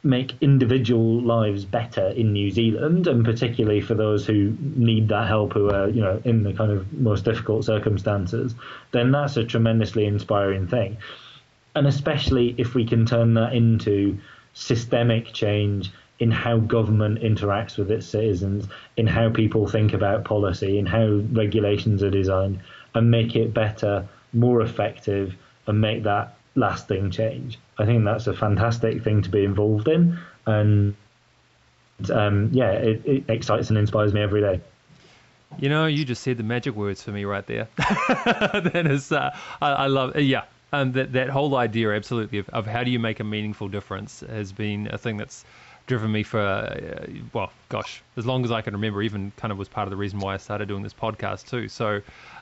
make 0.04 0.34
individual 0.42 1.22
lives 1.22 1.64
better 1.64 2.08
in 2.08 2.34
New 2.34 2.50
Zealand, 2.50 3.08
and 3.08 3.24
particularly 3.24 3.82
for 3.82 3.94
those 3.94 4.26
who 4.26 4.58
need 4.60 5.08
that 5.10 5.28
help, 5.28 5.54
who 5.54 5.70
are 5.70 5.90
you 5.90 6.02
know 6.02 6.22
in 6.26 6.44
the 6.44 6.54
kind 6.54 6.72
of 6.72 6.92
most 6.94 7.26
difficult 7.26 7.66
circumstances, 7.66 8.56
then 8.92 9.12
that's 9.12 9.38
a 9.38 9.44
tremendously 9.44 10.06
inspiring 10.06 10.68
thing. 10.68 10.98
And 11.76 11.88
especially 11.88 12.56
if 12.58 12.74
we 12.74 12.86
can 12.86 13.06
turn 13.06 13.36
that 13.36 13.54
into 13.54 14.18
systemic 14.54 15.32
change 15.34 15.92
in 16.20 16.30
how 16.30 16.58
government 16.58 17.20
interacts 17.22 17.78
with 17.78 17.90
its 17.90 18.06
citizens, 18.06 18.68
in 18.98 19.08
how 19.08 19.30
people 19.30 19.68
think 19.68 19.94
about 19.94 20.26
policy, 20.26 20.78
in 20.78 20.86
how 20.86 21.22
regulations 21.32 22.04
are 22.04 22.12
designed, 22.12 22.60
and 22.94 23.10
make 23.10 23.36
it 23.36 23.54
better, 23.54 24.08
more 24.34 24.62
effective, 24.62 25.36
and 25.68 25.80
make 25.80 26.04
that 26.04 26.36
lasting 26.56 27.12
change. 27.12 27.60
I 27.78 27.86
think 27.86 28.04
that's 28.06 28.28
a 28.28 28.34
fantastic 28.34 29.04
thing 29.04 29.22
to 29.24 29.30
be 29.30 29.44
involved 29.44 29.88
in, 29.88 30.20
and 30.46 30.96
um, 32.12 32.50
yeah, 32.52 32.72
it, 32.72 33.06
it, 33.06 33.24
excites 33.30 33.70
and 33.70 33.78
inspires 33.78 34.14
me 34.14 34.22
every 34.22 34.42
day. 34.42 34.62
You 35.60 35.70
know, 35.70 35.86
you 35.86 36.06
just 36.06 36.24
said 36.24 36.38
the 36.38 36.44
magic 36.44 36.76
words 36.76 37.04
for 37.04 37.12
me 37.12 37.26
right 37.26 37.46
there. 37.46 37.68
that 37.78 38.88
is, 38.90 39.12
uh, 39.12 39.36
I, 39.62 39.72
I, 39.72 39.88
love, 39.88 40.18
yeah, 40.18 40.44
and 40.72 40.94
that 40.94 41.12
that 41.14 41.30
whole 41.30 41.56
idea, 41.56 41.92
absolutely, 41.92 42.40
of, 42.40 42.50
of, 42.50 42.66
how 42.66 42.84
do 42.84 42.92
you 42.92 43.00
make 43.00 43.20
a 43.20 43.24
meaningful 43.24 43.68
difference, 43.68 44.22
has 44.22 44.52
been 44.52 44.88
a 44.92 44.98
thing 44.98 45.18
that's 45.18 45.44
driven 45.88 46.12
me 46.12 46.24
for, 46.24 46.40
uh, 46.40 47.06
well, 47.34 47.52
gosh, 47.68 48.02
as 48.16 48.26
long 48.26 48.46
as 48.46 48.52
I 48.52 48.62
can 48.62 48.74
remember. 48.74 49.02
Even 49.02 49.32
kind 49.36 49.52
of 49.52 49.58
was 49.58 49.68
part 49.68 49.88
of 49.88 49.90
the 49.90 49.98
reason 49.98 50.20
why 50.20 50.34
I 50.34 50.38
started 50.38 50.68
doing 50.68 50.84
this 50.84 50.94
podcast 50.94 51.50
too. 51.50 51.68
So, 51.68 52.02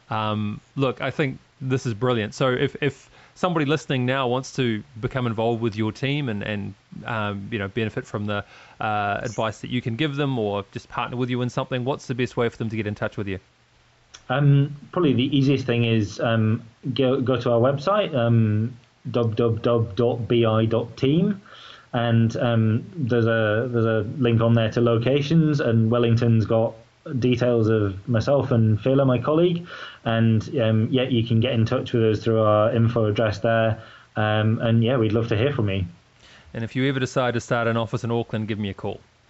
um, 0.10 0.62
look, 0.76 1.02
I 1.02 1.10
think 1.10 1.40
this 1.62 1.86
is 1.86 1.94
brilliant. 1.94 2.34
So 2.36 2.52
if 2.52 2.76
if 2.82 3.09
somebody 3.40 3.66
listening 3.66 4.06
now 4.06 4.28
wants 4.28 4.54
to 4.58 4.84
become 5.00 5.26
involved 5.26 5.62
with 5.62 5.76
your 5.78 5.94
team 5.94 6.28
and 6.28 6.44
and 6.44 6.74
um, 7.06 7.48
you 7.52 7.58
know 7.58 7.70
benefit 7.70 8.06
from 8.06 8.26
the 8.26 8.44
uh, 8.82 9.20
advice 9.22 9.62
that 9.62 9.70
you 9.70 9.82
can 9.82 9.96
give 9.96 10.18
them, 10.18 10.38
or 10.38 10.66
just 10.72 10.90
partner 10.90 11.16
with 11.16 11.30
you 11.30 11.42
in 11.42 11.50
something, 11.50 11.86
what's 11.86 12.08
the 12.08 12.16
best 12.16 12.36
way 12.36 12.50
for 12.50 12.58
them 12.58 12.70
to 12.70 12.76
get 12.76 12.86
in 12.86 12.96
touch 12.96 13.16
with 13.16 13.28
you? 13.28 13.40
Um, 14.30 14.76
probably 14.92 15.14
the 15.14 15.36
easiest 15.36 15.66
thing 15.66 15.86
is 15.86 16.20
um, 16.20 16.64
go 16.94 17.22
go 17.22 17.40
to 17.40 17.52
our 17.52 17.60
website 17.60 18.14
um, 18.14 18.78
www.bi.team 19.10 19.82
and 21.94 22.38
um, 22.38 22.86
there's 22.96 23.26
a 23.26 23.70
there's 23.72 23.86
a 23.86 24.02
link 24.18 24.42
on 24.42 24.54
there 24.54 24.70
to 24.72 24.82
locations 24.82 25.60
and 25.62 25.90
Wellington's 25.90 26.46
got 26.46 26.74
details 27.14 27.68
of 27.68 28.08
myself 28.08 28.52
and 28.52 28.80
Phila, 28.80 29.06
my 29.06 29.20
colleague, 29.20 29.68
and 30.06 30.44
um, 30.60 30.88
yeah, 30.92 31.04
you 31.04 31.26
can 31.26 31.40
get 31.40 31.54
in 31.54 31.66
touch 31.66 31.94
with 31.94 32.04
us 32.04 32.24
through 32.24 32.42
our 32.42 32.74
info 32.74 33.06
address 33.06 33.40
there. 33.40 33.82
Um, 34.16 34.60
and 34.60 34.84
yeah, 34.84 34.98
we'd 34.98 35.14
love 35.14 35.30
to 35.30 35.38
hear 35.38 35.54
from 35.54 35.70
you. 35.70 35.86
And 36.54 36.64
if 36.64 36.76
you 36.76 36.88
ever 36.90 37.00
decide 37.00 37.36
to 37.36 37.40
start 37.40 37.68
an 37.68 37.78
office 37.78 38.04
in 38.04 38.12
Auckland, 38.12 38.48
give 38.48 38.60
me 38.60 38.70
a 38.70 38.74
call. 38.74 39.00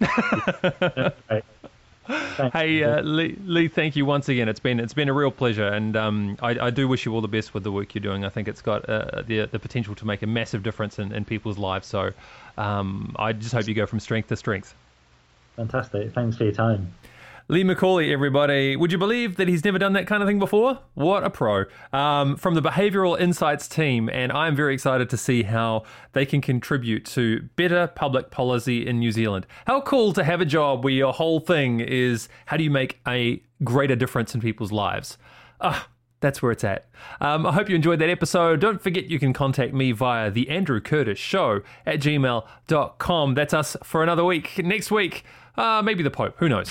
hey 2.10 2.82
uh, 2.82 3.02
Lee, 3.02 3.36
Lee, 3.44 3.68
thank 3.68 3.94
you 3.96 4.06
once 4.06 4.28
again. 4.28 4.48
It's 4.48 4.60
been 4.60 4.80
it's 4.80 4.94
been 4.94 5.10
a 5.10 5.12
real 5.12 5.30
pleasure, 5.30 5.68
and 5.68 5.94
um, 5.96 6.38
I, 6.40 6.58
I, 6.58 6.70
do 6.70 6.88
wish 6.88 7.04
you 7.04 7.14
all 7.14 7.20
the 7.20 7.28
best 7.28 7.52
with 7.52 7.62
the 7.62 7.70
work 7.70 7.94
you're 7.94 8.00
doing. 8.00 8.24
I 8.24 8.30
think 8.30 8.48
it's 8.48 8.62
got 8.62 8.88
uh, 8.88 9.22
the 9.26 9.44
the 9.46 9.58
potential 9.58 9.94
to 9.96 10.06
make 10.06 10.22
a 10.22 10.26
massive 10.26 10.62
difference 10.62 10.98
in, 10.98 11.12
in 11.12 11.26
people's 11.26 11.58
lives. 11.58 11.86
So 11.86 12.12
um, 12.56 13.14
I 13.18 13.34
just 13.34 13.52
hope 13.52 13.68
you 13.68 13.74
go 13.74 13.84
from 13.84 14.00
strength 14.00 14.28
to 14.30 14.36
strength. 14.36 14.74
Fantastic. 15.56 16.14
Thanks 16.14 16.38
for 16.38 16.44
your 16.44 16.54
time. 16.54 16.94
Lee 17.50 17.64
McCauley, 17.64 18.12
everybody. 18.12 18.76
Would 18.76 18.92
you 18.92 18.98
believe 18.98 19.34
that 19.34 19.48
he's 19.48 19.64
never 19.64 19.76
done 19.76 19.92
that 19.94 20.06
kind 20.06 20.22
of 20.22 20.28
thing 20.28 20.38
before? 20.38 20.78
What 20.94 21.24
a 21.24 21.30
pro. 21.30 21.64
Um, 21.92 22.36
from 22.36 22.54
the 22.54 22.62
Behavioral 22.62 23.20
Insights 23.20 23.66
team, 23.66 24.08
and 24.08 24.30
I'm 24.30 24.54
very 24.54 24.72
excited 24.72 25.10
to 25.10 25.16
see 25.16 25.42
how 25.42 25.82
they 26.12 26.24
can 26.24 26.40
contribute 26.40 27.04
to 27.06 27.48
better 27.56 27.88
public 27.88 28.30
policy 28.30 28.86
in 28.86 29.00
New 29.00 29.10
Zealand. 29.10 29.48
How 29.66 29.80
cool 29.80 30.12
to 30.12 30.22
have 30.22 30.40
a 30.40 30.44
job 30.44 30.84
where 30.84 30.92
your 30.92 31.12
whole 31.12 31.40
thing 31.40 31.80
is 31.80 32.28
how 32.46 32.56
do 32.56 32.62
you 32.62 32.70
make 32.70 33.00
a 33.08 33.42
greater 33.64 33.96
difference 33.96 34.32
in 34.32 34.40
people's 34.40 34.70
lives? 34.70 35.18
Ah, 35.60 35.88
that's 36.20 36.40
where 36.40 36.52
it's 36.52 36.62
at. 36.62 36.86
Um, 37.20 37.44
I 37.46 37.52
hope 37.52 37.68
you 37.68 37.74
enjoyed 37.74 37.98
that 37.98 38.10
episode. 38.10 38.60
Don't 38.60 38.80
forget 38.80 39.06
you 39.06 39.18
can 39.18 39.32
contact 39.32 39.74
me 39.74 39.90
via 39.90 40.30
the 40.30 40.48
Andrew 40.50 40.80
Curtis 40.80 41.18
Show 41.18 41.62
at 41.84 41.98
gmail.com. 41.98 43.34
That's 43.34 43.54
us 43.54 43.76
for 43.82 44.04
another 44.04 44.24
week. 44.24 44.62
Next 44.62 44.92
week, 44.92 45.24
uh, 45.56 45.82
maybe 45.82 46.02
the 46.02 46.10
Pope. 46.10 46.34
Who 46.38 46.48
knows? 46.48 46.70